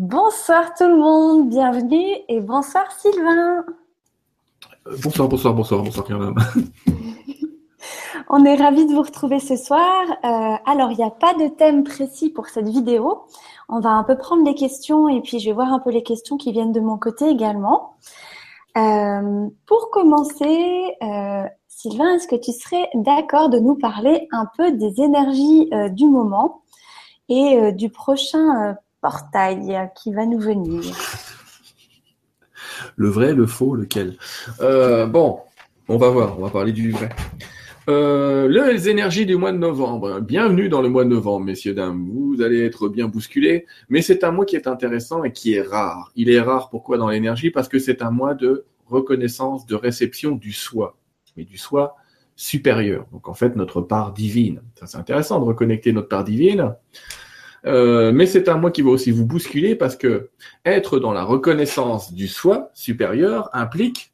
[0.00, 3.66] Bonsoir tout le monde, bienvenue et bonsoir Sylvain.
[4.86, 6.06] Euh, bonsoir, bonsoir, bonsoir, bonsoir
[8.30, 10.06] On est ravis de vous retrouver ce soir.
[10.24, 13.26] Euh, alors, il n'y a pas de thème précis pour cette vidéo.
[13.68, 16.02] On va un peu prendre les questions et puis je vais voir un peu les
[16.02, 17.96] questions qui viennent de mon côté également.
[18.78, 20.96] Euh, pour commencer,
[21.68, 26.62] Sylvain, est-ce que tu serais d'accord de nous parler un peu des énergies du moment
[27.28, 30.82] et du prochain portail qui va nous venir
[32.96, 34.16] Le vrai, le faux, lequel?
[34.60, 35.40] Euh, Bon,
[35.88, 37.08] on va voir, on va parler du vrai.
[37.88, 40.20] Euh, les énergies du mois de novembre.
[40.20, 42.08] Bienvenue dans le mois de novembre, messieurs, dames.
[42.12, 45.62] Vous allez être bien bousculés, mais c'est un mois qui est intéressant et qui est
[45.62, 46.12] rare.
[46.14, 47.50] Il est rare pourquoi dans l'énergie?
[47.50, 50.98] Parce que c'est un mois de reconnaissance, de réception du soi,
[51.36, 51.96] mais du soi
[52.36, 53.06] supérieur.
[53.12, 54.62] Donc en fait, notre part divine.
[54.74, 56.74] Ça, c'est intéressant de reconnecter notre part divine.
[57.66, 60.30] Euh, mais c'est un mois qui va aussi vous bousculer parce que
[60.64, 64.12] être dans la reconnaissance du soi supérieur implique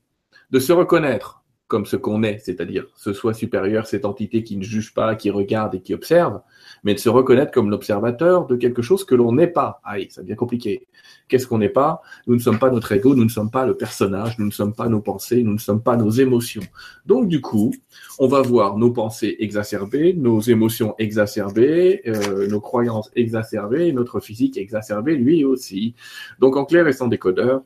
[0.50, 4.62] de se reconnaître comme ce qu'on est, c'est-à-dire ce soi supérieur, cette entité qui ne
[4.62, 6.40] juge pas, qui regarde et qui observe,
[6.84, 9.80] mais de se reconnaître comme l'observateur de quelque chose que l'on n'est pas.
[9.84, 10.86] Aïe, ça devient compliqué.
[11.26, 12.02] Qu'est-ce qu'on n'est pas?
[12.28, 14.74] Nous ne sommes pas notre ego, nous ne sommes pas le personnage, nous ne sommes
[14.74, 16.62] pas nos pensées, nous ne sommes pas nos émotions.
[17.04, 17.72] Donc du coup,
[18.20, 24.56] on va voir nos pensées exacerbées, nos émotions exacerbées, euh, nos croyances exacerbées, notre physique
[24.56, 25.94] exacerbé lui aussi.
[26.38, 27.62] Donc en clair et sans décodeur,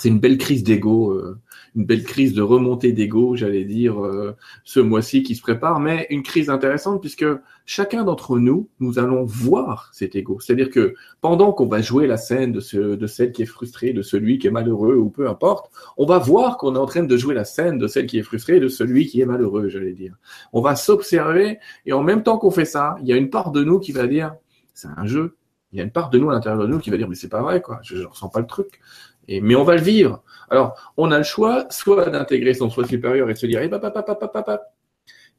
[0.00, 1.38] c'est une belle crise d'ego, euh,
[1.74, 6.06] une belle crise de remontée d'ego, j'allais dire, euh, ce mois-ci qui se prépare, mais
[6.10, 7.26] une crise intéressante puisque
[7.66, 10.38] chacun d'entre nous, nous allons voir cet ego.
[10.40, 13.92] C'est-à-dire que pendant qu'on va jouer la scène de, ce, de celle qui est frustrée,
[13.92, 17.02] de celui qui est malheureux ou peu importe, on va voir qu'on est en train
[17.02, 19.94] de jouer la scène de celle qui est frustrée, de celui qui est malheureux, j'allais
[19.94, 20.14] dire.
[20.52, 23.50] On va s'observer et en même temps qu'on fait ça, il y a une part
[23.50, 24.34] de nous qui va dire,
[24.74, 25.36] c'est un jeu.
[25.72, 27.16] Il y a une part de nous à l'intérieur de nous qui va dire mais
[27.16, 28.80] c'est pas vrai quoi, je, je ressens pas le truc
[29.28, 30.22] mais on va le vivre.
[30.50, 33.70] Alors, on a le choix, soit d'intégrer son soi supérieur et de se dire, eh,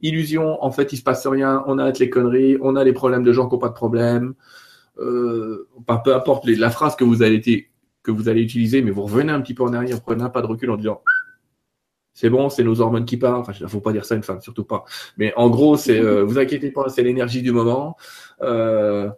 [0.02, 3.22] illusion, en fait, il se passe rien, on arrête les conneries, on a les problèmes
[3.22, 4.34] de gens qui n'ont pas de problème.
[4.98, 5.68] Euh,
[6.04, 7.68] peu importe la phrase que vous allez
[8.02, 10.40] que vous allez utiliser, mais vous revenez un petit peu en arrière, prenez un pas
[10.40, 11.02] de recul en disant
[12.14, 13.40] c'est bon, c'est nos hormones qui parlent.
[13.40, 14.84] Enfin, il faut pas dire ça à une femme, surtout pas.
[15.18, 17.96] Mais en gros, c'est euh, vous inquiétez pas, c'est l'énergie du moment
[18.42, 19.10] euh,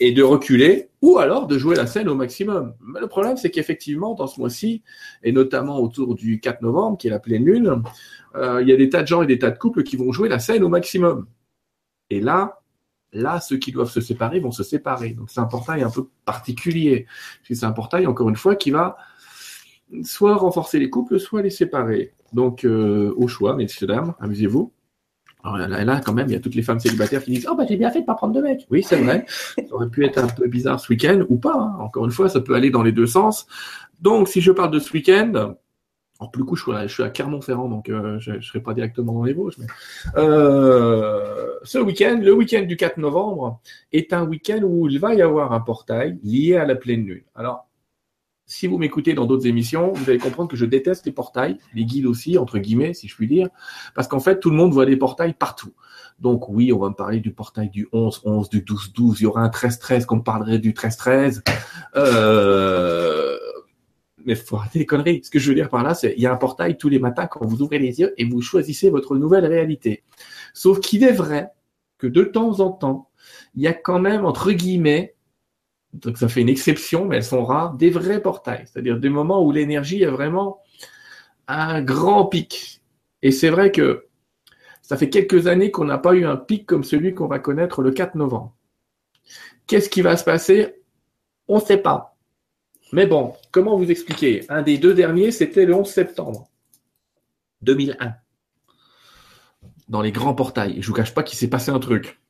[0.00, 2.74] et de reculer ou alors de jouer la scène au maximum.
[3.00, 4.82] Le problème, c'est qu'effectivement, dans ce mois-ci
[5.22, 7.82] et notamment autour du 4 novembre, qui est la pleine lune,
[8.34, 10.12] euh, il y a des tas de gens et des tas de couples qui vont
[10.12, 11.26] jouer la scène au maximum.
[12.10, 12.60] Et là,
[13.12, 15.10] là, ceux qui doivent se séparer vont se séparer.
[15.10, 17.06] Donc c'est un portail un peu particulier.
[17.44, 18.96] C'est un portail, encore une fois, qui va
[20.02, 22.12] soit renforcer les couples, soit les séparer.
[22.32, 24.72] Donc, euh, au choix, messieurs, dames, amusez-vous.
[25.42, 27.64] Alors là, quand même, il y a toutes les femmes célibataires qui disent Oh, bah,
[27.68, 28.66] j'ai bien fait de pas prendre de mec.
[28.70, 29.24] Oui, c'est vrai.
[29.28, 31.54] ça aurait pu être un peu bizarre ce week-end ou pas.
[31.54, 31.76] Hein.
[31.80, 33.46] Encore une fois, ça peut aller dans les deux sens.
[34.00, 35.54] Donc, si je parle de ce week-end,
[36.20, 39.24] en plus, coup, je suis à, Clermont-Ferrand, donc euh, je ne serai pas directement dans
[39.24, 39.56] les Vosges.
[39.58, 39.66] Mais,
[40.18, 43.60] euh, ce week-end, le week-end du 4 novembre,
[43.92, 47.24] est un week-end où il va y avoir un portail lié à la pleine lune.
[47.34, 47.69] Alors,
[48.50, 51.84] si vous m'écoutez dans d'autres émissions, vous allez comprendre que je déteste les portails, les
[51.84, 53.48] guides aussi, entre guillemets, si je puis dire,
[53.94, 55.72] parce qu'en fait, tout le monde voit des portails partout.
[56.18, 59.42] Donc oui, on va me parler du portail du 11-11, du 12-12, il y aura
[59.42, 61.42] un 13-13 qu'on parlerait du 13-13.
[61.94, 63.38] Euh...
[64.26, 65.22] Mais faut arrêter les conneries.
[65.24, 66.98] Ce que je veux dire par là, c'est il y a un portail tous les
[66.98, 70.02] matins quand vous ouvrez les yeux et vous choisissez votre nouvelle réalité.
[70.54, 71.50] Sauf qu'il est vrai
[71.98, 73.10] que de temps en temps,
[73.54, 75.14] il y a quand même, entre guillemets,
[75.92, 79.42] donc ça fait une exception, mais elles sont rares, des vrais portails, c'est-à-dire des moments
[79.42, 80.62] où l'énergie est vraiment
[81.48, 82.80] un grand pic.
[83.22, 84.06] Et c'est vrai que
[84.82, 87.82] ça fait quelques années qu'on n'a pas eu un pic comme celui qu'on va connaître
[87.82, 88.54] le 4 novembre.
[89.66, 90.82] Qu'est-ce qui va se passer?
[91.48, 92.16] On ne sait pas.
[92.92, 94.44] Mais bon, comment vous expliquer?
[94.48, 96.48] Un des deux derniers, c'était le 11 septembre
[97.62, 98.14] 2001.
[99.88, 100.78] Dans les grands portails.
[100.78, 102.20] Et je vous cache pas qu'il s'est passé un truc.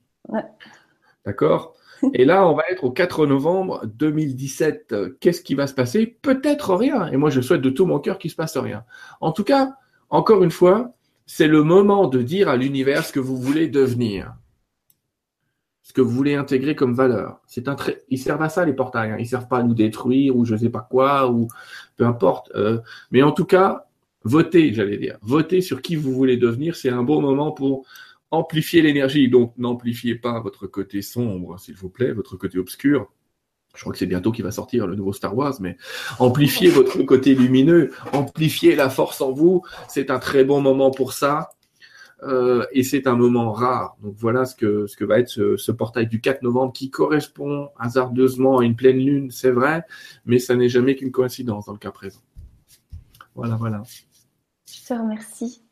[1.25, 1.75] D'accord?
[2.15, 4.95] Et là, on va être au 4 novembre 2017.
[5.21, 6.19] Qu'est-ce qui va se passer?
[6.23, 7.09] Peut-être rien.
[7.09, 8.85] Et moi, je souhaite de tout mon cœur qu'il se passe rien.
[9.21, 9.75] En tout cas,
[10.09, 10.95] encore une fois,
[11.27, 14.35] c'est le moment de dire à l'univers ce que vous voulez devenir,
[15.83, 17.41] ce que vous voulez intégrer comme valeur.
[17.47, 17.77] C'est un
[18.09, 19.13] Ils servent à ça les portails.
[19.13, 19.17] Hein.
[19.21, 21.47] Ils servent pas à nous détruire ou je sais pas quoi ou
[21.97, 22.51] peu importe.
[22.57, 22.79] Euh,
[23.13, 23.87] mais en tout cas,
[24.25, 25.19] votez, j'allais dire.
[25.23, 26.75] Votez sur qui vous voulez devenir.
[26.75, 27.87] C'est un bon moment pour
[28.31, 29.29] amplifier l'énergie.
[29.29, 33.11] Donc, n'amplifiez pas votre côté sombre, s'il vous plaît, votre côté obscur.
[33.75, 35.77] Je crois que c'est bientôt qu'il va sortir le nouveau Star Wars, mais
[36.19, 39.63] amplifiez votre côté lumineux, amplifiez la force en vous.
[39.89, 41.51] C'est un très bon moment pour ça.
[42.23, 43.97] Euh, et c'est un moment rare.
[44.03, 46.91] Donc voilà ce que, ce que va être ce, ce, portail du 4 novembre qui
[46.91, 49.87] correspond hasardeusement à une pleine lune, c'est vrai,
[50.27, 52.21] mais ça n'est jamais qu'une coïncidence dans le cas présent.
[53.35, 53.83] Voilà, voilà.
[54.67, 55.63] Je te remercie.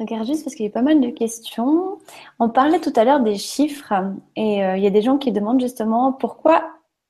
[0.00, 1.98] Regarde juste parce qu'il y a pas mal de questions.
[2.38, 3.92] On parlait tout à l'heure des chiffres
[4.34, 6.64] et euh, il y a des gens qui demandent justement pourquoi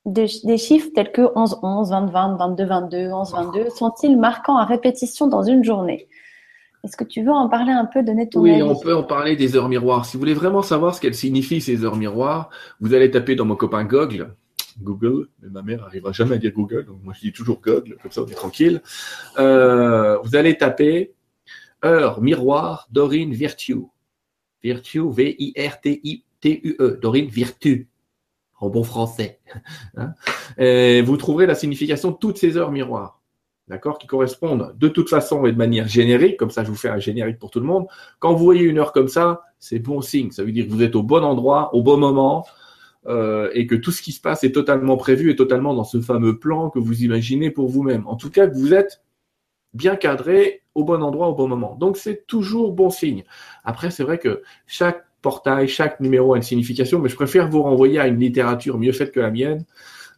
[0.06, 4.64] des, chiffres tels que 11, 11, 20, 20, 22, 22, 11, 22 sont-ils marquants à
[4.64, 6.08] répétition dans une journée?
[6.82, 8.62] Est-ce que tu veux en parler un peu, donner ton oui, avis?
[8.62, 10.04] Oui, on peut en parler des heures miroirs.
[10.04, 12.50] Si vous voulez vraiment savoir ce qu'elles signifient, ces heures miroirs,
[12.81, 14.34] vous allez taper dans mon copain Google.
[14.82, 17.98] Google, mais ma mère n'arrivera jamais à dire Google, donc moi je dis toujours Google,
[18.02, 18.81] comme ça on est tranquille.
[19.38, 21.12] Euh, vous allez taper
[21.85, 23.87] heure miroir Dorine Virtue.
[24.62, 27.88] Virtue, V-I-R-T-I-T-U-E, Dorine Virtue
[28.61, 29.41] en bon français.
[29.97, 30.15] Hein.
[31.03, 33.21] vous trouverez la signification de toutes ces heures miroirs,
[33.69, 36.88] d'accord, qui correspondent de toute façon et de manière générique, comme ça je vous fais
[36.88, 37.87] un générique pour tout le monde.
[38.19, 40.82] Quand vous voyez une heure comme ça, c'est bon signe, ça veut dire que vous
[40.82, 42.47] êtes au bon endroit, au bon moment,
[43.06, 46.00] euh, et que tout ce qui se passe est totalement prévu et totalement dans ce
[46.00, 48.06] fameux plan que vous imaginez pour vous-même.
[48.06, 49.03] En tout cas, que vous êtes
[49.73, 51.77] bien cadré au bon endroit au bon moment.
[51.79, 53.25] Donc c'est toujours bon signe.
[53.65, 57.62] Après, c'est vrai que chaque portail, chaque numéro a une signification, mais je préfère vous
[57.62, 59.65] renvoyer à une littérature mieux faite que la mienne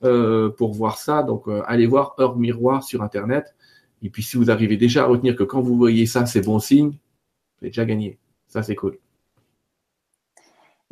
[0.05, 1.23] euh, pour voir ça.
[1.23, 3.55] Donc, euh, allez voir Heure Miroir sur Internet.
[4.03, 6.59] Et puis, si vous arrivez déjà à retenir que quand vous voyez ça, c'est bon
[6.59, 8.19] signe, vous avez déjà gagné.
[8.49, 9.02] Ça, c'est cool.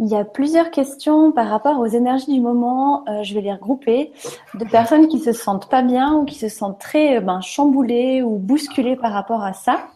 [0.02, 3.04] Il y a plusieurs questions par rapport aux énergies du moment.
[3.06, 4.12] Euh, je vais les regrouper
[4.54, 8.38] de personnes qui se sentent pas bien ou qui se sentent très ben, chamboulées ou
[8.38, 9.88] bousculées par rapport à ça.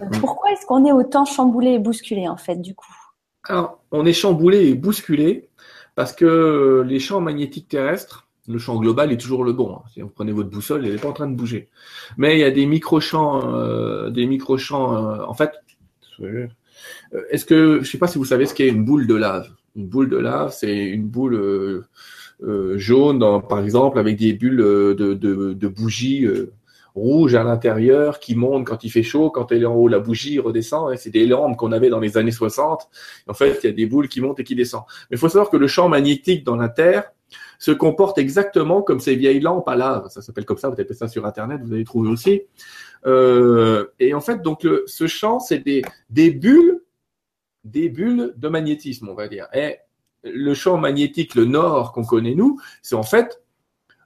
[0.00, 0.18] Mm.
[0.18, 2.92] Pourquoi est-ce qu'on est autant chamboulé et bousculé en fait du coup?
[3.44, 5.48] Alors, on est chamboulé et bousculé
[5.94, 9.76] parce que les champs magnétiques terrestres, le champ global est toujours le bon.
[9.76, 9.82] Hein.
[9.94, 11.68] Si vous prenez votre boussole, elle n'est pas en train de bouger.
[12.16, 14.96] Mais il y a des micro-champs, euh, des micro-champs.
[14.96, 15.52] Euh, en fait,
[16.20, 16.48] euh,
[17.30, 19.48] est-ce que, je sais pas si vous savez ce qu'est une boule de lave.
[19.76, 21.84] Une boule de lave, c'est une boule
[22.76, 26.26] jaune, par exemple, avec des bulles de, de, de bougies
[26.94, 29.98] rouge à l'intérieur qui monte quand il fait chaud, quand elle est en haut, la
[29.98, 30.96] bougie redescend.
[30.96, 32.88] C'est des lampes qu'on avait dans les années 60.
[33.28, 34.84] En fait, il y a des boules qui montent et qui descendent.
[35.10, 37.12] Mais il faut savoir que le champ magnétique dans la Terre
[37.58, 40.08] se comporte exactement comme ces vieilles lampes à lave.
[40.08, 42.42] Ça s'appelle comme ça, vous tapez ça sur Internet, vous allez trouver aussi.
[43.06, 46.80] Euh, et en fait, donc le, ce champ, c'est des, des bulles,
[47.64, 49.46] des bulles de magnétisme, on va dire.
[49.52, 49.78] Et
[50.24, 53.42] le champ magnétique, le nord qu'on connaît nous, c'est en fait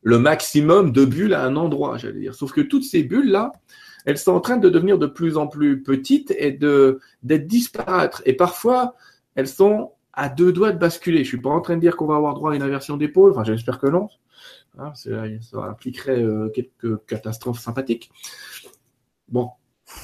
[0.03, 2.35] le maximum de bulles à un endroit, j'allais dire.
[2.35, 3.53] Sauf que toutes ces bulles-là,
[4.05, 8.23] elles sont en train de devenir de plus en plus petites et d'être disparaître.
[8.27, 8.95] Et parfois,
[9.35, 11.25] elles sont à deux doigts de basculer.
[11.25, 13.33] Je suis pas en train de dire qu'on va avoir droit à une inversion d'épaule.
[13.33, 14.09] Enfin, j'espère que non.
[14.79, 18.11] Hein, ça impliquerait euh, quelques catastrophes sympathiques.
[19.29, 19.51] Bon,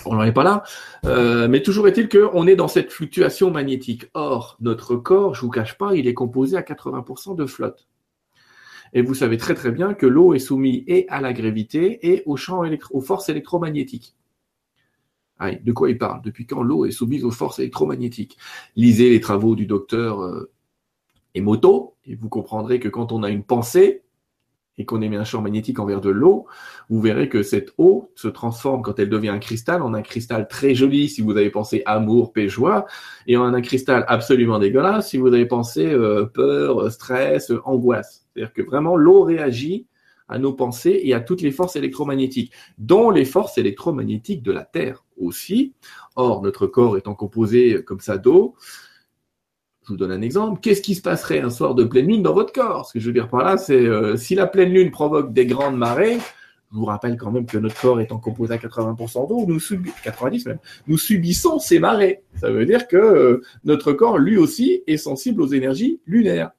[0.04, 0.62] on n'en est pas là.
[1.04, 4.06] Euh, mais toujours est-il qu'on est dans cette fluctuation magnétique.
[4.14, 7.88] Or, notre corps, je vous cache pas, il est composé à 80% de flotte.
[8.92, 12.22] Et vous savez très très bien que l'eau est soumise et à la gravité et
[12.26, 14.16] aux, champs aux forces électromagnétiques.
[15.40, 16.22] de quoi il parle?
[16.22, 18.36] Depuis quand l'eau est soumise aux forces électromagnétiques?
[18.74, 20.50] Lisez les travaux du docteur euh,
[21.34, 24.02] Emoto et vous comprendrez que quand on a une pensée,
[24.80, 26.46] et qu'on émet un champ magnétique envers de l'eau,
[26.88, 30.48] vous verrez que cette eau se transforme quand elle devient un cristal en un cristal
[30.48, 32.86] très joli si vous avez pensé amour, paix, joie,
[33.26, 38.26] et en un cristal absolument dégueulasse si vous avez pensé euh, peur, stress, angoisse.
[38.32, 39.86] C'est-à-dire que vraiment l'eau réagit
[40.30, 44.64] à nos pensées et à toutes les forces électromagnétiques, dont les forces électromagnétiques de la
[44.64, 45.74] Terre aussi.
[46.16, 48.54] Or, notre corps étant composé comme ça d'eau,
[49.90, 50.60] je vous donne un exemple.
[50.60, 52.86] Qu'est-ce qui se passerait un soir de pleine lune dans votre corps?
[52.86, 55.46] Ce que je veux dire par là, c'est euh, si la pleine lune provoque des
[55.46, 56.18] grandes marées,
[56.70, 59.58] je vous rappelle quand même que notre corps étant composé à 80% d'eau, nous
[60.04, 62.22] 90 même, nous subissons ces marées.
[62.36, 66.52] Ça veut dire que euh, notre corps, lui aussi, est sensible aux énergies lunaires.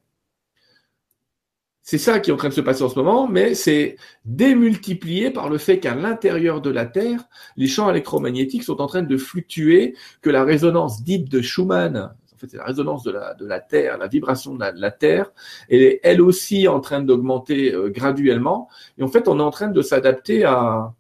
[1.84, 3.96] C'est ça qui est en train de se passer en ce moment, mais c'est
[4.26, 7.24] démultiplié par le fait qu'à l'intérieur de la Terre,
[7.56, 12.14] les champs électromagnétiques sont en train de fluctuer, que la résonance dite de Schumann,
[12.50, 15.32] c'est la résonance de la, de la Terre, la vibration de la, Terre,
[15.70, 18.70] elle est elle aussi en train d'augmenter euh, graduellement.
[18.98, 20.94] Et en fait, on est en train de s'adapter à,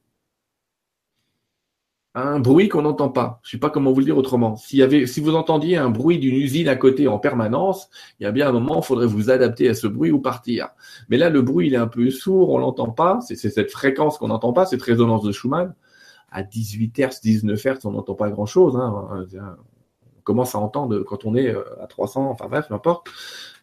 [2.13, 3.39] un bruit qu'on n'entend pas.
[3.43, 4.57] Je sais pas comment vous le dire autrement.
[4.57, 4.81] Si
[5.21, 8.51] vous entendiez un bruit d'une usine à côté en permanence, il y a bien un
[8.51, 10.69] moment, il faudrait vous adapter à ce bruit ou partir.
[11.09, 13.19] Mais là, le bruit, il est un peu sourd, on l'entend pas.
[13.21, 15.73] C'est cette fréquence qu'on n'entend pas, cette résonance de Schumann.
[16.33, 18.75] À 18 Hz, 19 Hz, on n'entend pas grand chose.
[18.75, 19.25] Hein
[20.23, 23.07] commence à entendre quand on est euh, à 300, enfin bref, n'importe.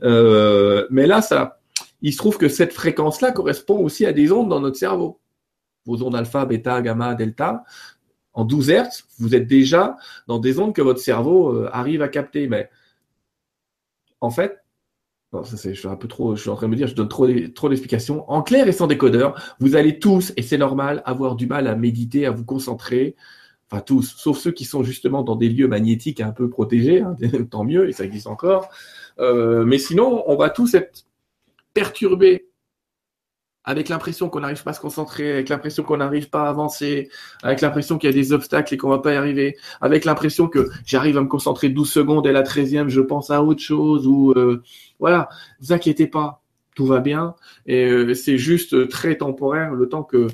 [0.02, 1.60] Euh, mais là, ça,
[2.02, 5.20] il se trouve que cette fréquence-là correspond aussi à des ondes dans notre cerveau.
[5.86, 7.64] Vos ondes alpha, bêta, gamma, delta.
[8.32, 9.96] en 12 Hertz, vous êtes déjà
[10.26, 12.46] dans des ondes que votre cerveau euh, arrive à capter.
[12.46, 12.70] Mais
[14.20, 14.58] en fait,
[15.32, 16.94] ça c'est, je suis un peu trop, je suis en train de me dire, je
[16.94, 17.26] donne trop
[17.68, 18.30] d'explications.
[18.30, 21.74] En clair et sans décodeur, vous allez tous, et c'est normal, avoir du mal à
[21.74, 23.16] méditer, à vous concentrer.
[23.70, 27.16] Enfin tous, sauf ceux qui sont justement dans des lieux magnétiques un peu protégés, hein,
[27.50, 28.70] tant mieux, et ça existe encore.
[29.18, 31.04] Euh, mais sinon, on va tous être
[31.74, 32.48] perturbés
[33.68, 37.10] avec l'impression qu'on n'arrive pas à se concentrer, avec l'impression qu'on n'arrive pas à avancer,
[37.42, 40.48] avec l'impression qu'il y a des obstacles et qu'on va pas y arriver, avec l'impression
[40.48, 44.06] que j'arrive à me concentrer 12 secondes et la 13e, je pense à autre chose,
[44.06, 44.62] ou euh,
[45.00, 45.28] voilà,
[45.60, 46.42] vous inquiétez pas,
[46.74, 47.34] tout va bien,
[47.66, 50.28] et euh, c'est juste très temporaire, le temps que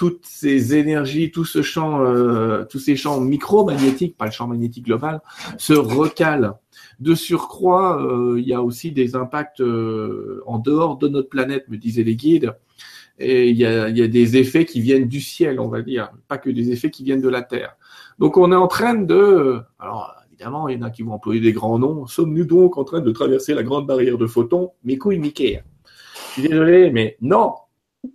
[0.00, 4.86] toutes ces énergies, tout ce champ, euh, tous ces champs micro-magnétiques, pas le champ magnétique
[4.86, 5.20] global,
[5.58, 6.54] se recalent.
[7.00, 8.02] De surcroît,
[8.38, 12.54] il y a aussi des impacts en dehors de notre planète, me disaient les guides,
[13.18, 16.48] et il y a, des effets qui viennent du ciel, on va dire, pas que
[16.48, 17.76] des effets qui viennent de la Terre.
[18.18, 21.42] Donc on est en train de, alors évidemment, il y en a qui vont employer
[21.42, 22.06] des grands noms.
[22.06, 25.62] Sommes-nous donc en train de traverser la grande barrière de photons Mes couilles Mickey?
[26.28, 27.52] Je suis désolé, mais non,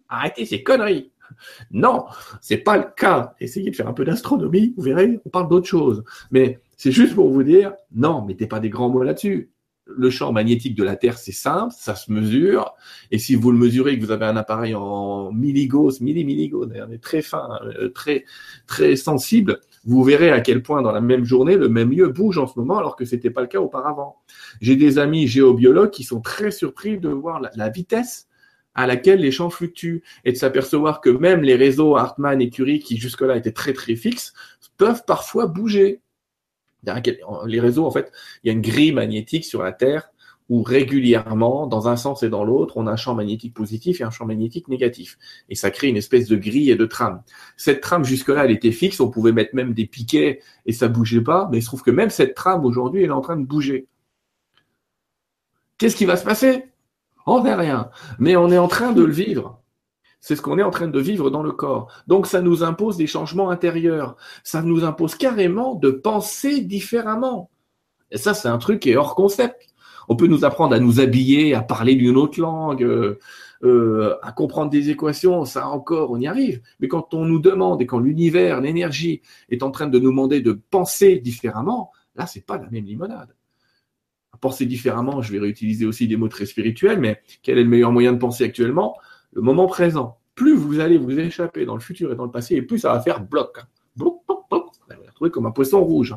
[0.09, 1.11] arrêtez ces conneries.
[1.71, 2.05] Non,
[2.41, 3.33] c'est pas le cas.
[3.39, 6.03] Essayez de faire un peu d'astronomie, vous verrez, on parle d'autre chose.
[6.31, 9.51] Mais c'est juste pour vous dire, non, mettez pas des grands mots là-dessus
[9.87, 12.73] le champ magnétique de la Terre, c'est simple, ça se mesure.
[13.11, 16.67] Et si vous le mesurez, que vous avez un appareil en milligauss, milli-milligauss,
[17.01, 18.25] très fin, euh, très,
[18.67, 22.37] très sensible, vous verrez à quel point dans la même journée, le même lieu bouge
[22.37, 24.17] en ce moment, alors que c'était pas le cas auparavant.
[24.59, 28.27] J'ai des amis géobiologues qui sont très surpris de voir la, vitesse
[28.75, 32.79] à laquelle les champs fluctuent et de s'apercevoir que même les réseaux Hartmann et Curie,
[32.79, 34.33] qui jusque-là étaient très très fixes,
[34.77, 36.01] peuvent parfois bouger
[37.47, 38.11] les réseaux, en fait,
[38.43, 40.11] il y a une grille magnétique sur la Terre
[40.47, 44.03] où régulièrement, dans un sens et dans l'autre, on a un champ magnétique positif et
[44.03, 45.17] un champ magnétique négatif.
[45.49, 47.23] Et ça crée une espèce de grille et de trame.
[47.57, 51.21] Cette trame, jusque-là, elle était fixe, on pouvait mettre même des piquets et ça bougeait
[51.21, 53.45] pas, mais il se trouve que même cette trame, aujourd'hui, elle est en train de
[53.45, 53.87] bouger.
[55.79, 56.65] Qu'est-ce qui va se passer?
[57.25, 57.89] On n'est rien.
[58.19, 59.61] Mais on est en train de le vivre.
[60.19, 61.91] C'est ce qu'on est en train de vivre dans le corps.
[62.07, 64.15] Donc ça nous impose des changements intérieurs.
[64.43, 67.49] Ça nous impose carrément de penser différemment.
[68.11, 69.67] Et ça, c'est un truc qui est hors concept.
[70.07, 73.19] On peut nous apprendre à nous habiller, à parler d'une autre langue, euh,
[73.63, 76.61] euh, à comprendre des équations, ça encore, on y arrive.
[76.79, 80.41] Mais quand on nous demande et quand l'univers, l'énergie est en train de nous demander
[80.41, 83.35] de penser différemment, là, c'est pas la même limonade.
[84.37, 87.91] Penser différemment, je vais réutiliser aussi des mots très spirituels, mais quel est le meilleur
[87.91, 88.97] moyen de penser actuellement?
[89.33, 90.17] Le moment présent.
[90.35, 92.93] Plus vous allez vous échapper dans le futur et dans le passé, et plus ça
[92.93, 93.57] va faire bloc.
[93.95, 94.65] Bloc, bloc, bloc.
[94.85, 96.15] Vous allez vous retrouver comme un poisson rouge.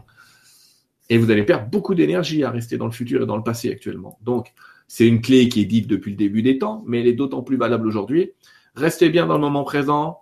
[1.09, 3.71] Et vous allez perdre beaucoup d'énergie à rester dans le futur et dans le passé
[3.71, 4.19] actuellement.
[4.23, 4.53] Donc,
[4.89, 7.43] c'est une clé qui est dite depuis le début des temps, mais elle est d'autant
[7.43, 8.33] plus valable aujourd'hui.
[8.75, 10.21] Restez bien dans le moment présent.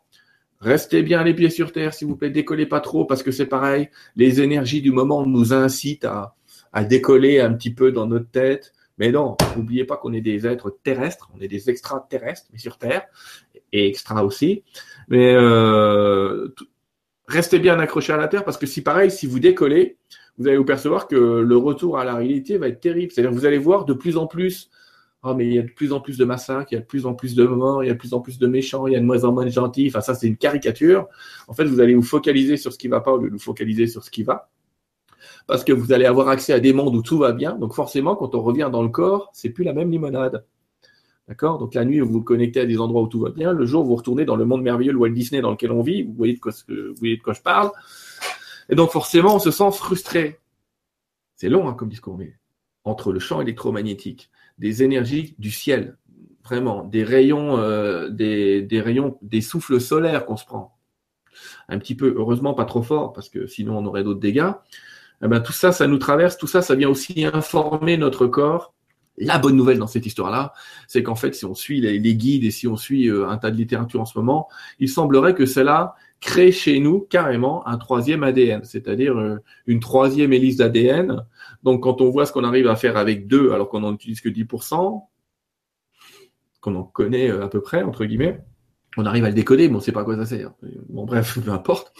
[0.60, 2.30] Restez bien les pieds sur terre, s'il vous plaît.
[2.30, 3.88] Décollez pas trop parce que c'est pareil.
[4.14, 6.35] Les énergies du moment nous incitent à,
[6.76, 8.74] à décoller un petit peu dans notre tête.
[8.98, 12.76] Mais non, n'oubliez pas qu'on est des êtres terrestres, on est des extraterrestres, mais sur
[12.76, 13.06] Terre,
[13.72, 14.62] et extra aussi.
[15.08, 16.48] Mais euh,
[17.28, 19.96] restez bien accrochés à la Terre, parce que si pareil, si vous décollez,
[20.36, 23.10] vous allez vous percevoir que le retour à la réalité va être terrible.
[23.10, 24.68] C'est-à-dire que vous allez voir de plus en plus,
[25.22, 26.86] oh mais il y a de plus en plus de massacres, il y a de
[26.86, 28.92] plus en plus de morts, il y a de plus en plus de méchants, il
[28.92, 29.86] y a de moins en moins de gentils.
[29.88, 31.08] Enfin ça, c'est une caricature.
[31.48, 33.38] En fait, vous allez vous focaliser sur ce qui va pas au lieu de vous
[33.38, 34.50] focaliser sur ce qui va
[35.46, 37.54] parce que vous allez avoir accès à des mondes où tout va bien.
[37.54, 40.44] Donc forcément, quand on revient dans le corps, c'est plus la même limonade.
[41.28, 41.58] D'accord?
[41.58, 43.52] Donc la nuit, vous vous connectez à des endroits où tout va bien.
[43.52, 46.02] Le jour, vous retournez dans le monde merveilleux, le Walt Disney dans lequel on vit.
[46.02, 47.70] Vous voyez de quoi, vous voyez de quoi je parle.
[48.68, 50.40] Et donc forcément, on se sent frustré.
[51.36, 52.34] C'est long hein, comme discours, mais
[52.84, 55.98] entre le champ électromagnétique, des énergies du ciel,
[56.44, 60.78] vraiment, des rayons, euh, des, des rayons, des souffles solaires qu'on se prend.
[61.68, 64.52] Un petit peu, heureusement pas trop fort, parce que sinon on aurait d'autres dégâts.
[65.22, 68.74] Eh ben, tout ça, ça nous traverse, tout ça, ça vient aussi informer notre corps.
[69.18, 70.52] La bonne nouvelle dans cette histoire-là,
[70.88, 73.50] c'est qu'en fait, si on suit les, guides et si on suit euh, un tas
[73.50, 78.22] de littérature en ce moment, il semblerait que cela crée chez nous carrément un troisième
[78.22, 81.24] ADN, c'est-à-dire euh, une troisième hélice d'ADN.
[81.62, 84.20] Donc, quand on voit ce qu'on arrive à faire avec deux, alors qu'on n'en utilise
[84.20, 85.02] que 10%,
[86.60, 88.44] qu'on en connaît euh, à peu près, entre guillemets,
[88.98, 90.52] on arrive à le décoder, mais on ne sait pas quoi ça sert.
[90.88, 91.94] Bon, bref, peu importe.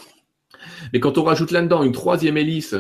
[0.93, 2.75] Mais quand on rajoute là-dedans une troisième hélice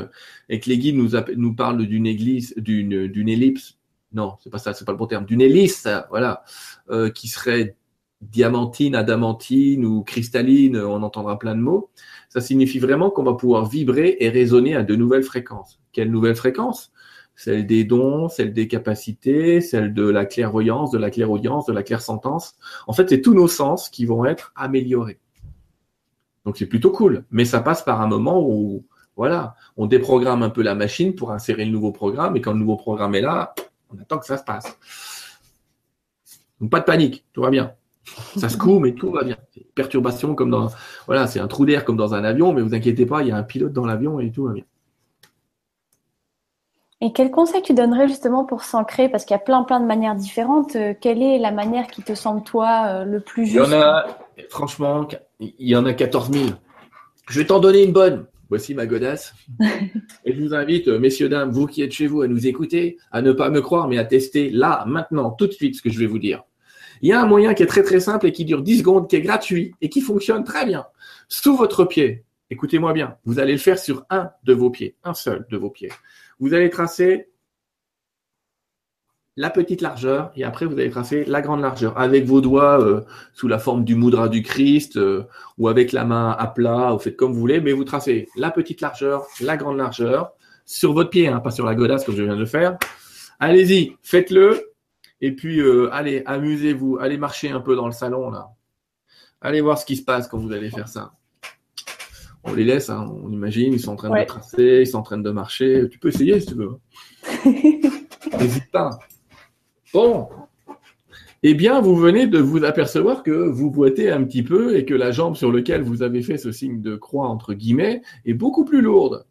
[0.48, 3.78] et que les guides nous, nous parlent d'une église, d'une, d'une ellipse,
[4.12, 6.44] non, c'est pas ça, c'est pas le bon terme, d'une hélice, voilà,
[6.90, 7.76] euh, qui serait
[8.22, 11.90] diamantine, adamantine ou cristalline, on entendra plein de mots.
[12.28, 15.80] Ça signifie vraiment qu'on va pouvoir vibrer et résonner à de nouvelles fréquences.
[15.92, 16.92] Quelles nouvelles fréquences?
[17.34, 21.82] Celle des dons, celle des capacités, celle de la clairvoyance, de la clairaudience, de la
[21.82, 22.56] clairsentence.
[22.86, 25.18] En fait, c'est tous nos sens qui vont être améliorés.
[26.46, 27.24] Donc c'est plutôt cool.
[27.30, 28.86] Mais ça passe par un moment où,
[29.16, 32.36] voilà, on déprogramme un peu la machine pour insérer le nouveau programme.
[32.36, 33.54] Et quand le nouveau programme est là,
[33.92, 34.78] on attend que ça se passe.
[36.60, 37.72] Donc pas de panique, tout va bien.
[38.36, 39.36] Ça se coud, mais tout va bien.
[39.74, 40.68] Perturbation comme dans,
[41.06, 43.32] voilà, c'est un trou d'air comme dans un avion, mais vous inquiétez pas, il y
[43.32, 44.64] a un pilote dans l'avion et tout va bien.
[47.00, 49.08] Et quel conseil tu donnerais justement pour s'ancrer?
[49.10, 50.76] Parce qu'il y a plein plein de manières différentes.
[50.76, 53.74] Euh, quelle est la manière qui te semble toi euh, le plus juste Il y
[53.74, 54.06] en a,
[54.48, 55.06] franchement,
[55.40, 56.46] il y en a 14 000.
[57.28, 58.26] Je vais t'en donner une bonne.
[58.48, 59.34] Voici ma godasse.
[60.24, 63.20] Et je vous invite, messieurs, dames, vous qui êtes chez vous, à nous écouter, à
[63.20, 65.98] ne pas me croire, mais à tester là, maintenant, tout de suite, ce que je
[65.98, 66.44] vais vous dire.
[67.02, 69.08] Il y a un moyen qui est très très simple et qui dure 10 secondes,
[69.08, 70.86] qui est gratuit et qui fonctionne très bien.
[71.28, 75.12] Sous votre pied, écoutez-moi bien, vous allez le faire sur un de vos pieds, un
[75.12, 75.90] seul de vos pieds.
[76.38, 77.28] Vous allez tracer
[79.36, 83.02] la petite largeur et après vous allez tracer la grande largeur avec vos doigts euh,
[83.34, 85.24] sous la forme du moudra du Christ euh,
[85.58, 88.50] ou avec la main à plat, vous faites comme vous voulez, mais vous tracez la
[88.50, 90.32] petite largeur, la grande largeur
[90.64, 92.78] sur votre pied, hein, pas sur la godasse comme je viens de le faire.
[93.38, 94.72] Allez-y, faites-le
[95.20, 98.48] et puis euh, allez, amusez-vous, allez marcher un peu dans le salon là.
[99.42, 101.12] Allez voir ce qui se passe quand vous allez faire ça.
[102.42, 105.02] On les laisse, hein, on imagine, ils sont en train de tracer, ils sont en
[105.02, 105.88] train de marcher.
[105.90, 106.76] Tu peux essayer si tu veux.
[108.38, 108.98] N'hésite pas.
[109.96, 110.28] Bon.
[111.42, 114.92] Eh bien, vous venez de vous apercevoir que vous boitez un petit peu et que
[114.92, 118.66] la jambe sur laquelle vous avez fait ce signe de croix, entre guillemets, est beaucoup
[118.66, 119.24] plus lourde,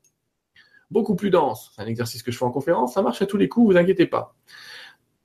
[0.90, 1.72] beaucoup plus dense.
[1.76, 3.78] C'est un exercice que je fais en conférence, ça marche à tous les coups, vous
[3.78, 4.36] inquiétez pas.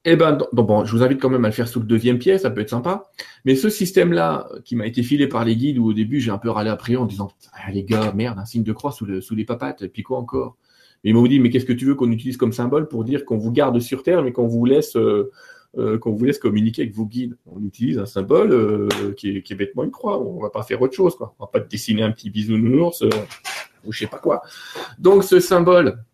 [0.04, 2.37] Eh ben, bon, je vous invite quand même à le faire sous le deuxième pied,
[2.37, 3.11] ça peut être sympa.
[3.47, 6.38] Mais ce système-là, qui m'a été filé par les guides, où au début j'ai un
[6.38, 9.35] peu râlé après en disant, ah, les gars, merde, un signe de croix sous, sous
[9.35, 10.59] les papates, et puis quoi encore?
[11.04, 13.38] Ils m'ont dit, mais qu'est-ce que tu veux qu'on utilise comme symbole pour dire qu'on
[13.38, 15.30] vous garde sur Terre, mais qu'on vous laisse, euh,
[15.78, 17.37] euh, qu'on vous laisse communiquer avec vos guides?
[17.47, 20.21] On utilise un symbole euh, qui, est, qui, est, bêtement une croix.
[20.21, 21.35] On va pas faire autre chose, quoi.
[21.38, 23.04] On va pas dessiner un petit bisounours
[23.85, 24.42] ou je sais pas quoi.
[24.99, 26.04] Donc ce symbole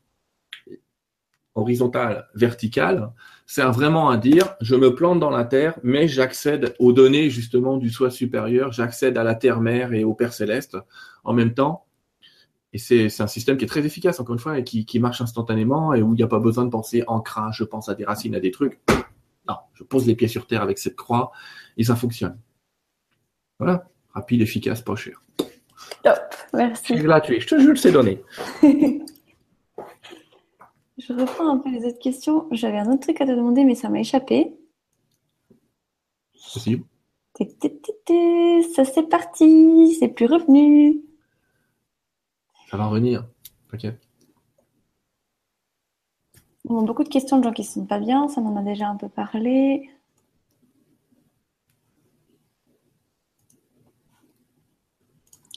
[1.57, 3.11] horizontal, vertical,
[3.47, 7.79] c'est vraiment à dire, je me plante dans la terre, mais j'accède aux données justement
[7.79, 10.77] du soi supérieur, j'accède à la terre-mère et au Père céleste
[11.25, 11.86] en même temps.
[12.77, 15.95] Et c'est un système qui est très efficace, encore une fois, et qui, marche instantanément,
[15.95, 18.35] et où il n'y a pas besoin de penser ancrage, je pense à des racines,
[18.35, 18.79] à des trucs.
[19.49, 21.33] Non, je pose les pieds sur terre avec cette croix,
[21.79, 22.39] et ça fonctionne.
[23.59, 25.23] Voilà, rapide, efficace, pas cher.
[26.03, 26.19] Top,
[26.53, 26.85] merci.
[26.89, 28.23] C'est gratuit, je te jure, c'est donné.
[28.63, 28.99] je
[31.15, 32.47] reprends un peu les autres questions.
[32.51, 34.55] J'avais un autre truc à te demander, mais ça m'a échappé.
[36.53, 36.85] Possible.
[38.75, 41.06] Ça c'est parti, c'est plus revenu.
[42.71, 43.25] Ça va revenir,
[43.71, 44.01] t'inquiète.
[46.69, 48.63] On a beaucoup de questions de gens qui ne sont pas bien, ça m'en a
[48.63, 49.89] déjà un peu parlé.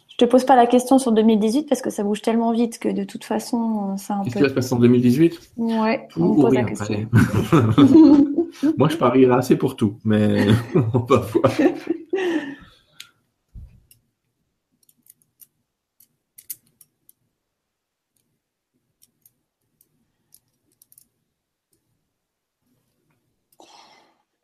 [0.09, 2.89] Je te pose pas la question sur 2018 parce que ça bouge tellement vite que
[2.89, 6.41] de toute façon, ça un Qu'est-ce qui va se passer en 2018 Ouais, on me
[6.41, 7.09] pose la question.
[8.77, 10.47] Moi, je parierais assez pour tout, mais
[10.93, 11.51] on va voir.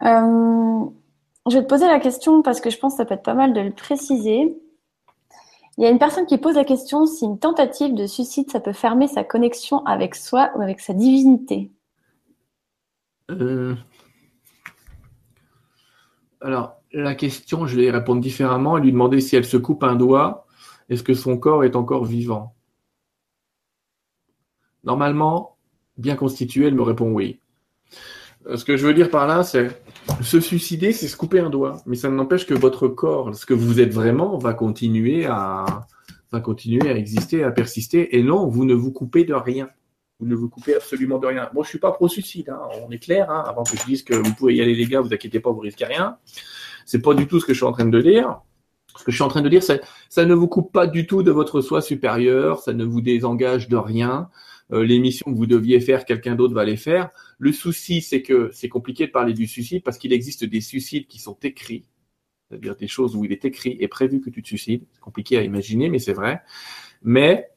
[0.06, 3.34] Je vais te poser la question parce que je pense que ça peut être pas
[3.34, 4.56] mal de le préciser.
[5.78, 8.60] Il y a une personne qui pose la question si une tentative de suicide, ça
[8.60, 11.72] peut fermer sa connexion avec soi ou avec sa divinité.
[13.32, 13.76] Euh,
[16.40, 19.96] alors, la question, je vais répondre différemment et lui demander si elle se coupe un
[19.96, 20.46] doigt,
[20.88, 22.56] est-ce que son corps est encore vivant?
[24.84, 25.58] Normalement,
[25.98, 27.40] bien constitué, elle me répond oui.
[28.48, 29.82] Euh, ce que je veux dire par là, c'est
[30.22, 31.82] se suicider, c'est se couper un doigt.
[31.86, 35.66] Mais ça n'empêche que votre corps, ce que vous êtes vraiment, va continuer à,
[36.32, 38.18] va continuer à exister, à persister.
[38.18, 39.70] Et non, vous ne vous coupez de rien.
[40.20, 41.50] Vous ne vous coupez absolument de rien.
[41.54, 42.50] Moi, je suis pas pro-suicide.
[42.50, 42.60] Hein.
[42.88, 43.30] On est clair.
[43.30, 45.52] Hein, avant que je dise que vous pouvez y aller, les gars, vous inquiétez pas,
[45.52, 46.18] vous risquez rien.
[46.86, 48.40] C'est pas du tout ce que je suis en train de dire.
[48.98, 51.06] Ce que je suis en train de dire, c'est ça ne vous coupe pas du
[51.06, 52.60] tout de votre soi supérieur.
[52.60, 54.30] Ça ne vous désengage de rien.
[54.72, 57.12] Euh, les missions que vous deviez faire, quelqu'un d'autre va les faire.
[57.38, 61.08] Le souci, c'est que c'est compliqué de parler du suicide parce qu'il existe des suicides
[61.08, 61.86] qui sont écrits,
[62.50, 64.86] c'est-à-dire des choses où il est écrit et prévu que tu te suicides.
[64.94, 66.42] C'est compliqué à imaginer, mais c'est vrai.
[67.04, 67.50] Mais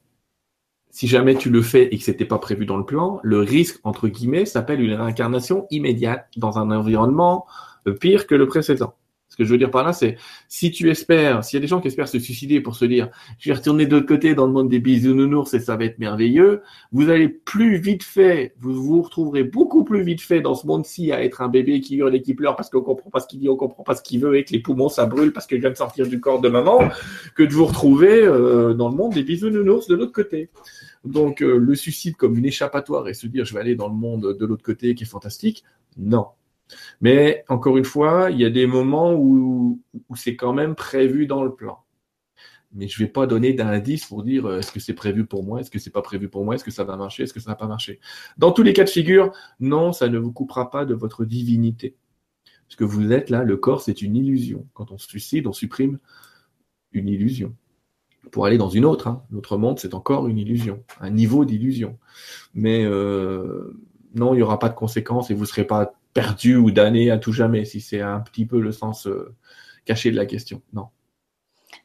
[0.91, 3.79] si jamais tu le fais et que c'était pas prévu dans le plan, le risque
[3.83, 7.45] entre guillemets s'appelle une réincarnation immédiate dans un environnement
[7.87, 8.95] euh, pire que le précédent.
[9.39, 11.79] Que je veux dire par là, c'est si tu espères, s'il y a des gens
[11.79, 14.51] qui espèrent se suicider pour se dire, je vais retourner de l'autre côté dans le
[14.51, 19.01] monde des bisounours et ça va être merveilleux, vous allez plus vite fait, vous vous
[19.01, 22.21] retrouverez beaucoup plus vite fait dans ce monde-ci à être un bébé qui hurle et
[22.21, 24.35] qui pleure parce qu'on comprend pas ce qu'il dit, on comprend pas ce qu'il veut
[24.37, 26.89] et que les poumons ça brûle parce qu'il vient de sortir du corps de maman,
[27.35, 30.49] que de vous retrouver euh, dans le monde des bisounours de l'autre côté.
[31.05, 33.95] Donc euh, le suicide comme une échappatoire et se dire je vais aller dans le
[33.95, 35.63] monde de l'autre côté qui est fantastique,
[35.97, 36.25] non.
[37.01, 39.81] Mais encore une fois, il y a des moments où,
[40.15, 41.79] c'est quand même prévu dans le plan.
[42.71, 45.43] Mais je ne vais pas donner d'indice pour dire euh, est-ce que c'est prévu pour
[45.43, 47.39] moi, est-ce que c'est pas prévu pour moi, est-ce que ça va marcher, est-ce que
[47.39, 47.99] ça va pas marcher.
[48.37, 51.95] Dans tous les cas de figure, non, ça ne vous coupera pas de votre divinité.
[52.67, 54.67] Ce que vous êtes là, le corps, c'est une illusion.
[54.73, 55.97] Quand on se suicide, on supprime
[56.91, 57.55] une illusion.
[58.31, 59.23] Pour aller dans une autre, hein.
[59.31, 61.97] l'autre monde, c'est encore une illusion, un niveau d'illusion.
[62.53, 63.75] Mais euh,
[64.13, 67.11] non, il n'y aura pas de conséquences et vous ne serez pas perdu ou damné
[67.11, 69.35] à tout jamais, si c'est un petit peu le sens euh,
[69.85, 70.61] caché de la question.
[70.73, 70.87] Non.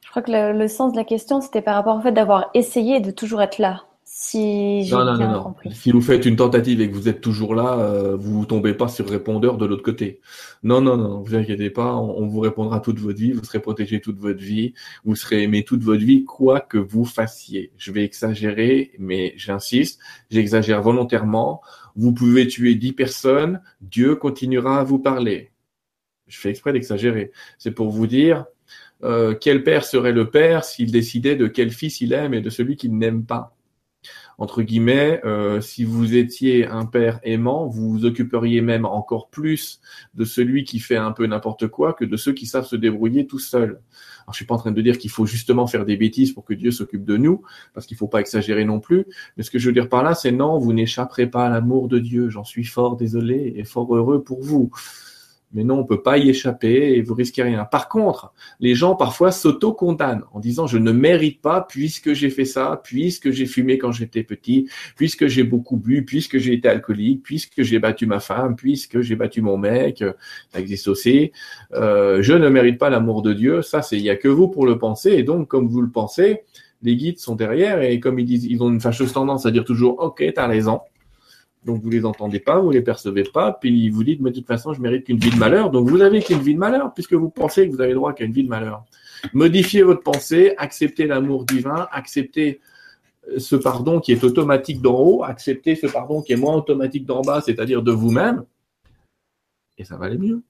[0.01, 2.99] Je crois que le, sens de la question, c'était par rapport au fait d'avoir essayé
[2.99, 3.83] de toujours être là.
[4.07, 5.71] Si non, non, non, compris.
[5.73, 8.75] Si vous faites une tentative et que vous êtes toujours là, euh, vous ne tombez
[8.75, 10.21] pas sur répondeur de l'autre côté.
[10.61, 13.99] Non, non, non, vous inquiétez pas, on, vous répondra toute votre vie, vous serez protégé
[13.99, 14.73] toute votre vie,
[15.05, 17.71] vous serez aimé toute votre vie, quoi que vous fassiez.
[17.77, 21.61] Je vais exagérer, mais j'insiste, j'exagère volontairement.
[21.95, 25.51] Vous pouvez tuer dix personnes, Dieu continuera à vous parler.
[26.27, 27.31] Je fais exprès d'exagérer.
[27.57, 28.45] C'est pour vous dire
[29.03, 32.49] euh, quel père serait le père s'il décidait de quel fils il aime et de
[32.49, 33.55] celui qu'il n'aime pas
[34.37, 39.79] entre guillemets, euh, si vous étiez un père aimant, vous vous occuperiez même encore plus
[40.13, 43.27] de celui qui fait un peu n'importe quoi que de ceux qui savent se débrouiller
[43.27, 43.79] tout seuls.
[44.25, 46.45] Alors, je suis pas en train de dire qu'il faut justement faire des bêtises pour
[46.45, 49.05] que Dieu s'occupe de nous, parce qu'il faut pas exagérer non plus.
[49.37, 51.87] Mais ce que je veux dire par là, c'est non, vous n'échapperez pas à l'amour
[51.87, 52.29] de Dieu.
[52.29, 54.71] J'en suis fort désolé et fort heureux pour vous.
[55.55, 57.63] Mais non, on peut pas y échapper et vous risquez rien.
[57.63, 62.43] Par contre, les gens parfois s'auto-condamnent en disant je ne mérite pas puisque j'ai fait
[62.43, 67.23] ça, puisque j'ai fumé quand j'étais petit, puisque j'ai beaucoup bu, puisque j'ai été alcoolique,
[67.23, 70.03] puisque j'ai battu ma femme, puisque j'ai battu mon mec,
[70.51, 71.31] ça existe aussi.
[71.73, 73.61] Euh, je ne mérite pas l'amour de Dieu.
[73.61, 75.11] Ça, c'est il y a que vous pour le penser.
[75.11, 76.41] Et donc, comme vous le pensez,
[76.81, 79.63] les guides sont derrière et comme ils disent, ils ont une fâcheuse tendance à dire
[79.63, 80.81] toujours ok, t'as raison.
[81.65, 84.47] Donc vous les entendez pas, vous les percevez pas, puis vous dites mais de toute
[84.47, 85.71] façon je mérite qu'une vie de malheur.
[85.71, 88.25] Donc vous avez qu'une vie de malheur puisque vous pensez que vous avez droit qu'à
[88.25, 88.85] une vie de malheur.
[89.33, 92.61] Modifiez votre pensée, acceptez l'amour divin, acceptez
[93.29, 97.05] euh, ce pardon qui est automatique d'en haut, acceptez ce pardon qui est moins automatique
[97.05, 98.45] d'en bas, c'est-à-dire de vous-même,
[99.77, 100.43] et ça va aller mieux.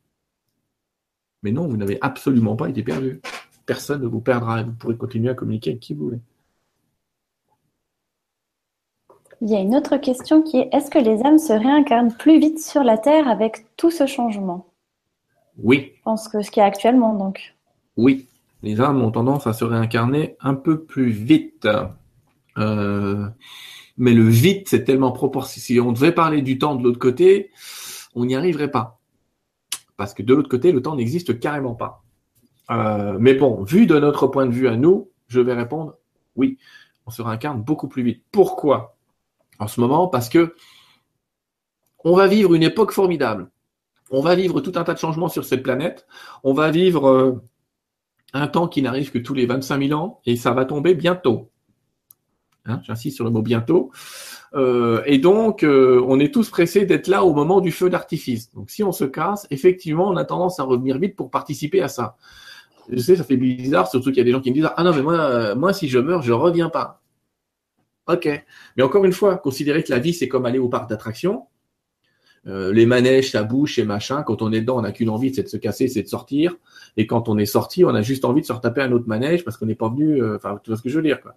[1.43, 3.21] Mais non, vous n'avez absolument pas été perdu.
[3.65, 6.19] Personne ne vous perdra vous pourrez continuer à communiquer avec qui vous voulez.
[9.41, 12.39] Il y a une autre question qui est est-ce que les âmes se réincarnent plus
[12.39, 14.67] vite sur la Terre avec tout ce changement?
[15.57, 15.91] Oui.
[15.97, 17.55] Je pense que ce qu'il y a actuellement, donc.
[17.97, 18.27] Oui.
[18.63, 21.67] Les âmes ont tendance à se réincarner un peu plus vite.
[22.57, 23.27] Euh,
[23.97, 25.63] mais le vite, c'est tellement proportionnel.
[25.63, 27.51] Si on devait parler du temps de l'autre côté,
[28.15, 28.99] on n'y arriverait pas.
[29.97, 32.03] Parce que de l'autre côté, le temps n'existe carrément pas.
[32.71, 35.97] Euh, mais bon, vu de notre point de vue à nous, je vais répondre
[36.35, 36.57] oui,
[37.05, 38.23] on se réincarne beaucoup plus vite.
[38.31, 38.94] Pourquoi?
[39.59, 40.55] En ce moment parce que
[42.03, 43.49] on va vivre une époque formidable.
[44.11, 46.05] On va vivre tout un tas de changements sur cette planète.
[46.43, 47.43] On va vivre euh,
[48.33, 51.49] un temps qui n'arrive que tous les 25 000 ans et ça va tomber bientôt.
[52.67, 53.91] Hein, j'insiste sur le mot bientôt.
[54.53, 58.53] Euh, et donc, euh, on est tous pressés d'être là au moment du feu d'artifice.
[58.53, 61.87] Donc, si on se casse, effectivement, on a tendance à revenir vite pour participer à
[61.87, 62.15] ça.
[62.89, 64.83] Je sais, ça fait bizarre, surtout qu'il y a des gens qui me disent Ah
[64.83, 67.01] non, mais moi, moi, si je meurs, je reviens pas.
[68.07, 68.29] Ok.
[68.77, 71.47] Mais encore une fois, considérez que la vie, c'est comme aller au parc d'attractions.
[72.47, 74.21] Euh, les manèges, ça bouche et machin.
[74.21, 76.55] Quand on est dedans, on n'a qu'une envie, c'est de se casser, c'est de sortir.
[76.97, 79.43] Et quand on est sorti, on a juste envie de se retaper un autre manège
[79.43, 80.21] parce qu'on n'est pas venu.
[80.21, 81.35] Euh, enfin, tu vois ce que je veux dire, quoi.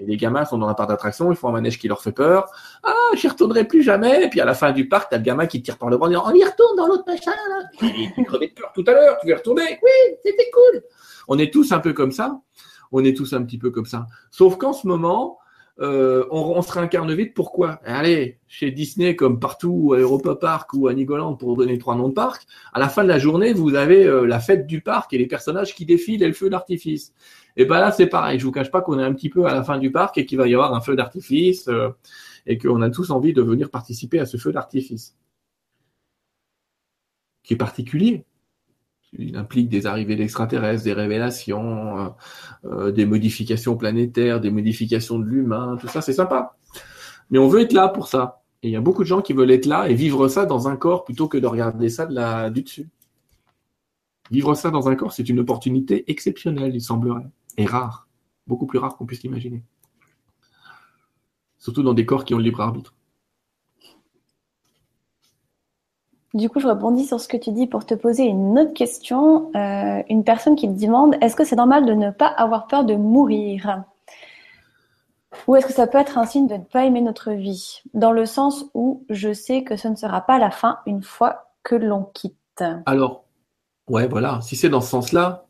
[0.00, 2.48] Les gamins sont dans un parc d'attractions, ils font un manège qui leur fait peur.
[2.84, 4.24] Ah, j'y retournerai plus jamais.
[4.24, 6.06] Et puis à la fin du parc, t'as le gamin qui tire par le bras
[6.06, 7.68] en disant On y retourne dans l'autre machin, là.
[8.14, 9.78] Tu crevais de peur tout à l'heure, tu veux retourner?
[9.82, 10.82] Oui, c'était cool.
[11.26, 12.40] On est tous un peu comme ça.
[12.92, 14.06] On est tous un petit peu comme ça.
[14.30, 15.38] Sauf qu'en ce moment,
[15.80, 17.34] euh, on, se réincarne vite.
[17.34, 17.80] Pourquoi?
[17.84, 22.08] Allez, chez Disney, comme partout, à Europa Park ou à Nigoland, pour donner trois noms
[22.08, 25.12] de parcs, à la fin de la journée, vous avez euh, la fête du parc
[25.12, 27.12] et les personnages qui défilent et le feu d'artifice.
[27.56, 28.38] Et ben là, c'est pareil.
[28.40, 30.26] Je vous cache pas qu'on est un petit peu à la fin du parc et
[30.26, 31.90] qu'il va y avoir un feu d'artifice euh,
[32.46, 35.16] et qu'on a tous envie de venir participer à ce feu d'artifice,
[37.44, 38.24] qui est particulier.
[39.14, 42.08] Il implique des arrivées d'extraterrestres, des révélations, euh,
[42.64, 46.56] euh, des modifications planétaires, des modifications de l'humain, tout ça, c'est sympa.
[47.30, 48.42] Mais on veut être là pour ça.
[48.62, 50.68] Et il y a beaucoup de gens qui veulent être là et vivre ça dans
[50.68, 52.88] un corps plutôt que de regarder ça de la, du dessus.
[54.30, 58.08] Vivre ça dans un corps, c'est une opportunité exceptionnelle, il semblerait, et rare,
[58.46, 59.62] beaucoup plus rare qu'on puisse l'imaginer.
[61.58, 62.94] Surtout dans des corps qui ont le libre arbitre.
[66.38, 69.50] Du coup, je rebondis sur ce que tu dis pour te poser une autre question.
[69.56, 72.84] Euh, une personne qui te demande est-ce que c'est normal de ne pas avoir peur
[72.84, 73.82] de mourir?
[75.48, 77.82] Ou est-ce que ça peut être un signe de ne pas aimer notre vie?
[77.92, 81.50] Dans le sens où je sais que ce ne sera pas la fin une fois
[81.64, 82.62] que l'on quitte.
[82.86, 83.24] Alors,
[83.88, 84.38] ouais, voilà.
[84.40, 85.44] Si c'est dans ce sens-là,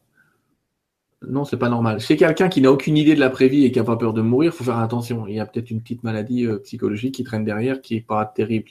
[1.20, 2.01] non, c'est pas normal.
[2.01, 4.55] Chez quelqu'un qui n'a aucune idée de l'après-vie et qui n'a pas peur de mourir,
[4.55, 5.27] faut faire attention.
[5.27, 8.24] Il y a peut-être une petite maladie euh, psychologique qui traîne derrière qui est pas
[8.24, 8.70] terrible.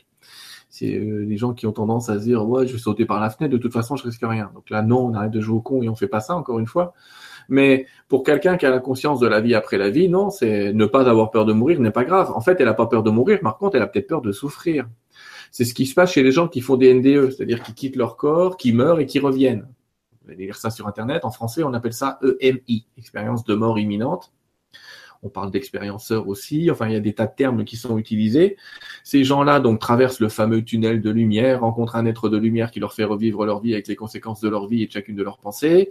[0.69, 3.19] C'est euh, des gens qui ont tendance à se dire ouais je vais sauter par
[3.19, 4.51] la fenêtre de toute façon je risque rien.
[4.53, 6.59] Donc là non on arrête de jouer au con et on fait pas ça encore
[6.59, 6.93] une fois.
[7.49, 10.73] Mais pour quelqu'un qui a la conscience de la vie après la vie, non, c'est
[10.73, 12.31] ne pas avoir peur de mourir n'est pas grave.
[12.31, 14.31] En fait, elle a pas peur de mourir, par contre, elle a peut-être peur de
[14.31, 14.87] souffrir.
[15.51, 17.95] C'est ce qui se passe chez les gens qui font des NDE, c'est-à-dire qui quittent
[17.95, 19.67] leur corps, qui meurent et qui reviennent.
[20.23, 21.23] Vous allez lire ça sur Internet.
[21.23, 24.33] En français, on appelle ça EMI, expérience de mort imminente.
[25.23, 26.69] On parle d'expérienceurs aussi.
[26.71, 28.57] Enfin, il y a des tas de termes qui sont utilisés.
[29.03, 32.79] Ces gens-là, donc, traversent le fameux tunnel de lumière, rencontrent un être de lumière qui
[32.79, 35.23] leur fait revivre leur vie avec les conséquences de leur vie et de chacune de
[35.23, 35.89] leurs pensées.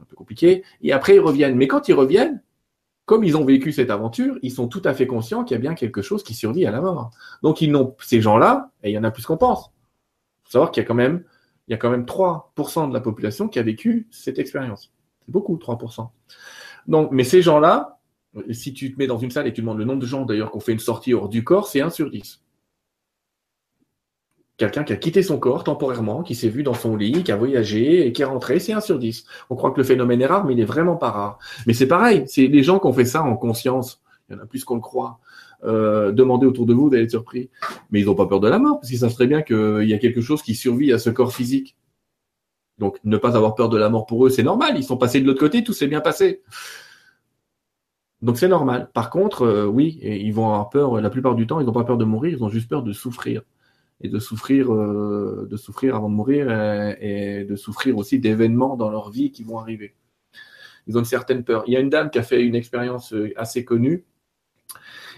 [0.00, 0.62] Un peu compliqué.
[0.82, 1.56] Et après, ils reviennent.
[1.56, 2.42] Mais quand ils reviennent,
[3.08, 5.60] comme ils ont vécu cette aventure, ils sont tout à fait conscients qu'il y a
[5.60, 7.10] bien quelque chose qui survit à la mort.
[7.42, 9.72] Donc, ils n'ont, ces gens-là, et il y en a plus qu'on pense.
[10.42, 11.24] Il faut savoir qu'il y a quand même,
[11.66, 14.92] il y a quand même 3% de la population qui a vécu cette expérience.
[15.24, 16.10] C'est beaucoup, 3%.
[16.86, 17.97] Donc, mais ces gens-là,
[18.50, 20.50] si tu te mets dans une salle et tu demandes le nombre de gens d'ailleurs
[20.50, 22.42] qu'on fait une sortie hors du corps, c'est 1 sur 10.
[24.56, 27.36] Quelqu'un qui a quitté son corps temporairement, qui s'est vu dans son lit, qui a
[27.36, 29.24] voyagé et qui est rentré, c'est 1 sur 10.
[29.50, 31.38] On croit que le phénomène est rare, mais il est vraiment pas rare.
[31.66, 34.02] Mais c'est pareil, c'est les gens qui ont fait ça en conscience.
[34.28, 35.20] Il y en a plus qu'on le croit.
[35.64, 37.50] Euh, demandez autour de vous, vous allez être surpris.
[37.90, 39.94] Mais ils n'ont pas peur de la mort, parce qu'ils savent très bien qu'il y
[39.94, 41.76] a quelque chose qui survit à ce corps physique.
[42.78, 44.74] Donc ne pas avoir peur de la mort pour eux, c'est normal.
[44.76, 46.42] Ils sont passés de l'autre côté, tout s'est bien passé.
[48.20, 48.90] Donc c'est normal.
[48.94, 51.00] Par contre, euh, oui, ils vont avoir peur.
[51.00, 52.92] La plupart du temps, ils n'ont pas peur de mourir, ils ont juste peur de
[52.92, 53.42] souffrir
[54.00, 56.50] et de souffrir, euh, de souffrir avant de mourir
[57.00, 59.94] et, de souffrir aussi d'événements dans leur vie qui vont arriver.
[60.86, 61.64] Ils ont une certaine peur.
[61.66, 64.04] Il y a une dame qui a fait une expérience euh, assez connue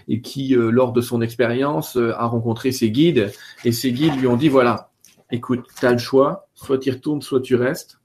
[0.07, 3.31] et qui, lors de son expérience, a rencontré ses guides
[3.63, 4.91] et ses guides lui ont dit voilà,
[5.31, 7.99] écoute, tu as le choix, soit tu retournes, soit tu restes.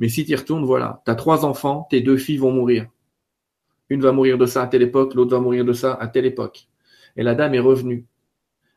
[0.00, 2.86] Mais si tu retournes, voilà, tu as trois enfants, tes deux filles vont mourir
[3.88, 6.26] une va mourir de ça à telle époque, l'autre va mourir de ça à telle
[6.26, 6.68] époque.
[7.16, 8.06] Et la dame est revenue.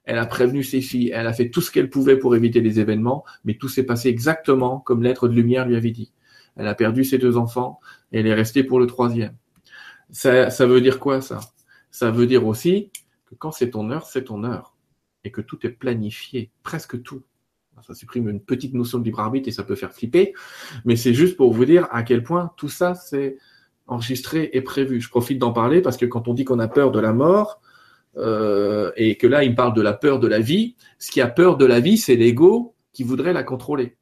[0.03, 2.79] Elle a prévenu ses filles, elle a fait tout ce qu'elle pouvait pour éviter les
[2.79, 6.11] événements, mais tout s'est passé exactement comme l'être de lumière lui avait dit.
[6.55, 7.79] Elle a perdu ses deux enfants
[8.11, 9.35] et elle est restée pour le troisième.
[10.09, 11.39] Ça, ça veut dire quoi ça?
[11.91, 12.91] Ça veut dire aussi
[13.27, 14.75] que quand c'est ton heure, c'est ton heure.
[15.23, 17.21] Et que tout est planifié, presque tout.
[17.81, 20.33] Ça supprime une petite notion de libre arbitre et ça peut faire flipper,
[20.85, 23.37] mais c'est juste pour vous dire à quel point tout ça, c'est
[23.89, 25.01] enregistré et prévu.
[25.01, 27.61] Je profite d'en parler parce que quand on dit qu'on a peur de la mort,
[28.17, 31.21] euh, et que là, il me parle de la peur de la vie, ce qui
[31.21, 33.97] a peur de la vie, c'est l'ego qui voudrait la contrôler.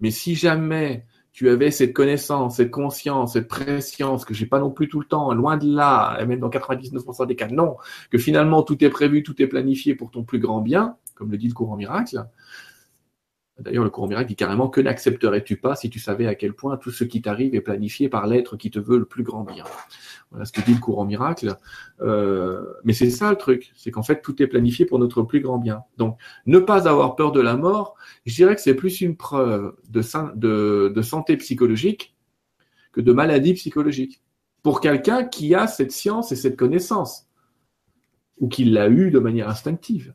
[0.00, 4.70] Mais si jamais tu avais cette connaissance, cette conscience, cette préscience que j'ai pas non
[4.70, 7.76] plus tout le temps, loin de là, et même dans 99% des cas, non,
[8.10, 11.36] que finalement tout est prévu, tout est planifié pour ton plus grand bien, comme le
[11.36, 12.24] dit le courant miracle,
[13.60, 16.76] D'ailleurs, le courant miracle dit carrément que n'accepterais-tu pas si tu savais à quel point
[16.76, 19.64] tout ce qui t'arrive est planifié par l'être qui te veut le plus grand bien?
[20.30, 21.56] Voilà ce que dit le courant miracle.
[22.00, 25.40] Euh, mais c'est ça le truc, c'est qu'en fait tout est planifié pour notre plus
[25.40, 25.84] grand bien.
[25.96, 27.94] Donc, ne pas avoir peur de la mort,
[28.26, 30.02] je dirais que c'est plus une preuve de,
[30.34, 32.16] de, de santé psychologique
[32.90, 34.20] que de maladie psychologique.
[34.64, 37.28] Pour quelqu'un qui a cette science et cette connaissance,
[38.38, 40.14] ou qui l'a eu de manière instinctive.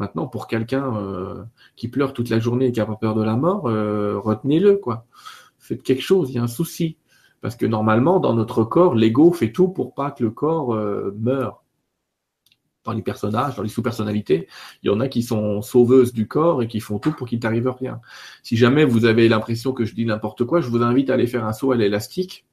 [0.00, 1.44] Maintenant, pour quelqu'un euh,
[1.76, 4.78] qui pleure toute la journée et qui a pas peur de la mort, euh, retenez-le,
[4.78, 5.06] quoi.
[5.58, 6.96] Faites quelque chose, il y a un souci.
[7.42, 11.14] Parce que normalement, dans notre corps, l'ego fait tout pour pas que le corps euh,
[11.20, 11.64] meure.
[12.84, 14.48] Dans les personnages, dans les sous-personnalités,
[14.82, 17.38] il y en a qui sont sauveuses du corps et qui font tout pour qu'il
[17.38, 18.00] t'arrive rien.
[18.42, 21.26] Si jamais vous avez l'impression que je dis n'importe quoi, je vous invite à aller
[21.26, 22.46] faire un saut à l'élastique.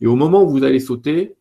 [0.00, 1.36] Et au moment où vous allez sauter,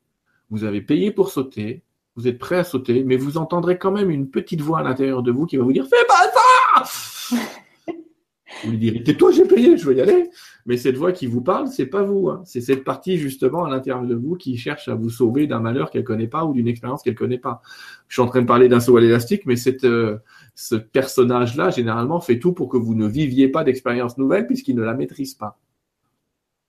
[0.49, 1.83] vous avez payé pour sauter,
[2.17, 5.21] vous êtes prêt à sauter, mais vous entendrez quand même une petite voix à l'intérieur
[5.21, 7.36] de vous qui va vous dire Fais pas ça
[8.63, 10.32] Vous lui direz Tais-toi, j'ai payé, je veux y aller.
[10.65, 12.30] Mais cette voix qui vous parle, c'est pas vous.
[12.30, 12.41] Hein.
[12.43, 15.91] C'est cette partie justement à l'intérieur de vous qui cherche à vous sauver d'un malheur
[15.91, 17.62] qu'elle connaît pas ou d'une expérience qu'elle connaît pas.
[18.08, 20.17] Je suis en train de parler d'un saut à l'élastique, mais cette, euh,
[20.56, 24.84] ce personnage-là, généralement, fait tout pour que vous ne viviez pas d'expérience nouvelle puisqu'il ne
[24.84, 25.60] la maîtrise pas.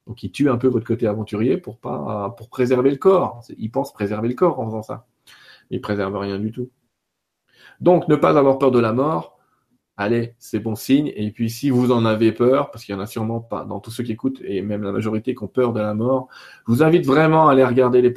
[0.06, 3.42] Donc il tue un peu votre côté aventurier pour pas pour préserver le corps.
[3.56, 5.06] Il pense préserver le corps en faisant ça
[5.70, 6.70] il préserve rien du tout.
[7.80, 9.38] Donc, ne pas avoir peur de la mort,
[9.98, 11.12] allez, c'est bon signe.
[11.16, 13.80] Et puis si vous en avez peur, parce qu'il y en a sûrement pas dans
[13.80, 16.28] tous ceux qui écoutent, et même la majorité qui ont peur de la mort,
[16.66, 18.08] je vous invite vraiment à aller regarder les,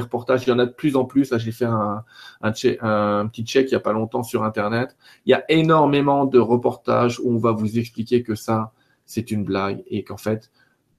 [0.00, 0.46] reportages.
[0.46, 1.32] Il y en a de plus en plus.
[1.36, 2.04] J'ai fait un,
[2.42, 4.96] un, un, petit check il y a pas longtemps sur Internet.
[5.26, 8.72] Il y a énormément de reportages où on va vous expliquer que ça,
[9.04, 10.50] c'est une blague et qu'en fait,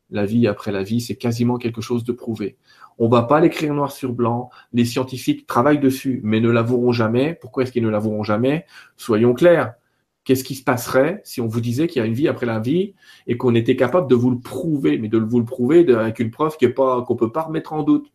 [0.10, 2.58] la vie après la vie, c'est quasiment quelque chose de prouvé.
[3.00, 4.50] On va pas l'écrire noir sur blanc.
[4.74, 7.38] Les scientifiques travaillent dessus, mais ne l'avoueront jamais.
[7.40, 8.66] Pourquoi est-ce qu'ils ne l'avoueront jamais?
[8.96, 9.76] Soyons clairs.
[10.24, 12.60] Qu'est-ce qui se passerait si on vous disait qu'il y a une vie après la
[12.60, 12.96] vie
[13.28, 16.32] et qu'on était capable de vous le prouver, mais de vous le prouver avec une
[16.32, 18.12] preuve qu'on pas qu'on peut pas remettre en doute?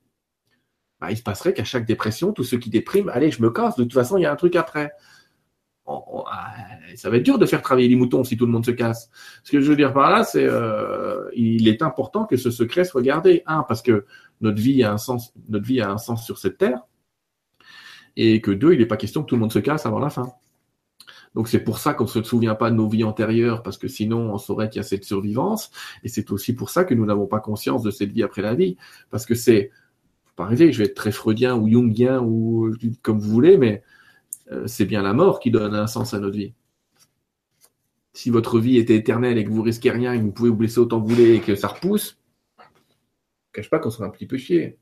[1.01, 3.77] Bah, Il se passerait qu'à chaque dépression, tous ceux qui dépriment, allez, je me casse.
[3.77, 4.93] De toute façon, il y a un truc après.
[5.87, 6.55] Ah,
[6.95, 9.11] ça va être dur de faire travailler les moutons si tout le monde se casse.
[9.43, 12.85] Ce que je veux dire par là, c'est euh, il est important que ce secret
[12.85, 13.43] soit gardé.
[13.47, 14.07] Un, parce que
[14.41, 16.87] notre vie a un sens, notre vie a un sens sur cette terre,
[18.17, 20.11] et que deux, il n'est pas question que tout le monde se casse avant la
[20.11, 20.33] fin.
[21.35, 23.89] Donc c'est pour ça qu'on ne se souvient pas de nos vies antérieures, parce que
[23.89, 25.71] sinon on saurait qu'il y a cette survivance.
[26.05, 28.55] Et c'est aussi pour ça que nous n'avons pas conscience de cette vie après la
[28.55, 28.77] vie,
[29.11, 29.71] parce que c'est,
[30.37, 33.83] pas rêver, je vais être très freudien ou jungien ou comme vous voulez, mais
[34.67, 36.55] c'est bien la mort qui donne un sens à notre vie.
[38.15, 40.57] Si votre vie était éternelle et que vous risquez rien et que vous pouvez vous
[40.57, 42.19] blesser autant que vous voulez et que ça repousse,
[42.59, 42.65] ne
[43.53, 44.79] cache pas qu'on serait un petit peu chier.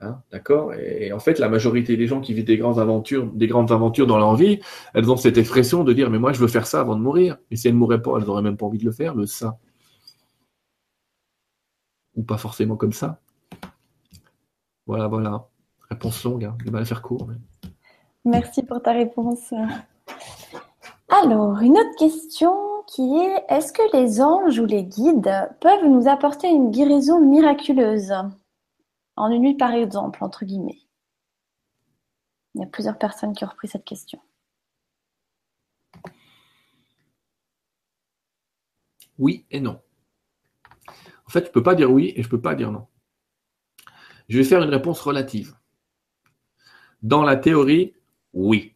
[0.00, 0.72] Hein, d'accord?
[0.74, 4.06] Et, en fait, la majorité des gens qui vivent des grandes aventures, des grandes aventures
[4.06, 4.60] dans leur vie,
[4.94, 7.38] elles ont cette expression de dire mais moi je veux faire ça avant de mourir.
[7.50, 9.26] Et si elles ne mourraient pas, elles n'auraient même pas envie de le faire, le
[9.26, 9.58] ça.
[12.14, 13.20] Ou pas forcément comme ça.
[14.86, 15.48] Voilà, voilà.
[15.90, 16.56] Réponse longue, hein.
[16.64, 17.28] il va la faire court.
[18.24, 19.52] Merci pour ta réponse.
[21.08, 22.54] Alors, une autre question
[22.86, 28.12] qui est est-ce que les anges ou les guides peuvent nous apporter une guérison miraculeuse?
[29.16, 30.80] En une nuit, par exemple, entre guillemets.
[32.54, 34.20] Il y a plusieurs personnes qui ont repris cette question.
[39.18, 39.80] Oui et non.
[41.26, 42.86] En fait, je ne peux pas dire oui et je ne peux pas dire non.
[44.28, 45.54] Je vais faire une réponse relative.
[47.02, 47.94] Dans la théorie,
[48.32, 48.74] oui.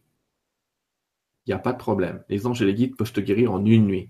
[1.45, 2.23] Il n'y a pas de problème.
[2.29, 4.09] Les anges et les guides peuvent te guérir en une nuit.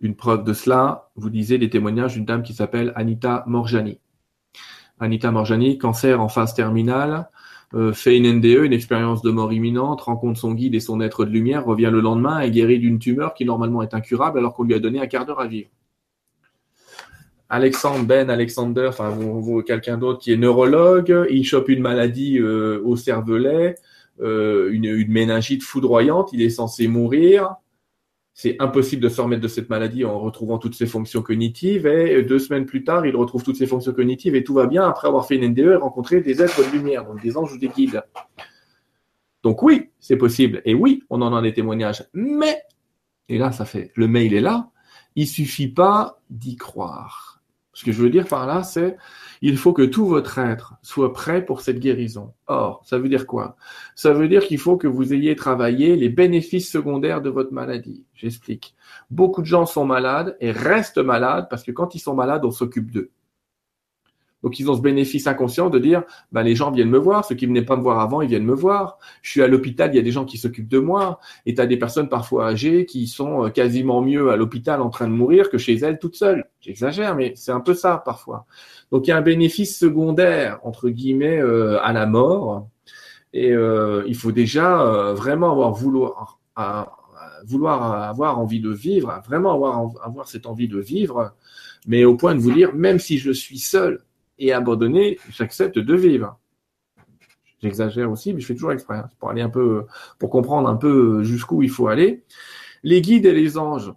[0.00, 4.00] Une preuve de cela, vous lisez les témoignages d'une dame qui s'appelle Anita Morjani.
[5.00, 7.28] Anita Morjani, cancer en phase terminale,
[7.74, 11.24] euh, fait une NDE, une expérience de mort imminente, rencontre son guide et son être
[11.24, 14.64] de lumière, revient le lendemain et guérit d'une tumeur qui normalement est incurable alors qu'on
[14.64, 15.70] lui a donné un quart d'heure à vivre.
[17.48, 19.14] Alexandre Ben Alexander, enfin
[19.66, 23.76] quelqu'un d'autre qui est neurologue, il chope une maladie euh, au cervelet,
[24.22, 27.56] euh, une, méningite foudroyante, il est censé mourir
[28.34, 31.86] c'est impossible de se remettre de cette maladie en retrouvant toutes ses fonctions cognitives.
[31.86, 34.88] Et deux semaines plus tard, il retrouve toutes ses fonctions cognitives et tout va bien
[34.88, 37.58] après avoir fait une NDE et rencontré des êtres de lumière, donc des anges ou
[37.58, 38.02] des guides.
[39.42, 40.62] Donc oui, c'est possible.
[40.64, 42.04] Et oui, on en a des témoignages.
[42.14, 42.62] Mais,
[43.28, 44.70] et là, ça fait, le mail est là,
[45.14, 47.31] il suffit pas d'y croire.
[47.72, 48.96] Ce que je veux dire par là, c'est
[49.40, 52.32] il faut que tout votre être soit prêt pour cette guérison.
[52.46, 53.56] Or, ça veut dire quoi?
[53.96, 58.04] Ça veut dire qu'il faut que vous ayez travaillé les bénéfices secondaires de votre maladie.
[58.14, 58.74] J'explique.
[59.10, 62.50] Beaucoup de gens sont malades et restent malades parce que quand ils sont malades, on
[62.50, 63.10] s'occupe d'eux.
[64.42, 66.02] Donc ils ont ce bénéfice inconscient de dire,
[66.32, 68.44] bah, les gens viennent me voir, ceux qui venaient pas me voir avant, ils viennent
[68.44, 68.98] me voir.
[69.22, 71.60] Je suis à l'hôpital, il y a des gens qui s'occupent de moi, et tu
[71.60, 75.12] as des personnes parfois âgées qui sont euh, quasiment mieux à l'hôpital en train de
[75.12, 76.44] mourir que chez elles toutes seules.
[76.60, 78.46] J'exagère, mais c'est un peu ça parfois.
[78.90, 82.68] Donc il y a un bénéfice secondaire, entre guillemets, euh, à la mort,
[83.32, 86.38] et euh, il faut déjà vraiment avoir vouloir,
[87.46, 91.32] vouloir avoir envie de vivre, vraiment avoir, avoir cette envie de vivre,
[91.86, 94.00] mais au point de vous dire, même si je suis seul,
[94.42, 96.38] et abandonné, j'accepte de vivre.
[97.62, 99.86] J'exagère aussi, mais je fais toujours exprès, pour aller un peu,
[100.18, 102.24] pour comprendre un peu jusqu'où il faut aller.
[102.82, 103.92] Les guides et les anges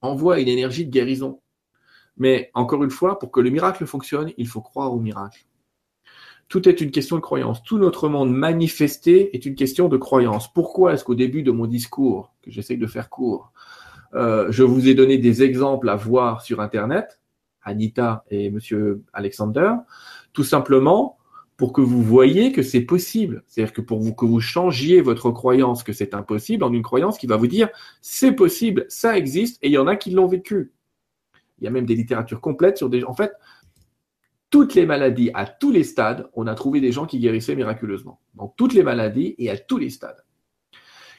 [0.00, 1.40] envoient une énergie de guérison.
[2.16, 5.46] Mais encore une fois, pour que le miracle fonctionne, il faut croire au miracle.
[6.48, 7.62] Tout est une question de croyance.
[7.62, 10.52] Tout notre monde manifesté est une question de croyance.
[10.52, 13.52] Pourquoi est-ce qu'au début de mon discours, que j'essaie de faire court,
[14.14, 17.21] euh, je vous ai donné des exemples à voir sur Internet
[17.64, 19.72] Anita et Monsieur Alexander,
[20.32, 21.18] tout simplement
[21.56, 23.44] pour que vous voyez que c'est possible.
[23.46, 27.18] C'est-à-dire que pour vous, que vous changiez votre croyance que c'est impossible en une croyance
[27.18, 27.68] qui va vous dire
[28.00, 30.72] c'est possible, ça existe et il y en a qui l'ont vécu.
[31.58, 33.04] Il y a même des littératures complètes sur des.
[33.04, 33.32] En fait,
[34.50, 38.20] toutes les maladies, à tous les stades, on a trouvé des gens qui guérissaient miraculeusement.
[38.34, 40.24] Dans toutes les maladies et à tous les stades.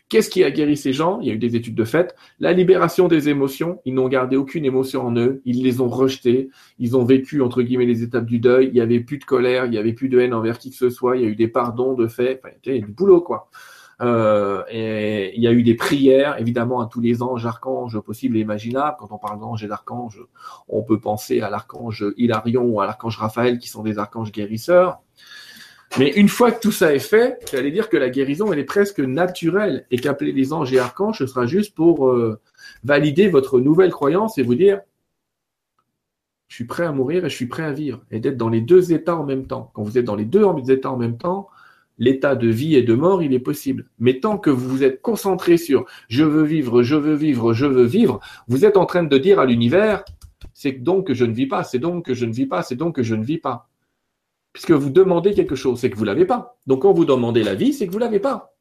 [0.09, 1.19] Qu'est-ce qui a guéri ces gens?
[1.21, 2.15] Il y a eu des études de fait.
[2.39, 3.79] La libération des émotions.
[3.85, 5.41] Ils n'ont gardé aucune émotion en eux.
[5.45, 6.49] Ils les ont rejetées.
[6.77, 8.67] Ils ont vécu, entre guillemets, les étapes du deuil.
[8.67, 9.65] Il n'y avait plus de colère.
[9.65, 11.17] Il n'y avait plus de haine envers qui que ce soit.
[11.17, 12.39] Il y a eu des pardons de fait.
[12.43, 13.49] Enfin, il y a du boulot, quoi.
[14.01, 18.37] Euh, et il y a eu des prières, évidemment, à tous les anges, archanges possibles
[18.37, 18.97] et imaginables.
[18.99, 20.21] Quand on parle d'anges et d'archanges,
[20.67, 24.99] on peut penser à l'archange Hilarion ou à l'archange Raphaël, qui sont des archanges guérisseurs.
[25.99, 28.63] Mais une fois que tout ça est fait, j'allais dire que la guérison, elle est
[28.63, 32.39] presque naturelle et qu'appeler les anges et archanges, ce sera juste pour euh,
[32.83, 34.81] valider votre nouvelle croyance et vous dire,
[36.47, 38.03] je suis prêt à mourir et je suis prêt à vivre.
[38.09, 39.71] Et d'être dans les deux états en même temps.
[39.75, 41.47] Quand vous êtes dans les deux états en même temps,
[41.99, 43.85] l'état de vie et de mort, il est possible.
[43.99, 47.67] Mais tant que vous vous êtes concentré sur je veux vivre, je veux vivre, je
[47.67, 50.03] veux vivre, vous êtes en train de dire à l'univers,
[50.53, 52.75] c'est donc que je ne vis pas, c'est donc que je ne vis pas, c'est
[52.75, 53.69] donc que je ne vis pas.
[54.53, 56.57] Puisque vous demandez quelque chose, c'est que vous l'avez pas.
[56.67, 58.53] Donc quand vous demandez la vie, c'est que vous l'avez pas.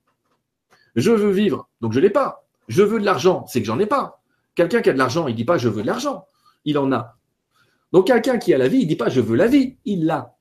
[0.97, 2.45] Je veux vivre, donc je l'ai pas.
[2.69, 4.23] Je veux de l'argent, c'est que j'en ai pas.
[4.55, 6.27] Quelqu'un qui a de l'argent, il dit pas je veux de l'argent,
[6.65, 7.17] il en a.
[7.93, 10.35] Donc quelqu'un qui a la vie, il dit pas je veux la vie, il l'a.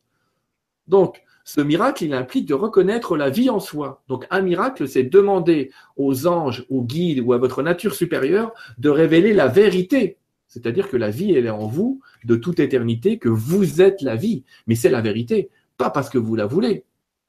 [0.88, 4.04] Donc ce miracle, il implique de reconnaître la vie en soi.
[4.08, 8.89] Donc un miracle, c'est demander aux anges, aux guides ou à votre nature supérieure de
[8.89, 10.18] révéler la vérité
[10.52, 14.18] c'est-à-dire que la vie, elle est en vous de toute éternité, que vous êtes la
[14.18, 14.43] vie.
[14.68, 15.49] Mais c'est la vérité.
[15.78, 16.84] Pas parce que vous la voulez,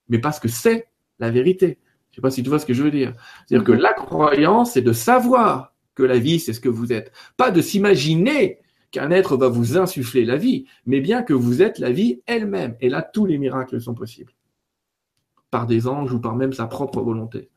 [0.09, 0.89] mais parce que c'est
[1.20, 1.79] la vérité.
[2.11, 3.14] Je ne sais pas si tu vois ce que je veux dire.
[3.47, 3.79] C'est-à-dire que mhm.
[3.79, 7.12] la croyance, c'est de savoir que la vie, c'est ce que vous êtes.
[7.37, 8.59] Pas de s'imaginer
[8.91, 12.75] qu'un être va vous insuffler la vie, mais bien que vous êtes la vie elle-même.
[12.81, 14.33] Et là, tous les miracles sont possibles.
[15.53, 17.51] Par des anges ou par même sa propre volonté.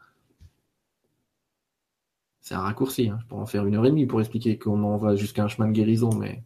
[2.46, 3.10] C'est un raccourci.
[3.10, 3.18] Hein.
[3.20, 5.48] Je pourrais en faire une heure et demie pour expliquer comment on va jusqu'à un
[5.48, 6.44] chemin de guérison, mais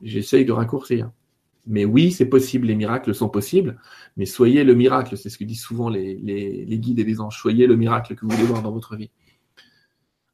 [0.00, 1.10] j'essaye de raccourcir.
[1.66, 3.80] Mais oui, c'est possible, les miracles sont possibles,
[4.16, 6.14] mais soyez le miracle, c'est ce que disent souvent les,
[6.78, 9.10] guides et les anges, soyez le miracle que vous voulez voir dans votre vie.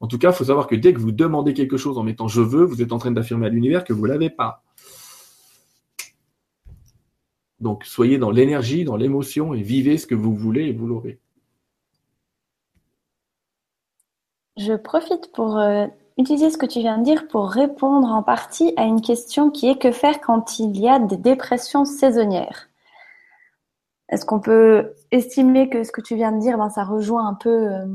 [0.01, 2.27] En tout cas, il faut savoir que dès que vous demandez quelque chose en mettant
[2.27, 4.63] je veux, vous êtes en train d'affirmer à l'univers que vous ne l'avez pas.
[7.59, 11.19] Donc soyez dans l'énergie, dans l'émotion et vivez ce que vous voulez et vous l'aurez.
[14.61, 15.87] Je profite pour euh,
[16.17, 19.69] utiliser ce que tu viens de dire pour répondre en partie à une question qui
[19.69, 22.69] est que faire quand il y a des dépressions saisonnières
[24.09, 27.33] Est-ce qu'on peut estimer que ce que tu viens de dire, ben, ça rejoint un
[27.33, 27.87] peu euh,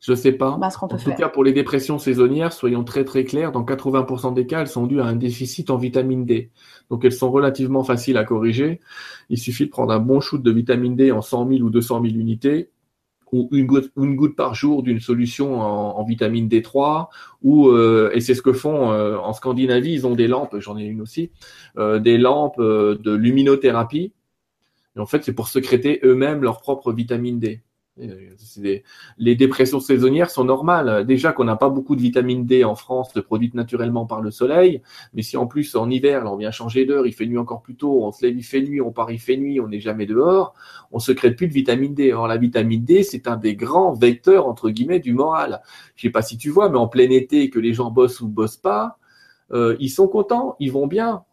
[0.00, 0.56] Je ne sais pas.
[0.58, 4.46] Ben, en tout cas, pour les dépressions saisonnières, soyons très très clairs, dans 80% des
[4.46, 6.50] cas, elles sont dues à un déficit en vitamine D.
[6.90, 8.80] Donc elles sont relativement faciles à corriger.
[9.28, 12.02] Il suffit de prendre un bon shoot de vitamine D en 100 000 ou 200
[12.02, 12.70] 000 unités
[13.32, 17.08] ou une goutte, par jour d'une solution en, vitamine D3,
[17.42, 20.76] ou euh, et c'est ce que font euh, en Scandinavie, ils ont des lampes, j'en
[20.76, 21.30] ai une aussi,
[21.78, 24.12] euh, des lampes de luminothérapie.
[24.96, 27.62] Et en fait, c'est pour secréter eux-mêmes leur propre vitamine D.
[27.96, 31.04] les dépressions saisonnières sont normales.
[31.06, 34.82] Déjà qu'on n'a pas beaucoup de vitamine D en France, produite naturellement par le soleil,
[35.12, 37.62] mais si en plus en hiver, là, on vient changer d'heure, il fait nuit encore
[37.62, 39.80] plus tôt, on se lève, il fait nuit, on part, il fait nuit, on n'est
[39.80, 40.54] jamais dehors,
[40.92, 42.10] on secrète plus de vitamine D.
[42.10, 45.60] Alors la vitamine D, c'est un des grands vecteurs entre guillemets du moral.
[45.96, 48.28] Je sais pas si tu vois, mais en plein été, que les gens bossent ou
[48.28, 48.98] bossent pas,
[49.52, 51.24] euh, ils sont contents, ils vont bien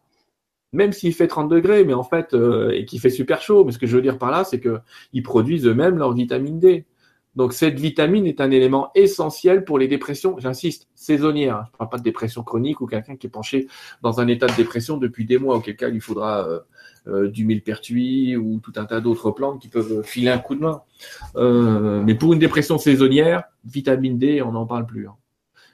[0.74, 3.72] même s'il fait 30 degrés, mais en fait, euh, et qu'il fait super chaud, mais
[3.72, 6.86] ce que je veux dire par là, c'est qu'ils produisent eux-mêmes leur vitamine D.
[7.36, 11.65] Donc cette vitamine est un élément essentiel pour les dépressions, j'insiste, saisonnières.
[11.68, 13.68] Je ne parle pas de dépression chronique ou quelqu'un qui est penché
[14.01, 16.59] dans un état de dépression depuis des mois, auquel cas il faudra euh,
[17.07, 20.61] euh, du millepertuis ou tout un tas d'autres plantes qui peuvent filer un coup de
[20.61, 20.82] main.
[22.03, 25.07] mais pour une dépression saisonnière, vitamine D, on n'en parle plus.
[25.07, 25.15] Hein.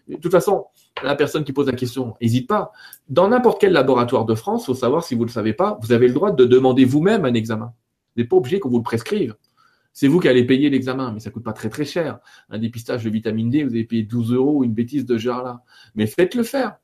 [0.09, 0.65] De toute façon,
[1.03, 2.71] la personne qui pose la question, n'hésite pas.
[3.09, 5.77] Dans n'importe quel laboratoire de France, il faut savoir si vous ne le savez pas,
[5.81, 7.73] vous avez le droit de demander vous-même un examen.
[8.15, 9.35] Vous n'êtes pas obligé qu'on vous le prescrive.
[9.93, 12.19] C'est vous qui allez payer l'examen, mais ça coûte pas très très cher.
[12.49, 15.43] Un dépistage de vitamine D, vous allez payer 12 euros ou une bêtise de genre
[15.43, 15.61] là.
[15.95, 16.77] Mais faites-le faire.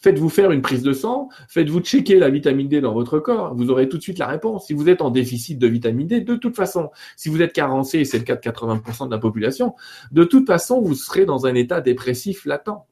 [0.00, 3.70] Faites-vous faire une prise de sang, faites-vous checker la vitamine D dans votre corps, vous
[3.70, 4.66] aurez tout de suite la réponse.
[4.66, 8.04] Si vous êtes en déficit de vitamine D, de toute façon, si vous êtes carencé,
[8.04, 9.74] c'est le cas de 80% de la population,
[10.12, 12.86] de toute façon, vous serez dans un état dépressif latent.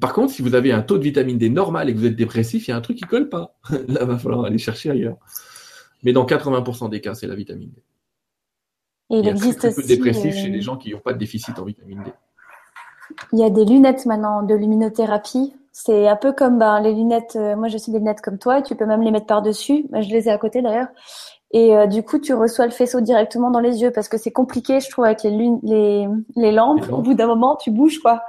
[0.00, 2.16] Par contre, si vous avez un taux de vitamine D normal et que vous êtes
[2.16, 3.56] dépressif, il y a un truc qui colle pas.
[3.70, 5.16] Là, il va falloir aller chercher ailleurs.
[6.02, 7.82] Mais dans 80% des cas, c'est la vitamine D.
[9.10, 11.18] il, y a existe très, peu de dépressifs chez les gens qui n'ont pas de
[11.18, 12.10] déficit en vitamine D.
[13.32, 15.54] Il y a des lunettes maintenant de luminothérapie.
[15.72, 17.36] C'est un peu comme ben, les lunettes.
[17.36, 18.58] Euh, moi, je suis des lunettes comme toi.
[18.58, 19.86] Et tu peux même les mettre par-dessus.
[19.92, 20.88] Je les ai à côté d'ailleurs.
[21.52, 24.32] Et euh, du coup, tu reçois le faisceau directement dans les yeux parce que c'est
[24.32, 25.30] compliqué, je trouve, avec les,
[25.62, 26.90] les, les lampes.
[26.92, 28.22] Au bout d'un moment, tu bouges quoi.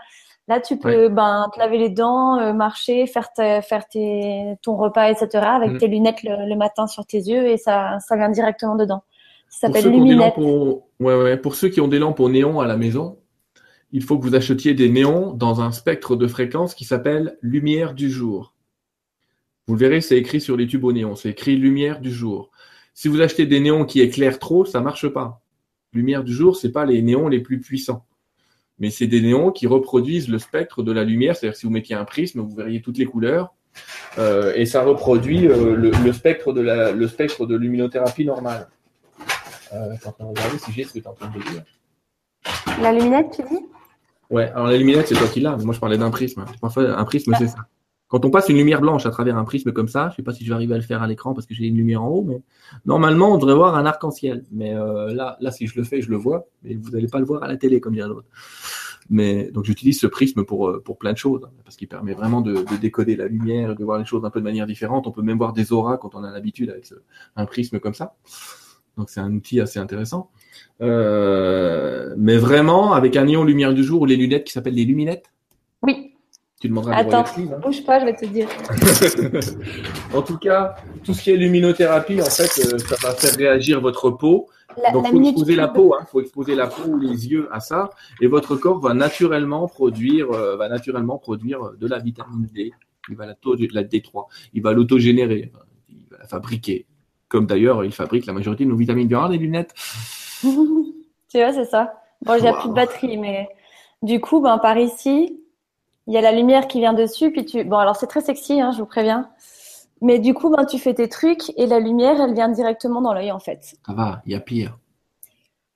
[0.49, 5.11] Là, tu peux ben, te laver les dents, euh, marcher, faire, faire tes, ton repas,
[5.11, 5.29] etc.
[5.45, 5.77] avec mm.
[5.77, 9.03] tes lunettes le, matin sur tes yeux et ça, ça vient directement dedans.
[9.47, 10.37] Ça s'appelle Luminette.
[10.37, 11.37] ouais, ouais.
[11.37, 13.19] Pour ceux qui ont des lampes au néon à la maison,
[13.91, 17.93] il faut que vous achetiez des néons dans un spectre de fréquence qui s'appelle lumière
[17.93, 18.55] du jour.
[19.67, 21.15] Vous le verrez, c'est écrit sur les tubes au néon.
[21.15, 22.49] C'est écrit lumière du jour.
[22.95, 25.43] Si vous achetez des néons qui éclairent trop, ça marche pas.
[25.93, 28.03] Lumière du jour, c'est pas les néons les plus puissants,
[28.79, 31.35] mais c'est des néons qui reproduisent le spectre de la lumière.
[31.35, 33.53] C'est-à-dire si vous mettiez un prisme, vous verriez toutes les couleurs.
[34.17, 38.67] Euh, et ça reproduit euh, le, spectre de la, le spectre de luminothérapie normale.
[39.73, 41.63] Euh, regarder si j'ai ce que tu es en train de dire.
[42.81, 43.65] La luminette, tu dis?
[44.29, 45.57] Ouais, alors la luminette, c'est toi qui l'as.
[45.57, 46.45] Moi, je parlais d'un prisme.
[46.61, 47.67] Parfois, un prisme, c'est ça.
[48.09, 50.33] Quand on passe une lumière blanche à travers un prisme comme ça, je sais pas
[50.33, 52.09] si je vais arriver à le faire à l'écran parce que j'ai une lumière en
[52.09, 52.41] haut, mais
[52.85, 54.45] normalement, on devrait voir un arc-en-ciel.
[54.51, 57.19] Mais euh, là, là, si je le fais, je le vois, mais vous n'allez pas
[57.19, 58.27] le voir à la télé, comme dirait l'autre.
[59.11, 62.13] Mais donc, j'utilise ce prisme pour euh, pour plein de choses, hein, parce qu'il permet
[62.13, 65.07] vraiment de, de, décoder la lumière, de voir les choses un peu de manière différente.
[65.07, 66.91] On peut même voir des auras quand on a l'habitude avec
[67.35, 68.15] un prisme comme ça.
[68.99, 70.29] Donc, c'est un outil assez intéressant.
[70.81, 74.85] Euh, mais vraiment, avec un ion lumière du jour ou les lunettes qui s'appellent les
[74.85, 75.31] luminettes?
[75.83, 76.08] Oui.
[76.59, 77.59] Tu demanderas Attends, ne hein.
[77.61, 78.49] bouge pas, je vais te dire.
[80.13, 83.79] en tout cas, tout ce qui est luminothérapie, en fait, euh, ça va faire réagir
[83.79, 84.49] votre peau.
[84.93, 86.05] Donc, il faut exposer la peau, il hein.
[86.11, 87.89] faut exposer la peau ou les yeux à ça,
[88.21, 92.71] et votre corps va naturellement produire, euh, va naturellement produire de la vitamine D.
[93.09, 93.35] Il va la,
[93.71, 95.51] la D3, il va l'autogénérer,
[95.89, 96.85] il va la fabriquer.
[97.29, 99.29] Comme d'ailleurs, il fabrique la majorité de nos vitamines B.
[99.29, 99.73] des lunettes.
[100.41, 101.93] tu vois, c'est ça.
[102.21, 103.47] Bon, n'y a plus de batterie, mais
[104.01, 105.39] du coup, ben, par ici,
[106.09, 107.63] il y a la lumière qui vient dessus, puis tu.
[107.63, 109.29] Bon, alors c'est très sexy, hein, je vous préviens.
[110.01, 113.13] Mais du coup, ben, tu fais tes trucs et la lumière, elle vient directement dans
[113.13, 113.75] l'œil, en fait.
[113.85, 114.79] Ça va, il y a pire.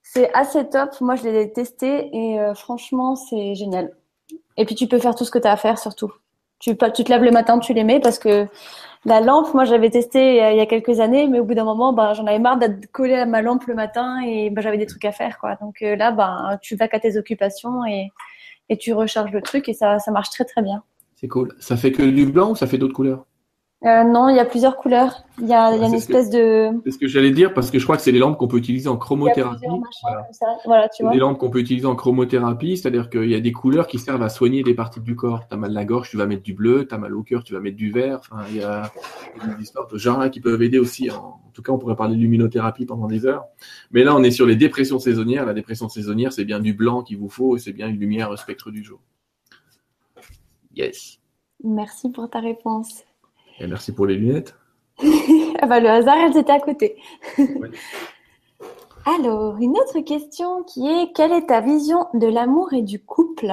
[0.02, 1.00] C'est assez top.
[1.00, 3.92] Moi, je l'ai testé et euh, franchement, c'est génial.
[4.56, 6.12] Et puis, tu peux faire tout ce que tu as à faire, surtout.
[6.58, 8.48] Tu, tu te laves le matin, tu les mets parce que
[9.04, 11.92] la lampe, moi, j'avais testé il y a quelques années, mais au bout d'un moment,
[11.92, 14.86] ben, j'en avais marre d'être collée à ma lampe le matin et ben, j'avais des
[14.86, 15.54] trucs à faire, quoi.
[15.60, 18.10] Donc euh, là, ben, tu vas qu'à tes occupations et
[18.68, 20.82] et tu recharges le truc et ça, ça marche très très bien.
[21.16, 21.54] C'est cool.
[21.58, 23.26] Ça fait que du blanc ou ça fait d'autres couleurs?
[23.84, 25.24] Euh, non, il y a plusieurs couleurs.
[25.38, 26.70] Il y a, il y a une espèce de.
[26.84, 28.56] C'est ce que j'allais dire parce que je crois que c'est des lampes qu'on peut
[28.56, 29.66] utiliser en chromothérapie.
[30.64, 30.88] Voilà.
[30.88, 31.12] tu vois.
[31.12, 34.22] Des lampes qu'on peut utiliser en chromothérapie, c'est-à-dire qu'il y a des couleurs qui servent
[34.22, 35.46] à soigner des parties du corps.
[35.48, 36.86] T'as mal à la gorge, tu vas mettre du bleu.
[36.86, 38.20] T'as mal au cœur, tu vas mettre du vert.
[38.20, 38.90] Enfin, il y a
[39.56, 41.10] des histoires de genre qui peuvent aider aussi.
[41.10, 41.40] En...
[41.52, 43.44] tout cas, on pourrait parler de luminothérapie pendant des heures.
[43.90, 45.44] Mais là, on est sur les dépressions saisonnières.
[45.44, 48.30] La dépression saisonnière, c'est bien du blanc qu'il vous faut et c'est bien une lumière
[48.30, 49.00] au spectre du jour.
[50.74, 51.18] Yes.
[51.62, 53.04] Merci pour ta réponse.
[53.60, 54.54] Et merci pour les lunettes.
[55.60, 56.96] ah bah, le hasard, elles étaient à côté.
[59.06, 63.52] Alors, une autre question qui est quelle est ta vision de l'amour et du couple?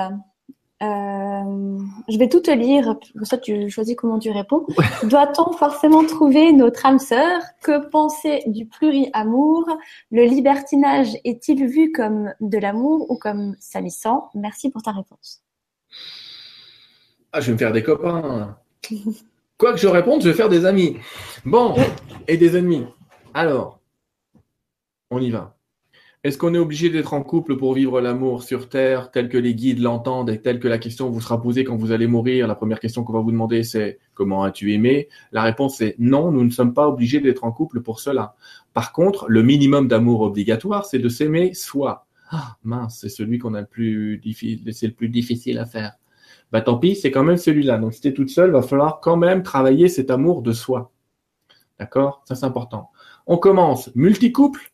[0.82, 1.78] Euh,
[2.08, 4.66] Je vais tout te lire, pour ça tu choisis comment tu réponds.
[5.04, 9.66] Doit-on forcément trouver notre âme sœur Que penser du pluri-amour?
[10.10, 14.30] Le libertinage est-il vu comme de l'amour ou comme salissant?
[14.34, 15.43] Merci pour ta réponse.
[17.34, 18.58] Ah, je vais me faire des copains.
[19.62, 20.97] Quoi que je réponde, je vais faire des amis.
[21.45, 21.76] Bon,
[22.28, 22.84] et des ennemis.
[23.36, 23.80] Alors,
[25.12, 25.55] on y va.
[26.24, 29.53] Est-ce qu'on est obligé d'être en couple pour vivre l'amour sur Terre, tel que les
[29.53, 32.47] guides l'entendent et tel que la question vous sera posée quand vous allez mourir?
[32.47, 35.09] La première question qu'on va vous demander, c'est comment as-tu aimé?
[35.32, 38.34] La réponse est non, nous ne sommes pas obligés d'être en couple pour cela.
[38.74, 42.07] Par contre, le minimum d'amour obligatoire, c'est de s'aimer soi.
[42.32, 45.91] Ah, mince, c'est celui qu'on a le plus difficile, c'est le plus difficile à faire
[46.52, 47.78] bah tant pis, c'est quand même celui-là.
[47.78, 50.91] Donc si tu es toute seule, va falloir quand même travailler cet amour de soi.
[51.80, 52.24] D'accord?
[52.28, 52.91] Ça c'est important.
[53.28, 53.93] On commence.
[53.95, 54.70] Multicouple?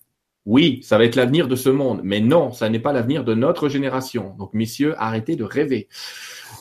[0.47, 1.99] Oui, ça va être l'avenir de ce monde.
[2.05, 4.33] Mais non, ça n'est pas l'avenir de notre génération.
[4.39, 5.89] Donc messieurs, arrêtez de rêver.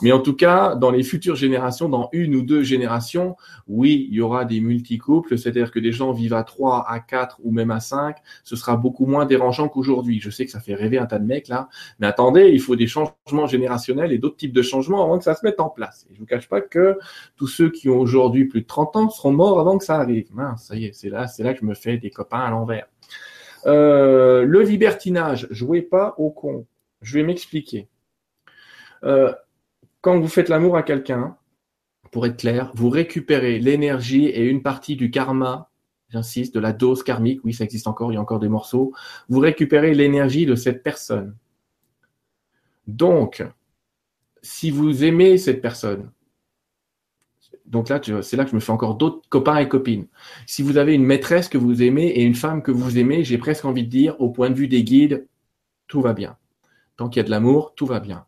[0.03, 3.37] Mais en tout cas, dans les futures générations, dans une ou deux générations,
[3.68, 7.39] oui, il y aura des multicouples, c'est-à-dire que des gens vivent à trois, à quatre
[7.45, 8.16] ou même à cinq.
[8.43, 10.18] Ce sera beaucoup moins dérangeant qu'aujourd'hui.
[10.20, 11.68] Je sais que ça fait rêver un tas de mecs là,
[12.01, 15.37] mais attendez, il faut des changements générationnels et d'autres types de changements avant que ça
[15.37, 16.09] se mette en place.
[16.11, 16.99] Et je vous cache pas que
[17.37, 20.26] tous ceux qui ont aujourd'hui plus de 30 ans seront morts avant que ça arrive.
[20.34, 22.51] Mince, ça y est, c'est là, c'est là que je me fais des copains à
[22.51, 22.89] l'envers.
[23.67, 26.67] Euh, le libertinage, jouez pas au con.
[27.03, 27.89] Je vais m'expliquer.
[29.05, 29.33] Euh,
[30.01, 31.37] quand vous faites l'amour à quelqu'un,
[32.12, 35.71] pour être clair, vous récupérez l'énergie et une partie du karma,
[36.09, 38.95] j'insiste, de la dose karmique, oui, ça existe encore, il y a encore des morceaux,
[39.29, 41.37] vous récupérez l'énergie de cette personne.
[42.87, 43.45] Donc,
[44.43, 46.11] si vous aimez cette personne,
[47.67, 50.07] donc là, c'est là que je me fais encore d'autres copains et copines.
[50.47, 53.39] Si vous avez une maîtresse que vous aimez et une femme que vous aimez, j'ai
[53.39, 55.27] presque envie de dire, au point de vue des guides,
[55.89, 56.37] tout va bien.
[56.97, 58.25] Tant qu'il y a de l'amour, tout va bien.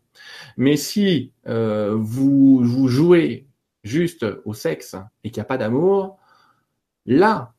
[0.57, 3.47] Mais si euh, vous, vous jouez
[3.83, 6.17] juste au sexe et qu'il n'y a pas d'amour,
[7.05, 7.53] là,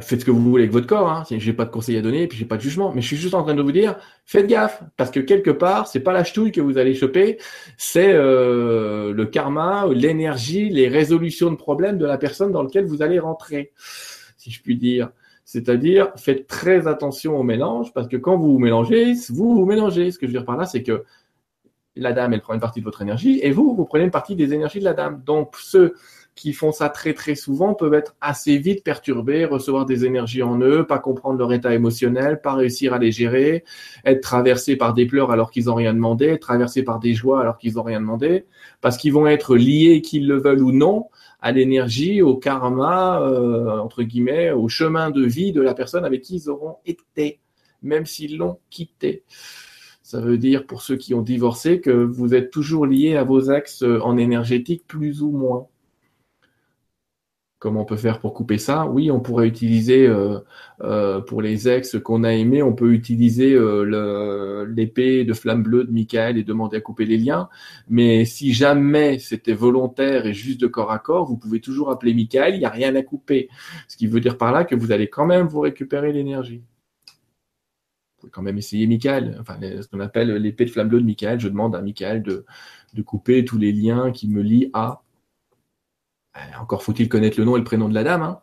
[0.00, 1.10] faites ce que vous voulez avec votre corps.
[1.10, 1.24] Hein.
[1.30, 2.92] Je n'ai pas de conseils à donner, puis j'ai pas de jugement.
[2.94, 5.86] Mais je suis juste en train de vous dire, faites gaffe, parce que quelque part,
[5.88, 7.38] c'est pas la ch'touille que vous allez choper,
[7.76, 13.02] c'est euh, le karma, l'énergie, les résolutions de problèmes de la personne dans laquelle vous
[13.02, 13.72] allez rentrer,
[14.38, 15.10] si je puis dire.
[15.44, 20.10] C'est-à-dire, faites très attention au mélange, parce que quand vous vous mélangez, vous vous mélangez.
[20.10, 21.04] Ce que je veux dire par là, c'est que
[21.96, 24.34] la dame, elle prend une partie de votre énergie, et vous, vous prenez une partie
[24.34, 25.22] des énergies de la dame.
[25.24, 25.94] Donc, ceux
[26.34, 30.58] qui font ça très très souvent peuvent être assez vite perturbés, recevoir des énergies en
[30.60, 33.64] eux, pas comprendre leur état émotionnel, pas réussir à les gérer,
[34.04, 37.56] être traversés par des pleurs alors qu'ils n'ont rien demandé, traversés par des joies alors
[37.58, 38.46] qu'ils n'ont rien demandé,
[38.80, 41.08] parce qu'ils vont être liés, qu'ils le veulent ou non,
[41.40, 46.22] à l'énergie, au karma, euh, entre guillemets, au chemin de vie de la personne avec
[46.22, 47.40] qui ils auront été,
[47.82, 49.24] même s'ils l'ont quitté.
[50.02, 53.50] Ça veut dire, pour ceux qui ont divorcé, que vous êtes toujours liés à vos
[53.50, 55.68] axes en énergétique, plus ou moins.
[57.64, 60.38] Comment on peut faire pour couper ça Oui, on pourrait utiliser euh,
[60.82, 65.84] euh, pour les ex qu'on a aimés, on peut utiliser euh, l'épée de flamme bleue
[65.84, 67.48] de Michael et demander à couper les liens.
[67.88, 72.12] Mais si jamais c'était volontaire et juste de corps à corps, vous pouvez toujours appeler
[72.12, 73.48] Michael, il n'y a rien à couper.
[73.88, 76.62] Ce qui veut dire par là que vous allez quand même vous récupérer l'énergie.
[77.06, 81.06] Vous pouvez quand même essayer Michael, enfin ce qu'on appelle l'épée de flamme bleue de
[81.06, 81.40] Michael.
[81.40, 82.44] Je demande à Michael de,
[83.06, 85.03] couper tous les liens qui me lient à
[86.60, 88.22] encore faut-il connaître le nom et le prénom de la dame.
[88.22, 88.38] Hein.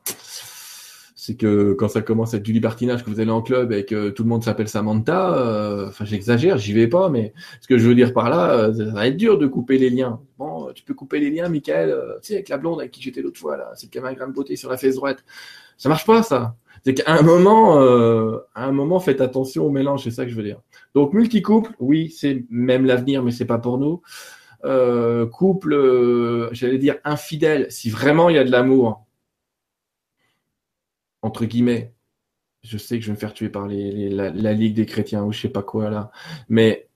[1.16, 3.86] C'est que quand ça commence à être du libertinage, que vous allez en club et
[3.86, 7.78] que tout le monde s'appelle Samantha, euh, enfin j'exagère, j'y vais pas, mais ce que
[7.78, 10.20] je veux dire par là, euh, ça va être dur de couper les liens.
[10.40, 13.22] Bon, tu peux couper les liens, Michael, tu sais, avec la blonde avec qui j'étais
[13.22, 15.24] l'autre fois, là, c'est le caméra de beauté sur la fesse droite.
[15.78, 16.56] Ça marche pas, ça.
[16.84, 20.36] C'est qu'à un moment, à un moment, faites attention au mélange, c'est ça que je
[20.36, 20.60] veux dire.
[20.96, 24.02] Donc multicouple, oui, c'est même l'avenir, mais c'est pas pour nous.
[24.66, 29.06] Euh, couple, euh, j'allais dire infidèle, si vraiment il y a de l'amour,
[31.22, 31.94] entre guillemets,
[32.64, 35.32] je sais que je vais me faire tuer par les, la, Ligue des chrétiens ou
[35.32, 36.12] je sais pas quoi là,
[36.50, 36.90] mais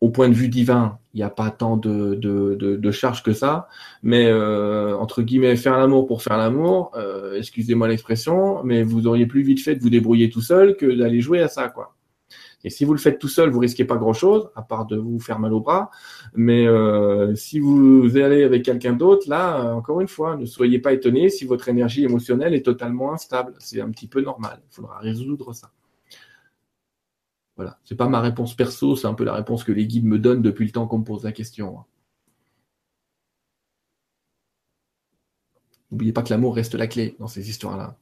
[0.00, 3.32] au point de vue divin, il n'y a pas tant de, de, de, charges que
[3.34, 3.68] ça,
[4.02, 6.96] mais euh, entre guillemets, faire l'amour pour faire l'amour,
[7.36, 11.20] excusez-moi l'expression, mais vous auriez plus vite fait de vous débrouiller tout seul que d'aller
[11.20, 11.94] jouer à ça, quoi.
[12.62, 15.18] Et si vous le faites tout seul, vous risquez pas grand-chose, à part de vous
[15.18, 15.90] faire mal au bras.
[16.34, 20.78] Mais euh, si vous allez avec quelqu'un d'autre, là, euh, encore une fois, ne soyez
[20.78, 23.54] pas étonnés si votre énergie émotionnelle est totalement instable.
[23.58, 24.60] C'est un petit peu normal.
[24.70, 25.70] Il faudra résoudre ça.
[27.56, 27.78] Voilà.
[27.84, 30.42] C'est pas ma réponse perso, c'est un peu la réponse que les guides me donnent
[30.42, 31.84] depuis le temps qu'on me pose la question.
[35.90, 37.96] N'oubliez pas que l'amour reste la clé dans ces histoires-là.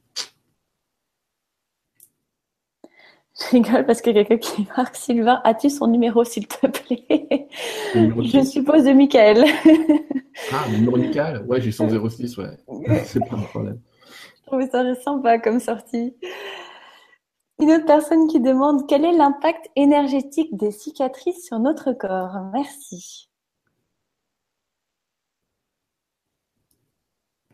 [3.51, 7.47] Je rigole parce que quelqu'un qui marque Sylvain, as-tu son numéro s'il te plaît?
[7.93, 9.45] Je suppose de Michael.
[10.51, 11.45] ah, le numéro de Michael?
[11.47, 12.57] Ouais, j'ai son 06, ouais.
[13.05, 13.79] C'est pas un problème.
[14.35, 16.15] Je trouvais ça sympa comme sortie.
[17.59, 22.37] Une autre personne qui demande quel est l'impact énergétique des cicatrices sur notre corps?
[22.53, 23.29] Merci.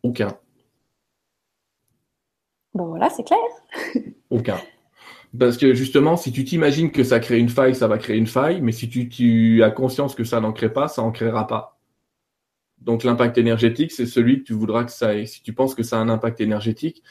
[0.04, 0.30] Aucun.
[2.74, 3.40] Bon, voilà, c'est clair.
[4.30, 4.58] Aucun.
[5.40, 8.28] Parce que justement, si tu t'imagines que ça crée une faille, ça va créer une
[8.28, 11.80] faille, mais si tu, as conscience que ça n'en crée pas, ça n'en créera pas.
[12.82, 15.26] Donc l'impact énergétique, c'est celui que tu voudras que ça ait.
[15.26, 17.02] Si tu penses que ça a un impact énergétique,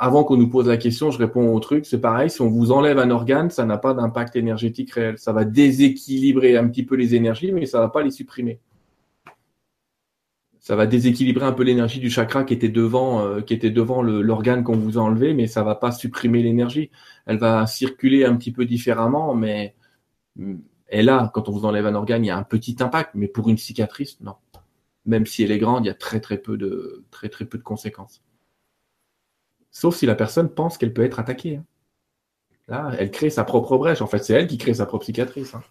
[0.00, 2.72] avant qu'on nous pose la question, je réponds au truc, c'est pareil, si on vous
[2.72, 5.16] enlève un organe, ça n'a pas d'impact énergétique réel.
[5.18, 8.60] Ça va déséquilibrer un petit peu les énergies, mais ça ne va pas les supprimer
[10.68, 14.02] ça va déséquilibrer un peu l'énergie du chakra qui était devant, euh, qui était devant
[14.02, 16.90] l'organe qu'on vous a enlevé, mais ça va pas supprimer l'énergie.
[17.24, 19.74] Elle va circuler un petit peu différemment, mais
[20.90, 23.28] et là, quand on vous enlève un organe, il y a un petit impact, mais
[23.28, 24.34] pour une cicatrice, non.
[25.06, 27.56] Même si elle est grande, il y a très très peu de très très peu
[27.56, 28.22] de conséquences.
[29.70, 31.56] Sauf si la personne pense qu'elle peut être attaquée.
[31.56, 31.64] Hein.
[32.68, 34.02] Là, elle crée sa propre brèche.
[34.02, 35.54] En fait, c'est elle qui crée sa propre cicatrice.
[35.54, 35.62] Hein.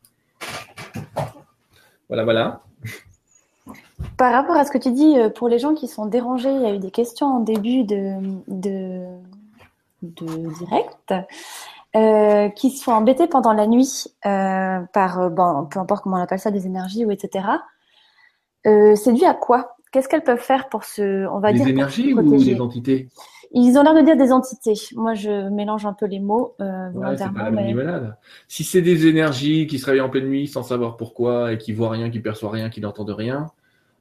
[2.10, 2.67] Voilà, voilà.
[4.18, 6.62] Par rapport à ce que tu dis, euh, pour les gens qui sont dérangés, il
[6.62, 8.14] y a eu des questions en début de,
[8.48, 9.08] de,
[10.02, 11.14] direct,
[11.96, 16.22] euh, qui se font embêter pendant la nuit euh, par, bon, peu importe comment on
[16.22, 17.46] appelle ça, des énergies ou etc.
[18.64, 19.76] c'est dû à quoi?
[19.92, 23.10] Qu'est-ce qu'elles peuvent faire pour se, on va dire, énergies ou les entités?
[23.52, 24.74] Ils ont l'air de dire des entités.
[24.96, 27.50] Moi, je mélange un peu les mots volontairement.
[28.48, 31.72] Si c'est des énergies qui se réveillent en pleine nuit sans savoir pourquoi et qui
[31.72, 33.48] voient rien, qui perçoivent rien, qui n'entendent rien,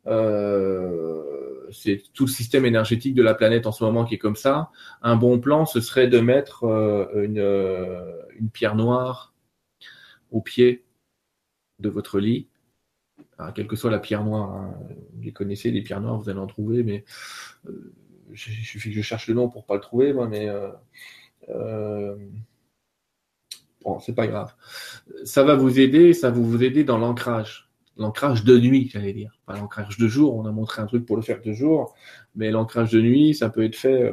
[0.06, 4.36] euh, c'est tout le système énergétique de la planète en ce moment qui est comme
[4.36, 4.70] ça.
[5.02, 9.34] Un bon plan, ce serait de mettre euh, une, euh, une, pierre noire
[10.30, 10.84] au pied
[11.80, 12.48] de votre lit.
[13.54, 14.74] quelle que soit la pierre noire, hein.
[15.14, 17.04] vous les connaissez, les pierres noires, vous allez en trouver, mais
[18.30, 20.48] il suffit que je cherche le nom pour pas le trouver, moi, mais
[23.84, 24.54] bon, c'est pas grave.
[25.24, 27.65] Ça va vous aider, ça va vous aider dans l'ancrage
[27.96, 29.38] l'ancrage de nuit, j'allais dire.
[29.46, 31.94] Pas l'ancrage de jour, on a montré un truc pour le faire de jour,
[32.34, 34.12] mais l'ancrage de nuit, ça peut être fait euh,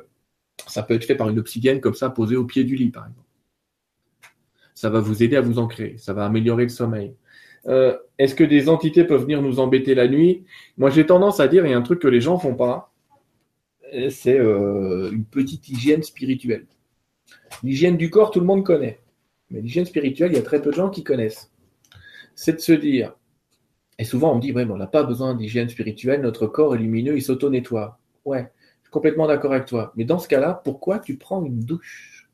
[0.68, 3.04] Ça peut être fait par une obsidienne comme ça, posée au pied du lit, par
[3.08, 3.28] exemple.
[4.76, 7.16] Ça va vous aider à vous ancrer, ça va améliorer le sommeil.
[7.68, 10.44] Euh, est-ce que des entités peuvent venir nous embêter la nuit?
[10.78, 12.94] Moi, j'ai tendance à dire, il y a un truc que les gens font pas,
[14.10, 16.66] c'est euh, une petite hygiène spirituelle.
[17.64, 19.00] L'hygiène du corps, tout le monde connaît.
[19.50, 21.52] Mais l'hygiène spirituelle, il y a très peu de gens qui connaissent.
[22.36, 23.16] C'est de se dire,
[24.00, 26.80] et souvent on me dit, ouais, on n'a pas besoin d'hygiène spirituelle, notre corps est
[26.80, 28.00] lumineux, il s'auto-nettoie.
[28.26, 29.94] Ouais, je suis complètement d'accord avec toi.
[29.96, 32.30] Mais dans ce cas-là, pourquoi tu prends une douche?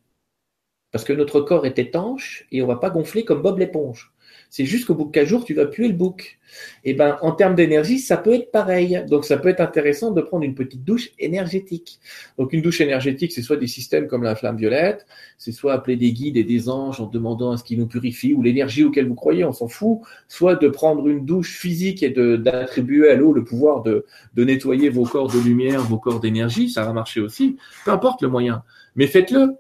[0.91, 4.14] Parce que notre corps est étanche et on ne va pas gonfler comme Bob l'éponge.
[4.49, 6.39] C'est juste qu'au bout de 4 jours, tu vas puer le bouc.
[6.83, 9.03] Et eh ben, en termes d'énergie, ça peut être pareil.
[9.07, 11.99] Donc, ça peut être intéressant de prendre une petite douche énergétique.
[12.39, 15.05] Donc, une douche énergétique, c'est soit des systèmes comme la flamme violette,
[15.37, 18.33] c'est soit appeler des guides et des anges en demandant à ce qu'ils nous purifient
[18.33, 19.99] ou l'énergie auquel vous croyez, on s'en fout.
[20.27, 24.89] Soit de prendre une douche physique et d'attribuer à l'eau le pouvoir de, de nettoyer
[24.89, 27.57] vos corps de lumière, vos corps d'énergie, ça va marcher aussi.
[27.85, 28.63] Peu importe le moyen.
[28.95, 29.55] Mais faites-le.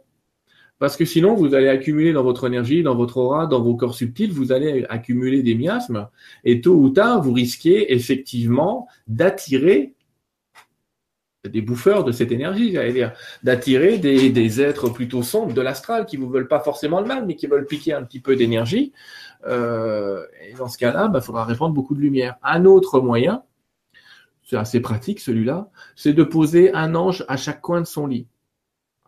[0.79, 3.93] Parce que sinon, vous allez accumuler dans votre énergie, dans votre aura, dans vos corps
[3.93, 6.07] subtils, vous allez accumuler des miasmes.
[6.45, 9.93] Et tôt ou tard, vous risquez effectivement d'attirer
[11.47, 13.13] des bouffeurs de cette énergie, j'allais dire,
[13.43, 17.35] d'attirer des, êtres plutôt sombres de l'astral qui vous veulent pas forcément le mal, mais
[17.35, 18.91] qui veulent piquer un petit peu d'énergie.
[19.47, 22.35] Euh, et dans ce cas-là, il bah, faudra répandre beaucoup de lumière.
[22.43, 23.43] Un autre moyen,
[24.43, 28.27] c'est assez pratique celui-là, c'est de poser un ange à chaque coin de son lit.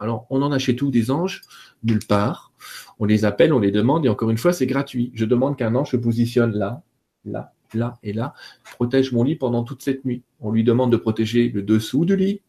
[0.01, 1.41] Alors, on en a chez tout des anges,
[1.83, 2.51] nulle part.
[2.97, 5.11] On les appelle, on les demande, et encore une fois, c'est gratuit.
[5.13, 6.81] Je demande qu'un ange se positionne là,
[7.23, 8.33] là, là et là,
[8.73, 10.23] protège mon lit pendant toute cette nuit.
[10.39, 12.41] On lui demande de protéger le dessous du lit.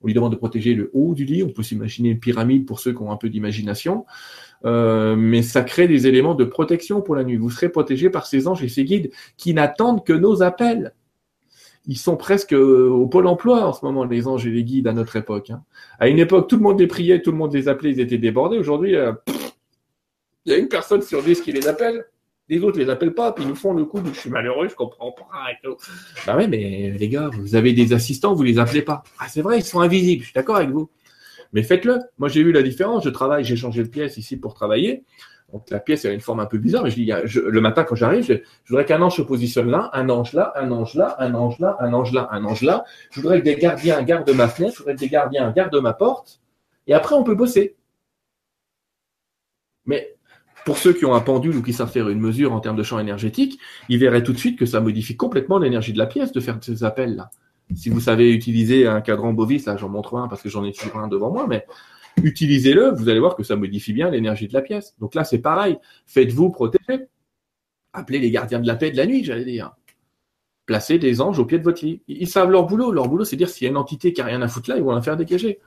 [0.00, 1.42] On lui demande de protéger le haut du lit.
[1.42, 4.06] On peut s'imaginer une pyramide pour ceux qui ont un peu d'imagination.
[4.64, 7.36] Euh, mais ça crée des éléments de protection pour la nuit.
[7.36, 10.94] Vous serez protégé par ces anges et ces guides qui n'attendent que nos appels
[11.86, 14.88] ils sont presque euh, au pôle emploi en ce moment, les anges et les guides
[14.88, 15.50] à notre époque.
[15.50, 15.62] Hein.
[15.98, 18.18] À une époque, tout le monde les priait, tout le monde les appelait, ils étaient
[18.18, 18.58] débordés.
[18.58, 19.12] Aujourd'hui, euh,
[20.44, 22.04] il y a une personne sur dix qui les appelle.
[22.48, 24.74] Les autres les appellent pas, puis ils nous font le coup je suis malheureux, je
[24.76, 25.26] comprends pas.
[26.26, 29.02] Bah ouais, mais les gars, vous avez des assistants, vous les appelez pas.
[29.18, 30.88] Ah, c'est vrai, ils sont invisibles, je suis d'accord avec vous.
[31.52, 31.98] Mais faites-le.
[32.18, 33.04] Moi, j'ai vu la différence.
[33.04, 35.04] Je travaille, j'ai changé de pièce ici pour travailler.
[35.52, 37.94] Donc la pièce a une forme un peu bizarre, mais je dis le matin quand
[37.94, 38.34] j'arrive, je,
[38.68, 41.76] voudrais qu'un ange se positionne là, un ange là, un ange là, un ange là,
[41.80, 42.84] un ange là, un ange là.
[43.10, 45.92] Je voudrais que des gardiens gardent ma fenêtre, je voudrais que des gardiens gardent ma
[45.92, 46.40] porte,
[46.88, 47.76] et après on peut bosser.
[49.84, 50.16] Mais
[50.64, 52.82] pour ceux qui ont un pendule ou qui savent faire une mesure en termes de
[52.82, 56.32] champ énergétique, ils verraient tout de suite que ça modifie complètement l'énergie de la pièce
[56.32, 57.30] de faire ces appels-là.
[57.74, 60.98] Si vous savez utiliser un cadran Bovis, j'en montre un parce que j'en ai toujours
[60.98, 61.66] un devant moi, mais
[62.22, 64.94] utilisez-le, vous allez voir que ça modifie bien l'énergie de la pièce.
[64.98, 65.78] Donc là, c'est pareil.
[66.06, 67.06] Faites-vous protéger.
[67.92, 69.74] Appelez les gardiens de la paix de la nuit, j'allais dire.
[70.66, 72.02] Placez des anges au pied de votre lit.
[72.08, 72.90] Ils savent leur boulot.
[72.90, 74.76] Leur boulot, c'est dire s'il y a une entité qui n'a rien à foutre là,
[74.76, 75.60] ils vont la faire dégager.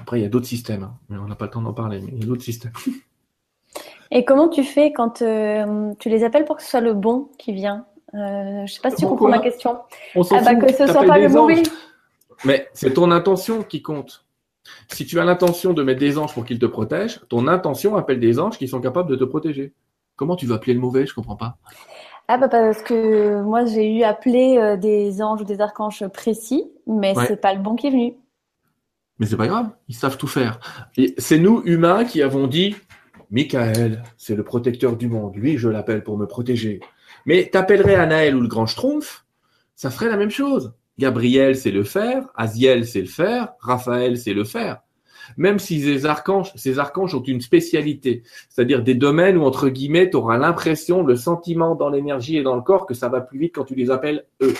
[0.00, 0.84] Après, il y a d'autres systèmes.
[0.84, 0.94] Hein.
[1.08, 2.72] Mais on n'a pas le temps d'en parler, mais il y a d'autres systèmes.
[4.12, 7.28] Et comment tu fais quand euh, tu les appelles pour que ce soit le bon
[7.38, 7.86] qui vient?
[8.14, 9.78] Euh, Je ne sais pas si tu comprends ma question.
[10.16, 11.62] On ah bah, que ce soit pas le mauvais.
[12.44, 14.24] Mais c'est ton intention qui compte.
[14.88, 18.20] Si tu as l'intention de mettre des anges pour qu'ils te protègent, ton intention appelle
[18.20, 19.72] des anges qui sont capables de te protéger.
[20.16, 21.06] Comment tu vas appeler le mauvais?
[21.06, 21.56] Je comprends pas.
[22.28, 26.70] Ah bah parce que moi j'ai eu appelé euh, des anges ou des archanges précis,
[26.86, 28.14] mais ce c'est pas le bon qui est venu.
[29.18, 30.60] Mais c'est pas grave, ils savent tout faire.
[30.96, 32.76] Et c'est nous humains qui avons dit
[33.30, 35.34] Michael, c'est le protecteur du monde.
[35.36, 36.80] Lui, je l'appelle pour me protéger.
[37.26, 39.24] Mais t'appellerais Anaël ou le grand Schtroumpf,
[39.74, 40.72] ça ferait la même chose.
[41.00, 44.82] Gabriel, c'est le faire, Aziel, c'est le faire, Raphaël, c'est le faire.
[45.38, 50.10] Même si ces archanges, ces archanges ont une spécialité, c'est-à-dire des domaines où, entre guillemets,
[50.10, 53.38] tu auras l'impression, le sentiment dans l'énergie et dans le corps que ça va plus
[53.38, 54.52] vite quand tu les appelles eux.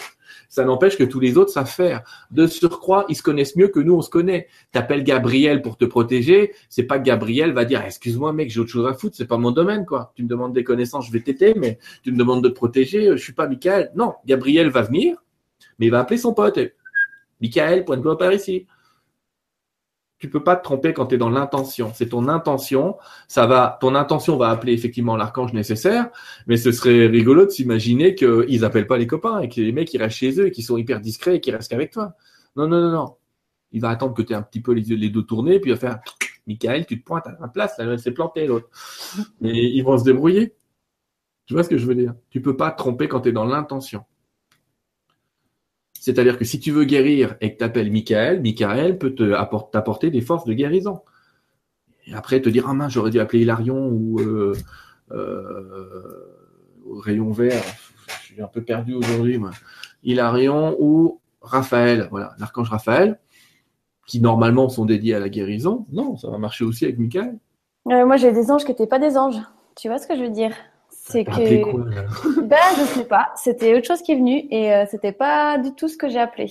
[0.48, 2.02] Ça n'empêche que tous les autres savent faire.
[2.30, 4.46] De surcroît, ils se connaissent mieux que nous, on se connaît.
[4.72, 8.70] T'appelles Gabriel pour te protéger, c'est pas que Gabriel va dire, excuse-moi mec, j'ai autre
[8.70, 10.12] chose à foutre, c'est pas mon domaine, quoi.
[10.16, 13.10] Tu me demandes des connaissances, je vais t'aider, mais tu me demandes de te protéger,
[13.10, 13.92] je suis pas Michael.
[13.94, 15.18] Non, Gabriel va venir,
[15.80, 16.60] mais il va appeler son pote.
[17.40, 18.66] Michael, point de vue par ici.
[20.18, 21.90] Tu peux pas te tromper quand tu es dans l'intention.
[21.94, 22.98] C'est ton intention.
[23.26, 26.10] Ça va, ton intention va appeler effectivement l'archange nécessaire,
[26.46, 29.90] mais ce serait rigolo de s'imaginer qu'ils appellent pas les copains et que les mecs
[29.98, 32.12] restent chez eux et qu'ils sont hyper discrets et qu'ils restent avec toi.
[32.54, 33.16] Non, non, non, non.
[33.72, 35.74] Il va attendre que tu aies un petit peu les, les dos tournés, puis il
[35.74, 36.00] va faire
[36.46, 38.68] Michael, tu te pointes à la place, là, elle s'est plantée l'autre.
[39.40, 40.54] Mais ils vont se débrouiller.
[41.46, 42.14] Tu vois ce que je veux dire?
[42.28, 44.04] Tu peux pas te tromper quand tu es dans l'intention.
[46.00, 49.14] C'est-à-dire que si tu veux guérir et que tu appelles Michael, Michael peut
[49.70, 51.00] t'apporter des forces de guérison.
[52.06, 54.54] Et après te dire ah mince j'aurais dû appeler Hilarion ou euh,
[55.12, 56.24] euh,
[57.04, 57.62] Rayon Vert.
[58.22, 59.38] Je suis un peu perdu aujourd'hui.
[60.02, 63.18] Hilarion ou Raphaël, voilà, l'archange Raphaël,
[64.06, 65.84] qui normalement sont dédiés à la guérison.
[65.92, 67.38] Non, ça va marcher aussi avec Michael.
[67.90, 69.40] Euh, moi, j'ai des anges qui n'étaient pas des anges.
[69.76, 70.52] Tu vois ce que je veux dire?
[71.10, 71.62] C'est que.
[71.62, 71.84] Quoi,
[72.42, 73.32] ben, je sais pas.
[73.36, 76.18] C'était autre chose qui est venu et euh, c'était pas du tout ce que j'ai
[76.18, 76.50] appelé.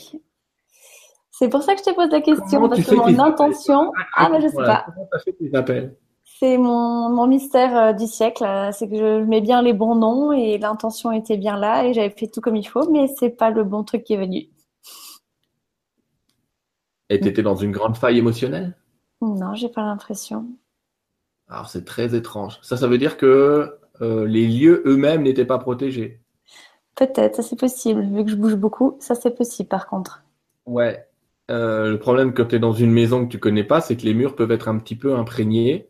[1.32, 3.94] C'est pour ça que je te pose la question parce que mon intention.
[4.16, 4.86] Ah, mais je sais pas.
[4.86, 5.96] Comment as fait tes appels
[6.26, 8.46] C'est mon, mon mystère euh, du siècle.
[8.74, 12.10] C'est que je mets bien les bons noms et l'intention était bien là et j'avais
[12.10, 14.50] fait tout comme il faut, mais c'est pas le bon truc qui est venu.
[17.10, 18.76] Et tu étais dans une grande faille émotionnelle?
[19.22, 20.46] Non, j'ai pas l'impression.
[21.48, 22.60] Alors c'est très étrange.
[22.62, 26.20] Ça, ça veut dire que euh, les lieux eux-mêmes n'étaient pas protégés.
[26.96, 28.02] Peut-être, ça c'est possible.
[28.02, 30.24] Vu que je bouge beaucoup, ça c'est possible par contre.
[30.66, 31.06] Ouais.
[31.50, 34.04] Euh, le problème quand tu es dans une maison que tu connais pas, c'est que
[34.04, 35.90] les murs peuvent être un petit peu imprégnés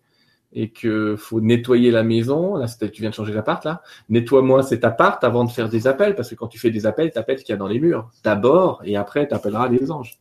[0.54, 2.56] et que faut nettoyer la maison.
[2.56, 3.82] Là, tu viens de changer d'appart, là.
[4.10, 7.12] Nettoie-moi cet appart avant de faire des appels, parce que quand tu fais des appels,
[7.12, 8.10] tu appelles ce qu'il y a dans les murs.
[8.24, 10.20] D'abord, et après, tu appelleras les anges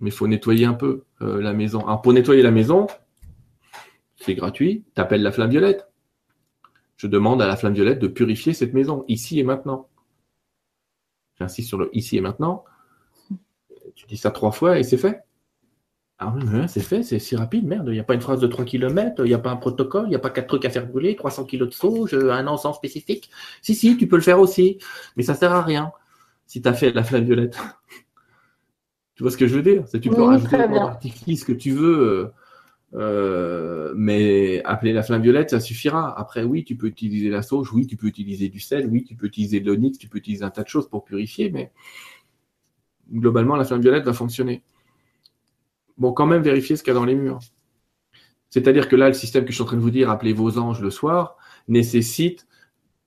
[0.00, 1.80] mais il faut nettoyer un peu euh, la maison.
[1.86, 2.86] Alors pour nettoyer la maison,
[4.28, 5.88] c'est gratuit, tu appelles la flamme violette.
[6.98, 9.88] Je demande à la flamme violette de purifier cette maison, ici et maintenant.
[11.38, 12.62] J'insiste sur le ici et maintenant.
[13.94, 15.22] Tu dis ça trois fois et c'est fait.
[16.18, 17.86] Ah oui, c'est fait, c'est si rapide, merde.
[17.88, 20.06] Il n'y a pas une phrase de 3 km, il n'y a pas un protocole,
[20.06, 22.76] il n'y a pas quatre trucs à faire brûler, 300 kilos de sauge, un encens
[22.76, 23.30] spécifique.
[23.62, 24.78] Si, si, tu peux le faire aussi,
[25.16, 25.92] mais ça sert à rien
[26.46, 27.56] si tu as fait la flamme violette.
[29.14, 29.82] Tu vois ce que je veux dire?
[29.88, 30.56] C'est tu peux rajouter
[31.34, 32.32] ce que tu veux,
[32.94, 36.18] euh, mais appeler la flamme violette, ça suffira.
[36.18, 39.14] Après, oui, tu peux utiliser la sauge, oui, tu peux utiliser du sel, oui, tu
[39.14, 41.72] peux utiliser de l'onyx, tu peux utiliser un tas de choses pour purifier, mais
[43.12, 44.62] globalement, la flamme violette va fonctionner.
[45.98, 47.40] Bon, quand même vérifier ce qu'il y a dans les murs.
[48.50, 50.58] C'est-à-dire que là, le système que je suis en train de vous dire, appelez vos
[50.58, 51.36] anges le soir,
[51.66, 52.46] nécessite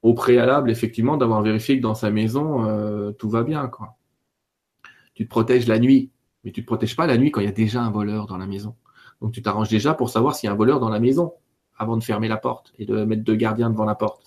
[0.02, 3.70] au préalable, effectivement, d'avoir vérifié que dans sa maison, euh, tout va bien.
[5.14, 6.12] Tu te protèges la nuit,
[6.44, 8.28] mais tu ne te protèges pas la nuit quand il y a déjà un voleur
[8.28, 8.76] dans la maison.
[9.22, 11.34] Donc tu t'arranges déjà pour savoir s'il y a un voleur dans la maison
[11.78, 14.22] avant de fermer la porte et de mettre deux gardiens devant la porte.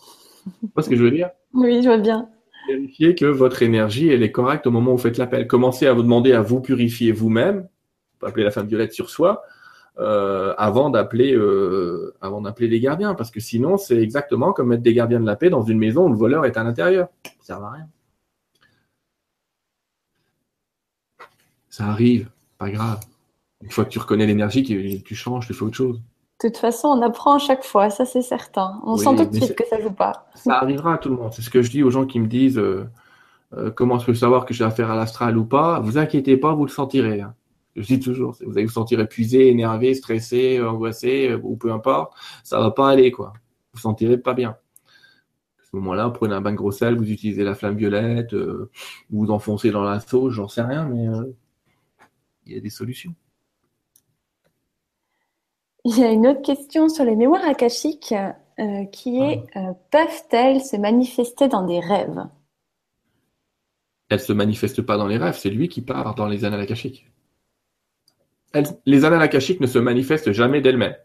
[0.61, 1.31] Tu vois ce que je veux dire?
[1.53, 2.29] Oui, je vois bien.
[2.69, 5.47] Vérifiez que votre énergie elle est correcte au moment où vous faites l'appel.
[5.47, 7.69] Commencez à vous demander à vous purifier vous-même.
[8.23, 9.43] Appeler la femme violette sur soi.
[9.99, 14.83] Euh, avant d'appeler euh, avant d'appeler les gardiens parce que sinon c'est exactement comme mettre
[14.83, 17.07] des gardiens de la paix dans une maison où le voleur est à l'intérieur
[17.39, 17.87] ça sert à rien
[21.75, 23.01] Ça arrive, pas grave.
[23.65, 25.97] Une fois que tu reconnais l'énergie, tu, changes, tu fais autre chose.
[26.43, 28.79] De toute façon, on apprend à chaque fois, ça c'est certain.
[28.85, 30.27] On sent tout de suite que ça joue pas.
[30.35, 31.33] Ça arrivera à tout le monde.
[31.33, 32.87] C'est ce que je dis aux gens qui me disent euh,
[33.57, 35.81] euh, comment je peux savoir que j'ai affaire à l'astral ou pas.
[35.81, 37.23] Vous inquiétez pas, vous le sentirez.
[37.23, 37.35] Hein.
[37.75, 42.13] Je dis toujours, vous allez vous sentir épuisé, énervé, stressé, angoissé, euh, ou peu importe,
[42.43, 43.33] ça va pas aller quoi.
[43.73, 44.51] Vous sentirez pas bien.
[44.51, 48.35] À ce moment-là, vous prenez un bain de gros sel, vous utilisez la flamme violette,
[48.35, 48.69] vous
[49.11, 51.07] vous enfoncez dans la sauce, j'en sais rien, mais
[52.47, 53.15] il y a des solutions.
[55.87, 58.15] Il y a une autre question sur les mémoires akashiques
[58.59, 59.69] euh, qui est ah.
[59.69, 62.25] euh, peuvent-elles se manifester dans des rêves?
[64.09, 66.61] Elles ne se manifestent pas dans les rêves, c'est lui qui part dans les annales
[66.61, 67.07] akashiques.
[68.87, 70.97] les annales akashiques ne se manifestent jamais d'elles-mêmes.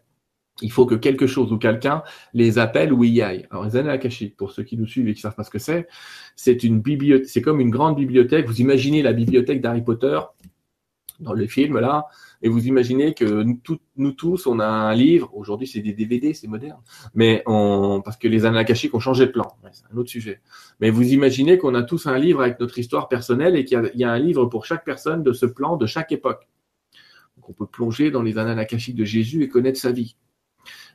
[0.61, 2.03] Il faut que quelque chose ou quelqu'un
[2.33, 3.47] les appelle ou y aille.
[3.51, 5.59] Alors les annales akashiques, pour ceux qui nous suivent et qui savent pas ce que
[5.59, 5.87] c'est,
[6.35, 8.47] c'est une bibliothèque, c'est comme une grande bibliothèque.
[8.47, 10.19] Vous imaginez la bibliothèque d'Harry Potter
[11.19, 12.07] dans le film là,
[12.41, 13.43] et vous imaginez que
[13.97, 15.29] nous, tous, on a un livre.
[15.35, 16.81] Aujourd'hui, c'est des DVD, c'est moderne,
[17.13, 19.57] mais on, parce que les annales akashiques ont changé de plan.
[19.71, 20.41] c'est un autre sujet.
[20.79, 24.03] Mais vous imaginez qu'on a tous un livre avec notre histoire personnelle et qu'il y,
[24.03, 26.47] a un livre pour chaque personne de ce plan de chaque époque.
[27.37, 30.15] Donc, on peut plonger dans les annales akashiques de Jésus et connaître sa vie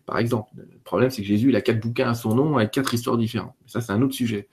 [0.07, 0.51] par exemple.
[0.57, 3.17] Le problème, c'est que Jésus, il a quatre bouquins à son nom avec quatre histoires
[3.17, 3.55] différentes.
[3.67, 4.49] Ça, c'est un autre sujet.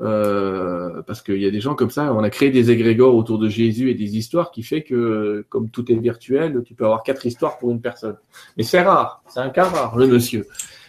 [0.00, 3.38] Euh, parce qu'il y a des gens comme ça, on a créé des égrégores autour
[3.38, 7.02] de Jésus et des histoires qui fait que, comme tout est virtuel, tu peux avoir
[7.02, 8.16] quatre histoires pour une personne.
[8.56, 10.46] Mais c'est rare, c'est un cas rare, le monsieur.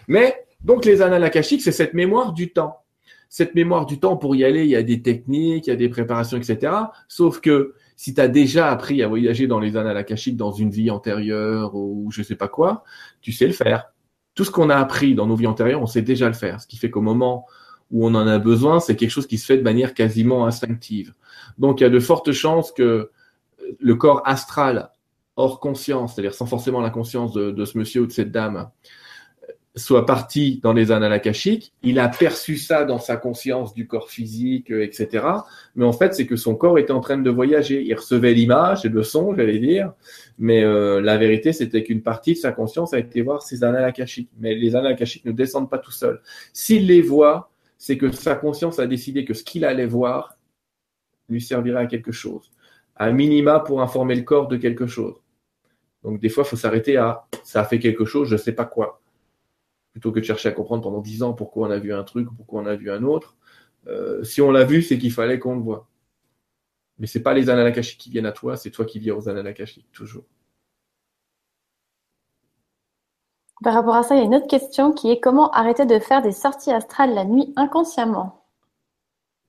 [0.07, 2.77] Mais, donc, les annales akashiques, c'est cette mémoire du temps.
[3.29, 5.75] Cette mémoire du temps, pour y aller, il y a des techniques, il y a
[5.75, 6.71] des préparations, etc.
[7.07, 10.69] Sauf que, si tu as déjà appris à voyager dans les annales akashiques dans une
[10.69, 12.83] vie antérieure ou je sais pas quoi,
[13.21, 13.92] tu sais le faire
[14.35, 16.61] tout ce qu'on a appris dans nos vies antérieures, on sait déjà le faire.
[16.61, 17.45] Ce qui fait qu'au moment
[17.91, 21.13] où on en a besoin, c'est quelque chose qui se fait de manière quasiment instinctive.
[21.57, 23.11] Donc il y a de fortes chances que
[23.79, 24.89] le corps astral
[25.35, 28.69] hors conscience, c'est-à-dire sans forcément la conscience de, ce monsieur ou de cette dame,
[29.75, 34.09] soit parti dans les annales akashiques, il a perçu ça dans sa conscience du corps
[34.09, 35.25] physique, euh, etc.
[35.75, 37.81] Mais en fait, c'est que son corps était en train de voyager.
[37.81, 39.93] Il recevait l'image et le son, j'allais dire,
[40.37, 43.85] mais euh, la vérité, c'était qu'une partie de sa conscience a été voir ces annales
[43.85, 44.29] akashiques.
[44.39, 46.21] Mais les annales akashiques ne descendent pas tout seuls.
[46.53, 50.37] S'il les voit, c'est que sa conscience a décidé que ce qu'il allait voir
[51.29, 52.51] lui servirait à quelque chose.
[52.95, 55.15] À minima pour informer le corps de quelque chose.
[56.03, 58.51] Donc des fois, il faut s'arrêter à ça a fait quelque chose, je ne sais
[58.51, 59.01] pas quoi.
[59.93, 62.27] Plutôt que de chercher à comprendre pendant dix ans pourquoi on a vu un truc,
[62.35, 63.37] pourquoi on a vu un autre.
[63.87, 65.87] Euh, si on l'a vu, c'est qu'il fallait qu'on le voit.
[66.99, 69.53] Mais c'est pas les annales qui viennent à toi, c'est toi qui viens aux annales
[69.91, 70.25] toujours.
[73.63, 75.97] Par rapport à ça, il y a une autre question qui est comment arrêter de
[75.99, 78.45] faire des sorties astrales la nuit inconsciemment?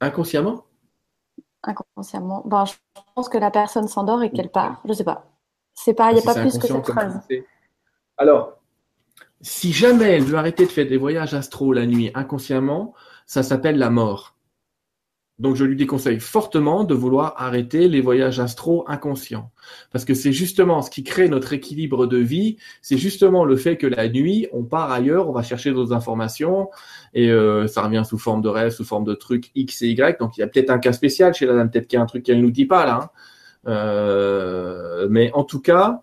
[0.01, 0.65] Inconsciemment?
[1.63, 2.43] Inconsciemment.
[2.45, 2.75] Bon, je
[3.15, 4.81] pense que la personne s'endort et qu'elle part.
[4.85, 5.27] Je sais pas.
[5.75, 7.21] C'est pas, il n'y a pas plus que cette phrase.
[8.17, 8.61] Alors,
[9.45, 12.95] si jamais elle veut arrêter de faire des voyages astro la nuit inconsciemment,
[13.27, 14.35] ça s'appelle la mort.
[15.39, 19.51] Donc je lui déconseille fortement de vouloir arrêter les voyages astro inconscients.
[19.93, 23.77] Parce que c'est justement ce qui crée notre équilibre de vie, c'est justement le fait
[23.77, 26.71] que la nuit, on part ailleurs, on va chercher d'autres informations,
[27.13, 30.21] et euh, ça revient sous forme de rêve, sous forme de trucs X et Y.
[30.21, 32.03] Donc il y a peut-être un cas spécial chez la dame, peut-être qu'il y a
[32.03, 33.01] un truc qu'elle nous dit pas là.
[33.03, 33.11] Hein.
[33.67, 36.03] Euh, mais en tout cas,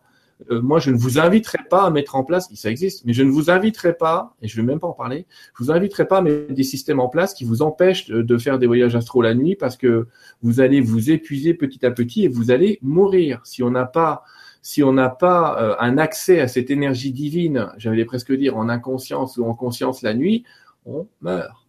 [0.50, 3.24] euh, moi, je ne vous inviterai pas à mettre en place, ça existe, mais je
[3.24, 5.28] ne vous inviterai pas, et je ne vais même pas en parler,
[5.58, 8.58] je vous inviterai pas à mettre des systèmes en place qui vous empêchent de, faire
[8.58, 10.08] des voyages astro la nuit parce que
[10.42, 14.24] vous allez vous épuiser petit à petit et vous allez mourir si on n'a pas
[14.64, 18.70] si on n'a pas euh, un accès à cette énergie divine, j'allais presque dire en
[18.70, 20.44] inconscience ou en conscience la nuit,
[20.86, 21.61] on meurt.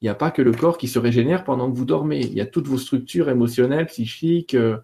[0.00, 2.20] Il n'y a pas que le corps qui se régénère pendant que vous dormez.
[2.20, 4.76] Il y a toutes vos structures émotionnelles, psychiques, euh,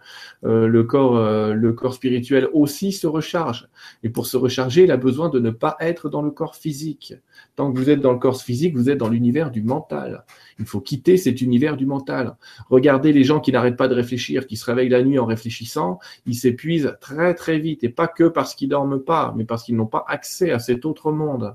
[0.44, 3.68] euh, le corps, euh, le corps spirituel aussi se recharge.
[4.02, 7.14] Et pour se recharger, il a besoin de ne pas être dans le corps physique.
[7.54, 10.24] Tant que vous êtes dans le corps physique, vous êtes dans l'univers du mental.
[10.58, 12.36] Il faut quitter cet univers du mental.
[12.68, 16.00] Regardez les gens qui n'arrêtent pas de réfléchir, qui se réveillent la nuit en réfléchissant,
[16.26, 17.84] ils s'épuisent très très vite.
[17.84, 20.84] Et pas que parce qu'ils dorment pas, mais parce qu'ils n'ont pas accès à cet
[20.84, 21.54] autre monde.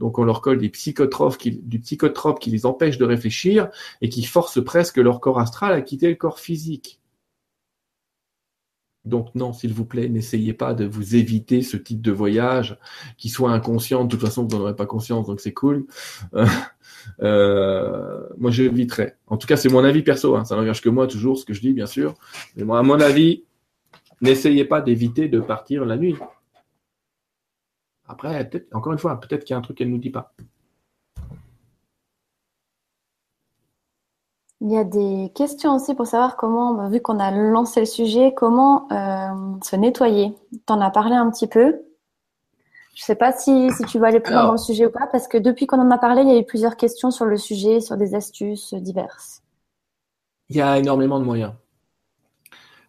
[0.00, 3.68] Donc on leur colle des psychotropes qui, du psychotrope qui les empêche de réfléchir
[4.00, 7.00] et qui force presque leur corps astral à quitter le corps physique.
[9.06, 12.78] Donc non, s'il vous plaît, n'essayez pas de vous éviter ce type de voyage
[13.16, 14.04] qui soit inconscient.
[14.04, 15.86] De toute façon, vous n'en aurez pas conscience, donc c'est cool.
[16.34, 16.46] Euh,
[17.22, 19.14] euh, moi, je l'éviterai.
[19.26, 20.36] En tout cas, c'est mon avis perso.
[20.36, 20.44] Hein.
[20.44, 22.14] Ça n'engage que moi toujours, ce que je dis, bien sûr.
[22.56, 23.44] Mais moi, à mon avis,
[24.20, 26.16] n'essayez pas d'éviter de partir la nuit.
[28.10, 30.34] Après, encore une fois, peut-être qu'il y a un truc qu'elle ne nous dit pas.
[34.60, 37.86] Il y a des questions aussi pour savoir comment, bah, vu qu'on a lancé le
[37.86, 40.34] sujet, comment euh, se nettoyer.
[40.66, 41.82] Tu en as parlé un petit peu.
[42.94, 45.06] Je ne sais pas si, tu vas aller plus loin dans le sujet ou pas,
[45.06, 47.36] parce que depuis qu'on en a parlé, il y a eu plusieurs questions sur le
[47.36, 49.42] sujet, sur des astuces diverses.
[50.48, 51.52] Il y a énormément de moyens.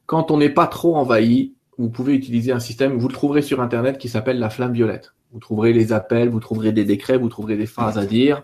[0.08, 3.60] Quand on n'est pas trop envahi, vous pouvez utiliser un système, vous le trouverez sur
[3.60, 5.14] Internet, qui s'appelle la flamme violette.
[5.34, 8.44] Vous trouverez les appels, vous trouverez des décrets, vous trouverez des phrases à dire.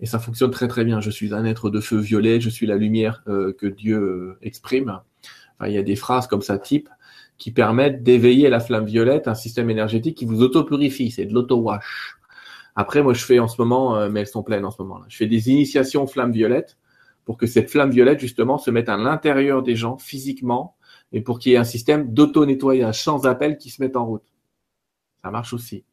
[0.00, 1.00] Et ça fonctionne très très bien.
[1.00, 4.38] Je suis un être de feu violet, je suis la lumière euh, que Dieu euh,
[4.42, 5.00] exprime.
[5.66, 6.88] il y a des phrases comme ça type
[7.36, 11.10] qui permettent d'éveiller la flamme violette, un système énergétique qui vous auto-purifie.
[11.10, 12.16] C'est de l'auto-wash.
[12.76, 15.00] Après, moi, je fais en ce moment, euh, mais elles sont pleines en ce moment.
[15.00, 15.04] -là.
[15.08, 16.78] Je fais des initiations flamme violette
[17.24, 20.73] pour que cette flamme violette, justement, se mette à l'intérieur des gens physiquement
[21.14, 24.34] et pour qu'il y ait un système d'auto-nettoyage sans appel qui se mette en route.
[25.22, 25.84] Ça marche aussi.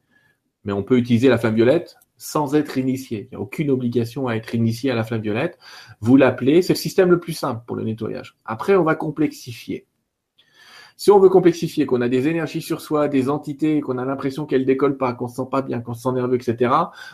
[0.66, 3.30] Mais on peut utiliser la flamme violette sans être initié.
[3.32, 5.60] Il n'y a aucune obligation à être initié à la flamme violette.
[6.02, 8.36] Vous l'appelez, c'est le système le plus simple pour le nettoyage.
[8.46, 9.86] Après, on va complexifier.
[10.98, 14.46] Si on veut complexifier, qu'on a des énergies sur soi, des entités, qu'on a l'impression
[14.46, 16.72] qu'elles décollent pas, qu'on se sent pas bien, qu'on se sent nerveux, etc.,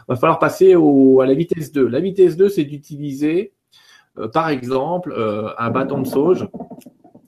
[0.08, 1.88] va falloir passer à la vitesse 2.
[1.88, 3.54] La vitesse 2, c'est d'utiliser,
[4.18, 6.48] euh, par exemple, euh, un bâton de sauge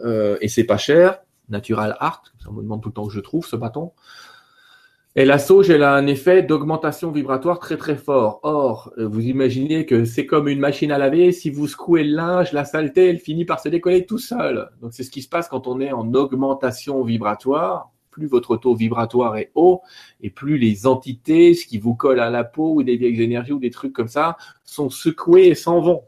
[0.00, 1.20] Euh, et c'est pas cher.
[1.48, 3.92] Natural Art, ça me demande tout le temps où je trouve ce bâton.
[5.18, 8.38] Et la sauge, elle a un effet d'augmentation vibratoire très très fort.
[8.44, 11.32] Or, euh, vous imaginez que c'est comme une machine à laver.
[11.32, 14.70] Si vous secouez le linge, la saleté, elle finit par se décoller tout seul.
[14.80, 17.90] Donc c'est ce qui se passe quand on est en augmentation vibratoire.
[18.12, 19.82] Plus votre taux vibratoire est haut,
[20.20, 23.52] et plus les entités, ce qui vous colle à la peau ou des vieilles énergies
[23.52, 26.04] ou des trucs comme ça, sont secoués et s'en vont.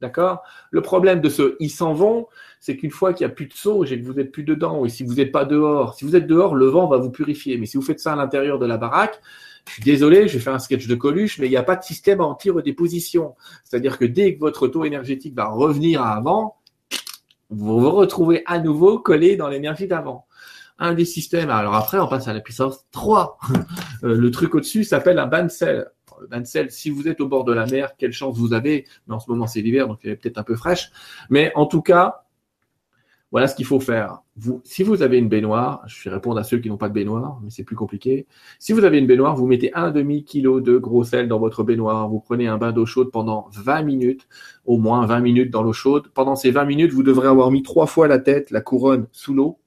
[0.00, 0.42] D'accord?
[0.70, 2.28] Le problème de ce ils s'en vont,
[2.66, 4.84] c'est qu'une fois qu'il n'y a plus de sauge et que vous n'êtes plus dedans,
[4.84, 7.58] et si vous n'êtes pas dehors, si vous êtes dehors, le vent va vous purifier.
[7.58, 9.20] Mais si vous faites ça à l'intérieur de la baraque,
[9.68, 11.84] je suis désolé, je faire un sketch de Coluche, mais il n'y a pas de
[11.84, 13.36] système anti-redéposition.
[13.62, 16.56] C'est-à-dire que dès que votre taux énergétique va revenir à avant,
[17.50, 20.26] vous vous retrouvez à nouveau collé dans l'énergie d'avant.
[20.80, 21.50] un des systèmes.
[21.50, 23.38] Alors après, on passe à la puissance 3.
[24.04, 25.86] Euh, le truc au-dessus s'appelle un bain de sel.
[26.20, 28.52] Le bain de sel, si vous être au bord de la mer, quelle chance vous
[28.52, 28.86] avez?
[29.06, 30.90] Mais en ce moment, c'est l'hiver, donc il est peut-être un peu fraîche.
[31.30, 32.25] Mais en tout cas,
[33.32, 34.22] voilà ce qu'il faut faire.
[34.64, 37.40] Si vous avez une baignoire, je vais répondre à ceux qui n'ont pas de baignoire,
[37.42, 38.26] mais c'est plus compliqué.
[38.58, 41.64] Si vous avez une baignoire, vous mettez un demi kilo de gros sel dans votre
[41.64, 42.08] baignoire.
[42.08, 44.28] Vous prenez un bain d'eau chaude pendant 20 minutes,
[44.64, 46.08] au moins 20 minutes dans l'eau chaude.
[46.14, 49.34] Pendant ces 20 minutes, vous devrez avoir mis trois fois la tête, la couronne sous
[49.34, 49.58] l'eau.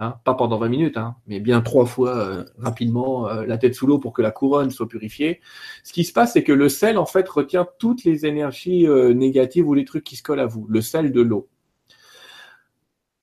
[0.00, 3.76] Hein, pas pendant 20 minutes, hein, mais bien trois fois euh, rapidement euh, la tête
[3.76, 5.40] sous l'eau pour que la couronne soit purifiée.
[5.84, 9.14] Ce qui se passe, c'est que le sel, en fait, retient toutes les énergies euh,
[9.14, 10.66] négatives ou les trucs qui se collent à vous.
[10.68, 11.48] Le sel de l'eau.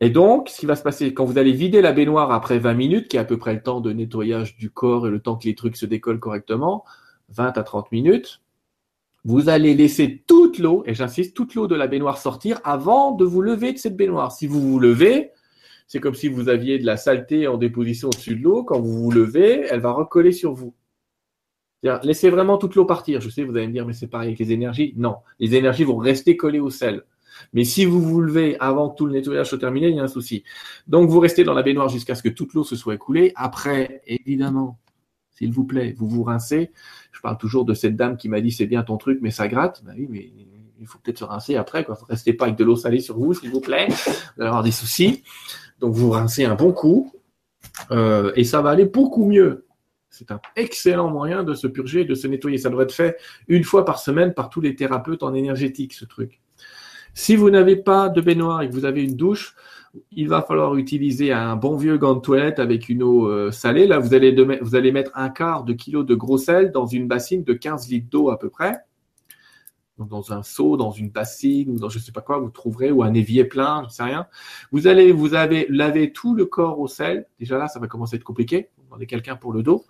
[0.03, 2.73] Et donc, ce qui va se passer, quand vous allez vider la baignoire après 20
[2.73, 5.35] minutes, qui est à peu près le temps de nettoyage du corps et le temps
[5.35, 6.83] que les trucs se décollent correctement,
[7.29, 8.41] 20 à 30 minutes,
[9.25, 13.23] vous allez laisser toute l'eau, et j'insiste, toute l'eau de la baignoire sortir avant de
[13.23, 14.31] vous lever de cette baignoire.
[14.31, 15.29] Si vous vous levez,
[15.85, 18.63] c'est comme si vous aviez de la saleté en déposition au-dessus de l'eau.
[18.63, 20.73] Quand vous vous levez, elle va recoller sur vous.
[21.83, 23.21] Laissez vraiment toute l'eau partir.
[23.21, 24.93] Je sais, vous allez me dire, mais c'est pareil avec les énergies.
[24.97, 27.03] Non, les énergies vont rester collées au sel.
[27.53, 30.03] Mais si vous vous levez avant que tout le nettoyage soit terminé, il y a
[30.03, 30.43] un souci.
[30.87, 33.31] Donc, vous restez dans la baignoire jusqu'à ce que toute l'eau se soit écoulée.
[33.35, 34.79] Après, évidemment,
[35.31, 36.71] s'il vous plaît, vous vous rincez.
[37.11, 39.47] Je parle toujours de cette dame qui m'a dit c'est bien ton truc, mais ça
[39.47, 39.83] gratte.
[39.85, 40.31] Bah oui, mais
[40.79, 41.83] il faut peut-être se rincer après.
[41.83, 41.97] Quoi.
[42.09, 43.87] Restez pas avec de l'eau salée sur vous, s'il vous plaît.
[43.89, 45.23] Vous allez avoir des soucis.
[45.79, 47.11] Donc, vous rincez un bon coup.
[47.91, 49.65] Euh, et ça va aller beaucoup mieux.
[50.09, 52.57] C'est un excellent moyen de se purger, de se nettoyer.
[52.57, 53.17] Ça devrait être fait
[53.47, 56.40] une fois par semaine par tous les thérapeutes en énergétique, ce truc.
[57.13, 59.55] Si vous n'avez pas de baignoire et que vous avez une douche,
[60.11, 63.87] il va falloir utiliser un bon vieux gant de toilette avec une eau euh, salée.
[63.87, 67.07] Là, vous allez, vous allez mettre un quart de kilo de gros sel dans une
[67.07, 68.79] bassine de 15 litres d'eau à peu près.
[69.97, 72.49] Donc, dans un seau, dans une bassine ou dans je ne sais pas quoi, vous
[72.49, 74.27] trouverez, ou un évier plein, je ne sais rien.
[74.71, 77.27] Vous allez, vous avez lavé tout le corps au sel.
[77.39, 78.69] Déjà là, ça va commencer à être compliqué.
[78.77, 79.85] Vous demandez quelqu'un pour le dos.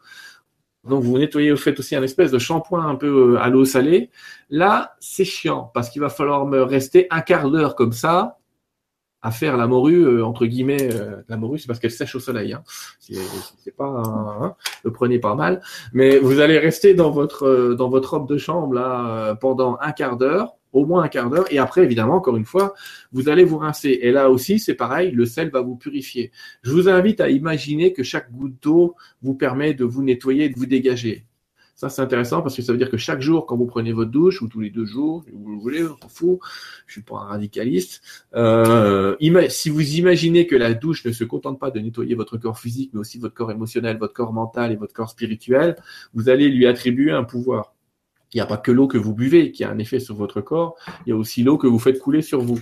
[0.88, 3.66] Donc vous nettoyez, vous faites aussi un espèce de shampoing un peu euh, à l'eau
[3.66, 4.10] salée.
[4.50, 8.40] Là, c'est chiant parce qu'il va falloir me rester un quart d'heure comme ça
[9.22, 10.92] à faire la morue euh, entre guillemets.
[10.92, 12.54] Euh, la morue, c'est parce qu'elle sèche au soleil.
[12.54, 12.64] Hein.
[13.00, 15.62] C'est pas, hein, le prenez pas mal.
[15.94, 20.18] Mais vous allez rester dans votre dans votre robe de chambre là pendant un quart
[20.18, 21.46] d'heure au moins un quart d'heure.
[21.52, 22.74] Et après, évidemment, encore une fois,
[23.12, 24.00] vous allez vous rincer.
[24.02, 26.32] Et là aussi, c'est pareil, le sel va vous purifier.
[26.64, 30.50] Je vous invite à imaginer que chaque goutte d'eau vous permet de vous nettoyer et
[30.50, 31.26] de vous dégager.
[31.82, 34.12] Ça, c'est intéressant parce que ça veut dire que chaque jour, quand vous prenez votre
[34.12, 36.40] douche, ou tous les deux jours, si vous le voulez, on s'en fout,
[36.86, 38.04] je suis pas un radicaliste,
[38.36, 39.16] euh,
[39.50, 42.92] si vous imaginez que la douche ne se contente pas de nettoyer votre corps physique,
[42.94, 45.76] mais aussi votre corps émotionnel, votre corps mental et votre corps spirituel,
[46.14, 47.74] vous allez lui attribuer un pouvoir
[48.34, 50.42] il n'y a pas que l'eau que vous buvez qui a un effet sur votre
[50.42, 50.76] corps,
[51.06, 52.60] il y a aussi l'eau que vous faites couler sur vous.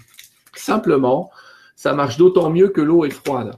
[0.56, 1.30] Simplement,
[1.76, 3.56] ça marche d'autant mieux que l'eau est froide.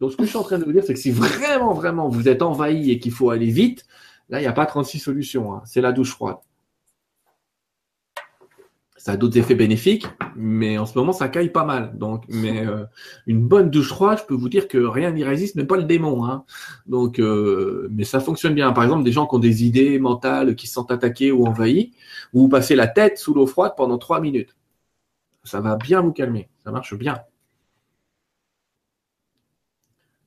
[0.00, 2.08] Donc, ce que je suis en train de vous dire, c'est que si vraiment, vraiment
[2.08, 3.84] vous êtes envahi et qu'il faut aller vite,
[4.28, 5.54] là, il n'y a pas 36 solutions.
[5.54, 5.62] Hein.
[5.66, 6.36] C'est la douche froide.
[9.00, 11.96] Ça a d'autres effets bénéfiques, mais en ce moment, ça caille pas mal.
[11.96, 12.84] Donc, mais euh,
[13.26, 15.84] une bonne douche froide, je peux vous dire que rien n'y résiste, même pas le
[15.84, 16.26] démon.
[16.26, 16.44] Hein.
[16.84, 18.70] Donc, euh, mais ça fonctionne bien.
[18.74, 21.94] Par exemple, des gens qui ont des idées mentales, qui se sentent attaqués ou envahis,
[22.34, 24.54] vous passez la tête sous l'eau froide pendant trois minutes.
[25.44, 26.50] Ça va bien vous calmer.
[26.62, 27.16] Ça marche bien.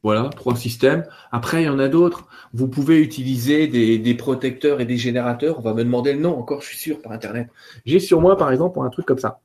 [0.04, 1.06] Voilà, trois systèmes.
[1.32, 2.28] Après, il y en a d'autres.
[2.54, 5.60] Vous pouvez utiliser des, protecteurs et des générateurs.
[5.60, 7.47] On va me demander le nom encore, je suis sûr, par Internet.
[7.86, 9.39] J'ai sur moi, par exemple, un truc comme ça.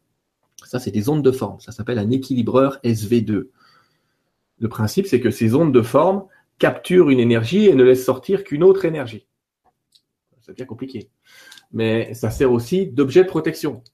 [0.64, 1.60] Ça, c'est des ondes de forme.
[1.60, 3.48] Ça s'appelle un équilibreur SV2.
[4.58, 6.24] Le principe, c'est que ces ondes de forme
[6.58, 9.28] capturent une énergie et ne laissent sortir qu'une autre énergie.
[10.40, 11.08] C'est bien compliqué.
[11.70, 13.84] Mais ça sert aussi d'objet de protection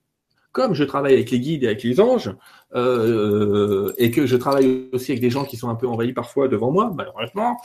[0.55, 2.33] comme je travaille avec les guides et avec les anges,
[2.77, 6.47] euh, et que je travaille aussi avec des gens qui sont un peu envahis parfois
[6.47, 7.59] devant moi, malheureusement,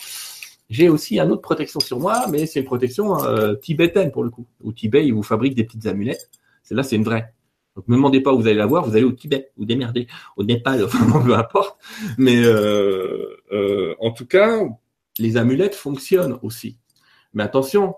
[0.71, 4.31] j'ai aussi une autre protection sur moi, mais c'est une protection euh, tibétaine pour le
[4.31, 4.47] coup.
[4.63, 6.31] Au Tibet, ils vous fabriquent des petites amulettes.
[6.63, 7.31] Celle-là, c'est une vraie.
[7.75, 9.65] Donc, ne me demandez pas où vous allez la voir, vous allez au Tibet, ou
[9.65, 11.79] démerdez, au Népal, enfin, peu importe.
[12.17, 14.63] Mais euh, en tout cas,
[15.19, 16.79] les amulettes fonctionnent aussi.
[17.35, 17.93] Mais attention,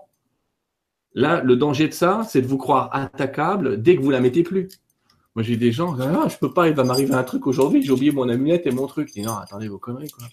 [1.14, 4.42] là, le danger de ça, c'est de vous croire attaquable dès que vous la mettez
[4.42, 4.68] plus.
[5.34, 7.90] Moi, j'ai des gens, ah, je peux pas, il va m'arriver un truc aujourd'hui, j'ai
[7.90, 9.10] oublié mon amulette et mon truc.
[9.16, 10.26] Non, attendez vos conneries, quoi.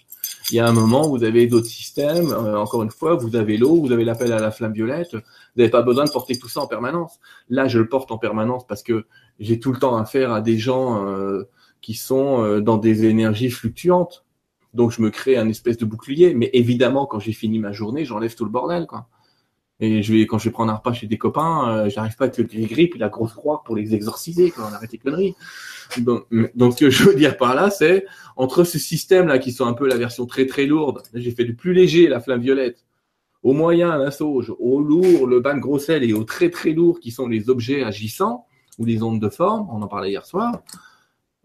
[0.50, 3.56] Il y a un moment, vous avez d'autres systèmes, euh, encore une fois, vous avez
[3.56, 5.20] l'eau, vous avez l'appel à la flamme violette, vous
[5.56, 7.18] n'avez pas besoin de porter tout ça en permanence.
[7.48, 9.06] Là, je le porte en permanence parce que
[9.38, 11.44] j'ai tout le temps affaire à des gens euh,
[11.80, 14.26] qui sont euh, dans des énergies fluctuantes.
[14.74, 16.34] Donc, je me crée un espèce de bouclier.
[16.34, 19.08] Mais évidemment, quand j'ai fini ma journée, j'enlève tout le bordel, quoi.
[19.80, 22.24] Et je vais, quand je vais prendre un repas chez des copains, euh, j'arrive pas
[22.24, 25.34] avec le gris-gris puis la grosse croix pour les exorciser, quand on arrête les conneries.
[25.98, 28.04] Donc, ce que je veux dire par là, c'est
[28.36, 31.54] entre ce système-là qui sont un peu la version très très lourde, j'ai fait du
[31.54, 32.84] plus léger la flamme violette,
[33.42, 36.70] au moyen la sauge, au lourd le bain de gros sel et au très très
[36.70, 38.46] lourd qui sont les objets agissants
[38.78, 40.60] ou les ondes de forme, on en parlait hier soir.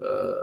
[0.02, 0.34] Euh,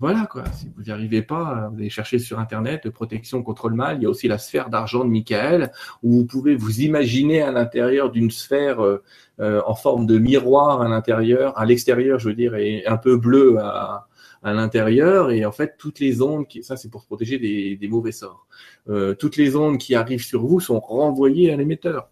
[0.00, 3.76] voilà quoi, si vous n'y arrivez pas, vous allez chercher sur internet protection contre le
[3.76, 3.98] mal.
[3.98, 5.70] Il y a aussi la sphère d'argent de Michael,
[6.02, 9.04] où vous pouvez vous imaginer à l'intérieur d'une sphère euh,
[9.40, 13.16] euh, en forme de miroir à l'intérieur, à l'extérieur, je veux dire, et un peu
[13.16, 14.08] bleu à,
[14.42, 15.30] l'intérieur.
[15.30, 18.46] Et en fait, toutes les ondes, ça c'est pour se protéger des, mauvais sorts.
[18.88, 22.10] Euh, toutes les ondes qui arrivent sur vous sont renvoyées à l'émetteur.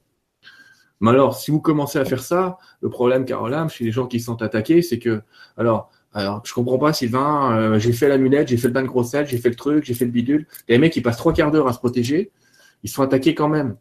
[1.01, 4.21] Mais alors, si vous commencez à faire ça, le problème, Caroline, chez les gens qui
[4.21, 5.23] sont attaqués, c'est que,
[5.57, 7.57] alors, alors, je comprends pas, Sylvain.
[7.57, 9.85] Euh, j'ai fait la lunette, j'ai fait le bain de grosselle, j'ai fait le truc,
[9.85, 10.47] j'ai fait le bidule.
[10.69, 12.33] Les mecs, ils passent trois quarts d'heure à se protéger.
[12.83, 13.77] Ils sont attaqués quand même.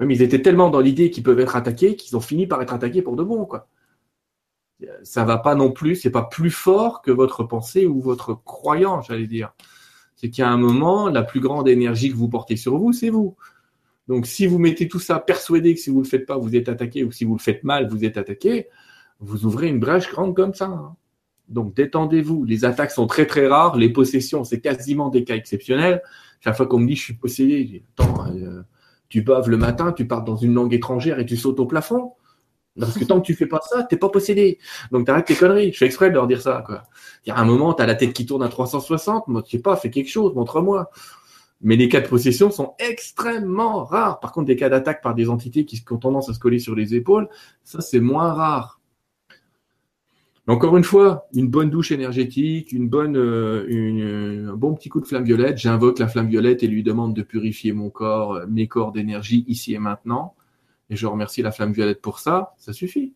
[0.00, 2.74] Même ils étaient tellement dans l'idée qu'ils peuvent être attaqués qu'ils ont fini par être
[2.74, 3.68] attaqués pour de bon, quoi.
[5.02, 9.08] Ça va pas non plus, c'est pas plus fort que votre pensée ou votre croyance,
[9.08, 9.52] j'allais dire.
[10.16, 13.36] C'est a un moment, la plus grande énergie que vous portez sur vous, c'est vous.
[14.08, 16.68] Donc, si vous mettez tout ça persuadé que si vous le faites pas, vous êtes
[16.68, 18.68] attaqué, ou si vous le faites mal, vous êtes attaqué,
[19.20, 20.66] vous ouvrez une brèche grande comme ça.
[20.66, 20.96] Hein.
[21.48, 22.44] Donc détendez-vous.
[22.44, 23.76] Les attaques sont très très rares.
[23.76, 26.02] Les possessions, c'est quasiment des cas exceptionnels.
[26.40, 28.62] Chaque fois qu'on me dit je suis possédé, je dis, attends, euh,
[29.08, 32.12] tu baves le matin, tu pars dans une langue étrangère et tu sautes au plafond.
[32.78, 34.58] Parce que tant que tu fais pas ça, t'es pas possédé.
[34.92, 35.72] Donc t'arrêtes tes conneries.
[35.72, 36.62] Je fais exprès de leur dire ça.
[36.64, 36.84] Quoi.
[37.26, 39.26] Il y a un moment, tu as la tête qui tourne à 360.
[39.26, 40.90] Moi, je sais pas, fais quelque chose, montre-moi.
[41.60, 44.20] Mais les cas de possession sont extrêmement rares.
[44.20, 46.76] Par contre, des cas d'attaque par des entités qui ont tendance à se coller sur
[46.76, 47.28] les épaules,
[47.64, 48.77] ça c'est moins rare
[50.48, 55.06] encore une fois, une bonne douche énergétique, une bonne, euh, un bon petit coup de
[55.06, 55.58] flamme violette.
[55.58, 59.44] J'invoque la flamme violette et lui demande de purifier mon corps, euh, mes corps d'énergie
[59.46, 60.34] ici et maintenant.
[60.90, 62.54] Et je remercie la flamme violette pour ça.
[62.58, 63.14] Ça suffit.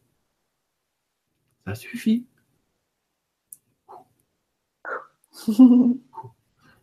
[1.66, 2.26] Ça suffit.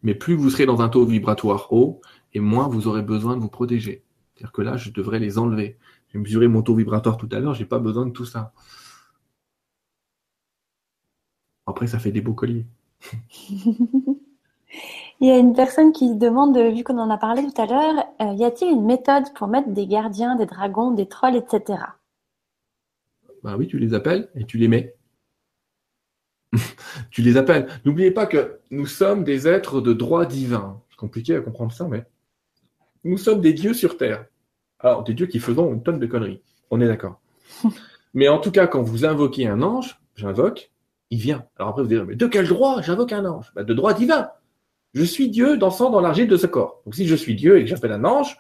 [0.04, 2.02] Mais plus vous serez dans un taux vibratoire haut,
[2.34, 4.04] et moins vous aurez besoin de vous protéger.
[4.34, 5.78] C'est-à-dire que là, je devrais les enlever.
[6.12, 8.54] J'ai mesuré mon taux vibratoire tout à l'heure, j'ai pas besoin de tout ça.
[11.70, 12.66] Après, ça fait des beaux colliers.
[15.22, 18.06] Il y a une personne qui demande, vu qu'on en a parlé tout à l'heure,
[18.22, 21.80] euh, y a-t-il une méthode pour mettre des gardiens, des dragons, des trolls, etc.
[23.44, 24.96] Bah oui, tu les appelles et tu les mets.
[27.12, 27.68] tu les appelles.
[27.86, 30.82] N'oubliez pas que nous sommes des êtres de droit divin.
[30.90, 32.06] C'est compliqué à comprendre ça, mais
[33.04, 34.26] nous sommes des dieux sur Terre.
[34.80, 36.42] Alors, des dieux qui faisons une tonne de conneries.
[36.70, 37.20] On est d'accord.
[38.14, 40.72] mais en tout cas, quand vous invoquez un ange, j'invoque,
[41.12, 41.46] il vient.
[41.58, 42.82] Alors après, vous direz, mais de quel droit?
[42.82, 44.30] J'invoque un ange bah, De droit divin.
[44.94, 46.82] Je suis Dieu dansant dans l'argile de ce corps.
[46.86, 48.38] Donc si je suis Dieu et que j'appelle un ange,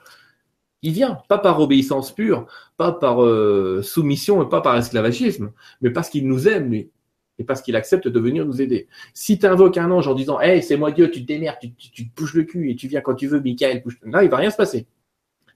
[0.81, 1.19] il vient.
[1.27, 2.47] Pas par obéissance pure,
[2.77, 5.51] pas par euh, soumission pas par esclavagisme,
[5.81, 6.91] mais parce qu'il nous aime, lui.
[7.37, 8.89] Et parce qu'il accepte de venir nous aider.
[9.13, 12.09] Si tu invoques un ange en disant Hey, c'est moi Dieu, tu te démerdes, tu,
[12.09, 13.97] te bouges le cul et tu viens quand tu veux, Michael, bouge.
[14.03, 14.87] Là, il va rien se passer.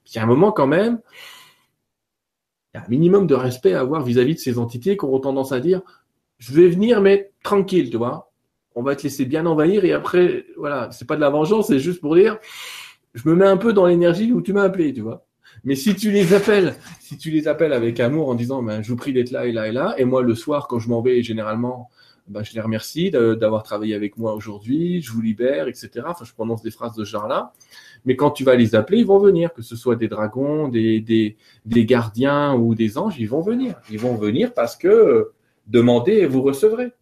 [0.06, 1.00] Il y un moment quand même,
[2.72, 5.04] il y a un minimum de respect à avoir vis-à-vis -vis de ces entités qui
[5.04, 5.82] auront tendance à dire
[6.38, 8.30] je vais venir, mais tranquille, tu vois.
[8.74, 11.78] On va te laisser bien envahir et après, voilà, c'est pas de la vengeance, c'est
[11.78, 12.38] juste pour dire,
[13.14, 15.26] je me mets un peu dans l'énergie où tu m'as appelé, tu vois.
[15.62, 18.88] Mais si tu les appelles, si tu les appelles avec amour en disant, ben, je
[18.88, 21.00] vous prie d'être là et là et là, et moi le soir quand je m'en
[21.00, 21.88] vais, généralement,
[22.26, 25.90] ben, je les remercie d'avoir travaillé avec moi aujourd'hui, je vous libère, etc.
[26.06, 27.52] Enfin, je prononce des phrases de ce genre-là.
[28.06, 31.00] Mais quand tu vas les appeler, ils vont venir, que ce soit des dragons, des,
[31.00, 31.36] des,
[31.66, 33.76] des gardiens ou des anges, ils vont venir.
[33.90, 35.32] Ils vont venir parce que
[35.66, 36.92] Demandez et vous recevrez.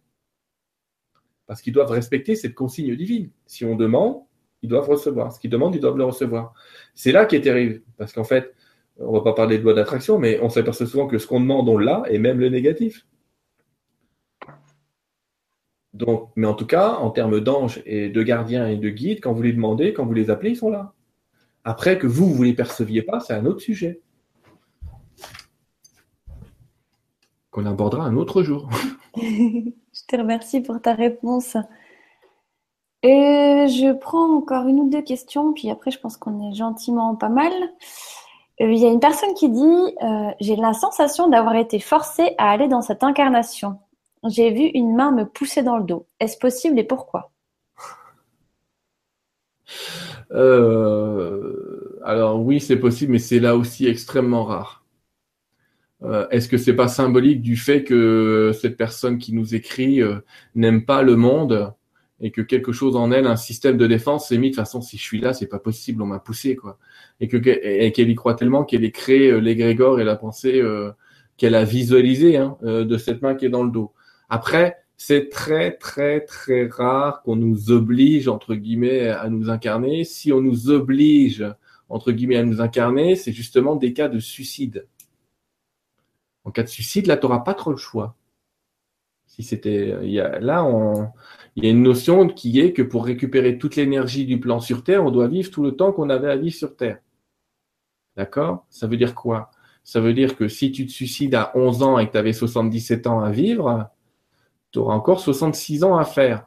[1.45, 3.29] Parce qu'ils doivent respecter cette consigne divine.
[3.45, 4.21] Si on demande,
[4.61, 5.33] ils doivent recevoir.
[5.33, 6.53] Ce qu'ils demandent, ils doivent le recevoir.
[6.95, 7.81] C'est là qui est terrible.
[7.97, 8.53] Parce qu'en fait,
[8.97, 11.41] on ne va pas parler de loi d'attraction, mais on s'aperçoit souvent que ce qu'on
[11.41, 13.05] demande, on l'a, et même le négatif.
[15.93, 19.33] Donc, mais en tout cas, en termes d'anges et de gardiens et de guides, quand
[19.33, 20.93] vous les demandez, quand vous les appelez, ils sont là.
[21.63, 24.01] Après, que vous, vous ne les perceviez pas, c'est un autre sujet.
[27.53, 28.67] Qu'on abordera un autre jour.
[29.15, 31.55] je te remercie pour ta réponse.
[33.03, 37.15] Et je prends encore une ou deux questions, puis après je pense qu'on est gentiment
[37.15, 37.53] pas mal.
[38.61, 42.33] Euh, il y a une personne qui dit euh, J'ai la sensation d'avoir été forcée
[42.37, 43.79] à aller dans cette incarnation.
[44.27, 46.07] J'ai vu une main me pousser dans le dos.
[46.19, 47.31] Est-ce possible et pourquoi?
[50.31, 54.82] Euh, Alors oui, c'est possible, mais c'est là aussi extrêmement rare.
[56.03, 60.19] Euh, est-ce que c'est pas symbolique du fait que cette personne qui nous écrit euh,
[60.55, 61.73] n'aime pas le monde
[62.19, 64.97] et que quelque chose en elle, un système de défense, s'est mis de façon, si
[64.97, 66.77] je suis là, c'est pas possible, on m'a poussé, quoi.
[67.19, 70.61] Et que et qu'elle y croit tellement qu'elle ait créé euh, l'égrégore et la pensée
[70.61, 70.91] euh,
[71.37, 73.91] qu'elle a visualisé hein, de cette main qui est dans le dos.
[74.29, 80.03] Après, c'est très très très rare qu'on nous oblige entre guillemets à nous incarner.
[80.03, 81.45] Si on nous oblige
[81.89, 84.87] entre guillemets à nous incarner, c'est justement des cas de suicide.
[86.43, 88.15] En cas de suicide, là, tu n'auras pas trop le choix.
[89.25, 90.67] Si c'était, a, là,
[91.55, 94.83] il y a une notion qui est que pour récupérer toute l'énergie du plan sur
[94.83, 96.99] Terre, on doit vivre tout le temps qu'on avait à vivre sur Terre.
[98.15, 98.65] D'accord?
[98.69, 99.49] Ça veut dire quoi?
[99.83, 102.33] Ça veut dire que si tu te suicides à 11 ans et que tu avais
[102.33, 103.89] 77 ans à vivre,
[104.71, 106.45] tu auras encore 66 ans à faire.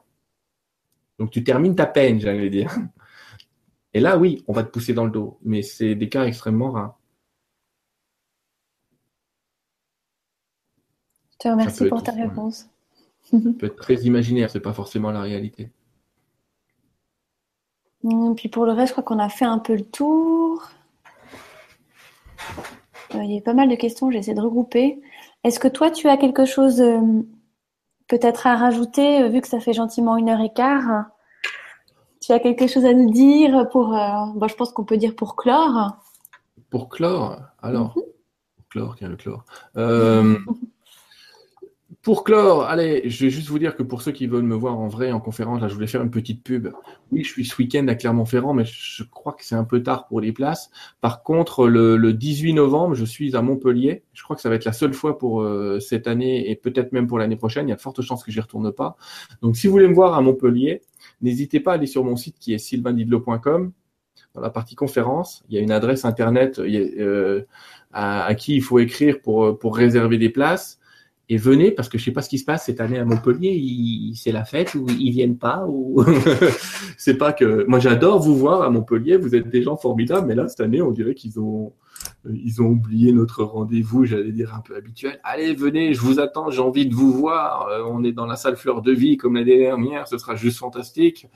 [1.19, 2.75] Donc tu termines ta peine, j'allais dire.
[3.95, 6.71] Et là, oui, on va te pousser dans le dos, mais c'est des cas extrêmement
[6.71, 6.99] rares.
[11.47, 12.67] Te remercie pour ta réponse.
[13.31, 15.71] Ça peut être très imaginaire, c'est pas forcément la réalité.
[18.05, 20.63] Et puis pour le reste, je crois qu'on a fait un peu le tour.
[23.15, 25.01] Euh, il y a pas mal de questions, j'ai essayé de regrouper.
[25.45, 27.23] Est-ce que toi, tu as quelque chose euh,
[28.09, 31.07] peut-être à rajouter, euh, vu que ça fait gentiment une heure et quart?
[32.21, 35.97] Tu as quelque chose à nous dire pour, je pense qu'on peut dire pour clore.
[36.71, 38.03] Pour clore, alors, mhm.
[38.69, 39.45] clore, tiens le chlore.
[42.07, 44.79] Pour clore, allez, je vais juste vous dire que pour ceux qui veulent me voir
[44.79, 46.69] en vrai en conférence, là, je voulais faire une petite pub.
[47.11, 50.07] Oui, je suis ce week-end à Clermont-Ferrand, mais je crois que c'est un peu tard
[50.07, 50.71] pour les places.
[51.01, 54.05] Par contre, le, 18 novembre, je suis à Montpellier.
[54.13, 56.93] Je crois que ça va être la seule fois pour euh, cette année et peut-être
[56.93, 57.67] même pour l'année prochaine.
[57.67, 58.97] Il y a de fortes chances que j'y retourne pas.
[59.43, 60.83] Donc, si vous voulez me voir à Montpellier,
[61.23, 63.73] n'hésitez pas à aller sur mon site qui est sylvaindidlo.com.
[64.33, 67.43] Dans la partie conférence, il y a une adresse internet euh,
[67.93, 70.79] à, à, qui il faut écrire pour, pour réserver des places
[71.29, 74.13] et venez parce que je sais pas ce qui se passe cette année à Montpellier,
[74.15, 76.05] c'est la fête ou ils viennent pas ou
[76.99, 80.35] c'est pas que moi j'adore vous voir à Montpellier, vous êtes des gens formidables, mais
[80.35, 81.73] là cette année on dirait qu'ils ont
[82.31, 85.19] ils ont oublié notre rendez-vous, j'allais dire un peu habituel.
[85.25, 87.69] Allez, venez, je vous attends, j'ai envie de vous voir.
[87.69, 90.59] Euh, on est dans la salle Fleur de Vie comme l'année dernière, ce sera juste
[90.59, 91.27] fantastique.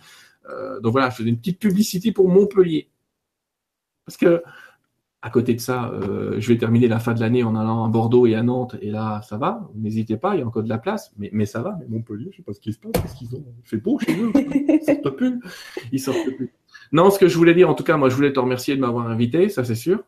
[0.48, 2.90] Euh, donc voilà, je faisais une petite publicité pour Montpellier
[4.10, 4.42] parce que
[5.22, 7.88] à côté de ça, euh, je vais terminer la fin de l'année en allant à
[7.88, 9.68] Bordeaux et à Nantes, et là, ça va.
[9.74, 11.76] N'hésitez pas, il y a encore de la place, mais, mais ça va.
[11.78, 13.44] Mais Montpellier, je sais pas ce qui se passe, qu'est-ce qu'ils ont?
[13.64, 14.32] Fait beau chez eux.
[14.34, 15.40] Ils sortent plus.
[15.92, 16.52] Ils sortent plus.
[16.92, 18.80] Non, ce que je voulais dire, en tout cas, moi, je voulais te remercier de
[18.80, 20.02] m'avoir invité, ça c'est sûr.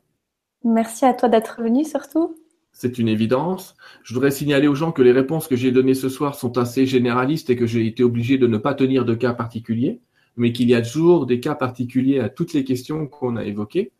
[0.65, 2.37] Merci à toi d'être venu surtout.
[2.73, 3.77] C'est une évidence.
[4.03, 6.87] Je voudrais signaler aux gens que les réponses que j'ai données ce soir sont assez
[6.87, 10.01] généralistes et que j'ai été obligé de ne pas tenir de cas particuliers,
[10.37, 13.93] mais qu'il y a toujours des cas particuliers à toutes les questions qu'on a évoquées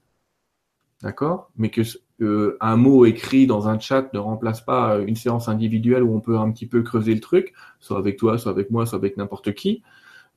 [1.03, 1.51] d'accord?
[1.57, 1.83] Mais que
[2.21, 6.15] euh, un mot écrit dans un chat ne remplace pas euh, une séance individuelle où
[6.15, 8.99] on peut un petit peu creuser le truc, soit avec toi, soit avec moi, soit
[8.99, 9.83] avec n'importe qui.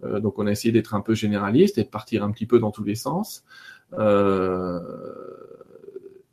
[0.04, 2.60] Euh, donc on a essayé d'être un peu généraliste et de partir un petit peu
[2.60, 3.44] dans tous les sens.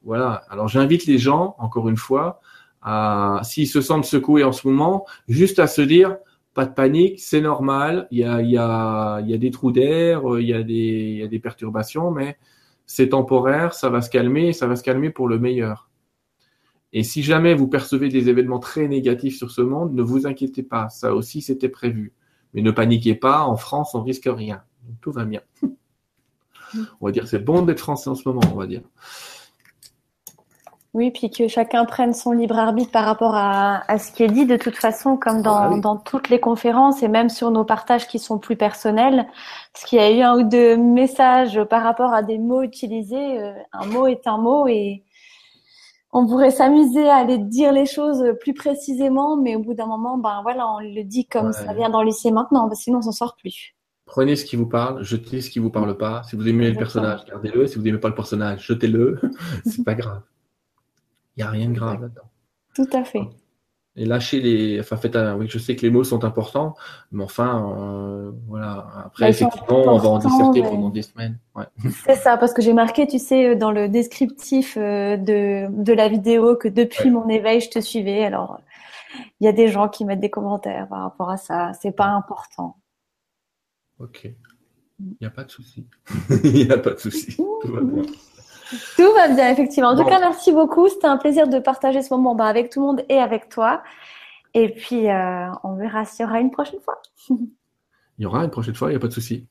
[0.04, 0.42] voilà.
[0.48, 2.40] Alors j'invite les gens, encore une fois,
[2.82, 6.16] à s'ils se sentent secoués en ce moment, juste à se dire
[6.54, 8.08] pas de panique, c'est normal.
[8.10, 10.62] Il y a, il y a, il y a des trous d'air, il y a
[10.62, 12.36] des, il y a des perturbations, mais
[12.86, 15.90] c'est temporaire, ça va se calmer, ça va se calmer pour le meilleur.
[16.92, 20.62] Et si jamais vous percevez des événements très négatifs sur ce monde, ne vous inquiétez
[20.62, 22.12] pas, ça aussi c'était prévu.
[22.52, 24.62] Mais ne paniquez pas, en France on risque rien.
[25.00, 25.40] tout va bien.
[27.02, 28.80] On va dire c'est bon d'être français en ce moment, on va dire.
[30.94, 34.44] Oui, puis que chacun prenne son libre arbitre par rapport à, ce qui est dit
[34.44, 38.06] de toute façon, comme dans, ah dans, toutes les conférences et même sur nos partages
[38.06, 39.26] qui sont plus personnels.
[39.72, 43.40] Parce qu'il y a eu un ou deux messages par rapport à des mots utilisés.
[43.40, 45.02] Euh, un mot est un mot et
[46.12, 50.18] on pourrait s'amuser à aller dire les choses plus précisément, mais au bout d'un moment,
[50.18, 53.12] ben voilà, on le dit comme ça vient dans le lycée maintenant, sinon on s'en
[53.12, 53.74] sort plus.
[54.04, 56.22] Prenez ce qui vous parle, jetez ce qui vous parle pas.
[56.24, 57.66] Si vous aimez le personnage, gardez-le.
[57.66, 59.18] Si vous n'aimez pas le personnage, jetez-le.
[59.64, 60.20] C'est pas grave.
[61.36, 62.30] Il n'y a rien de grave là-dedans.
[62.74, 63.22] Tout à fait.
[63.94, 64.80] Et lâcher les.
[64.80, 66.74] Enfin, faites oui, je sais que les mots sont importants,
[67.10, 68.86] mais enfin, euh, voilà.
[69.04, 71.38] Après, bah, effectivement, on va en disserter pendant des semaines.
[72.06, 76.08] C'est ça, parce que j'ai marqué, tu sais, dans le descriptif euh, de, de la
[76.08, 78.24] vidéo que depuis mon éveil, je te suivais.
[78.24, 78.60] Alors,
[79.40, 81.72] il y a des gens qui mettent des commentaires par rapport à ça.
[81.80, 82.76] C'est pas important.
[83.98, 84.26] Ok.
[84.98, 85.86] Il n'y a pas de souci.
[86.44, 87.36] Il n'y a pas de souci.
[87.36, 88.02] Tout va bien.
[88.96, 89.90] Tout va bien, effectivement.
[89.90, 90.88] En tout cas, merci beaucoup.
[90.88, 93.82] C'était un plaisir de partager ce moment bah, avec tout le monde et avec toi.
[94.54, 97.00] Et puis, euh, on verra s'il y aura une prochaine fois.
[97.30, 97.38] il
[98.18, 99.46] y aura une prochaine fois, il n'y a pas de souci.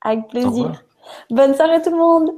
[0.00, 0.82] Avec plaisir.
[1.30, 2.30] Bonne soirée tout le monde.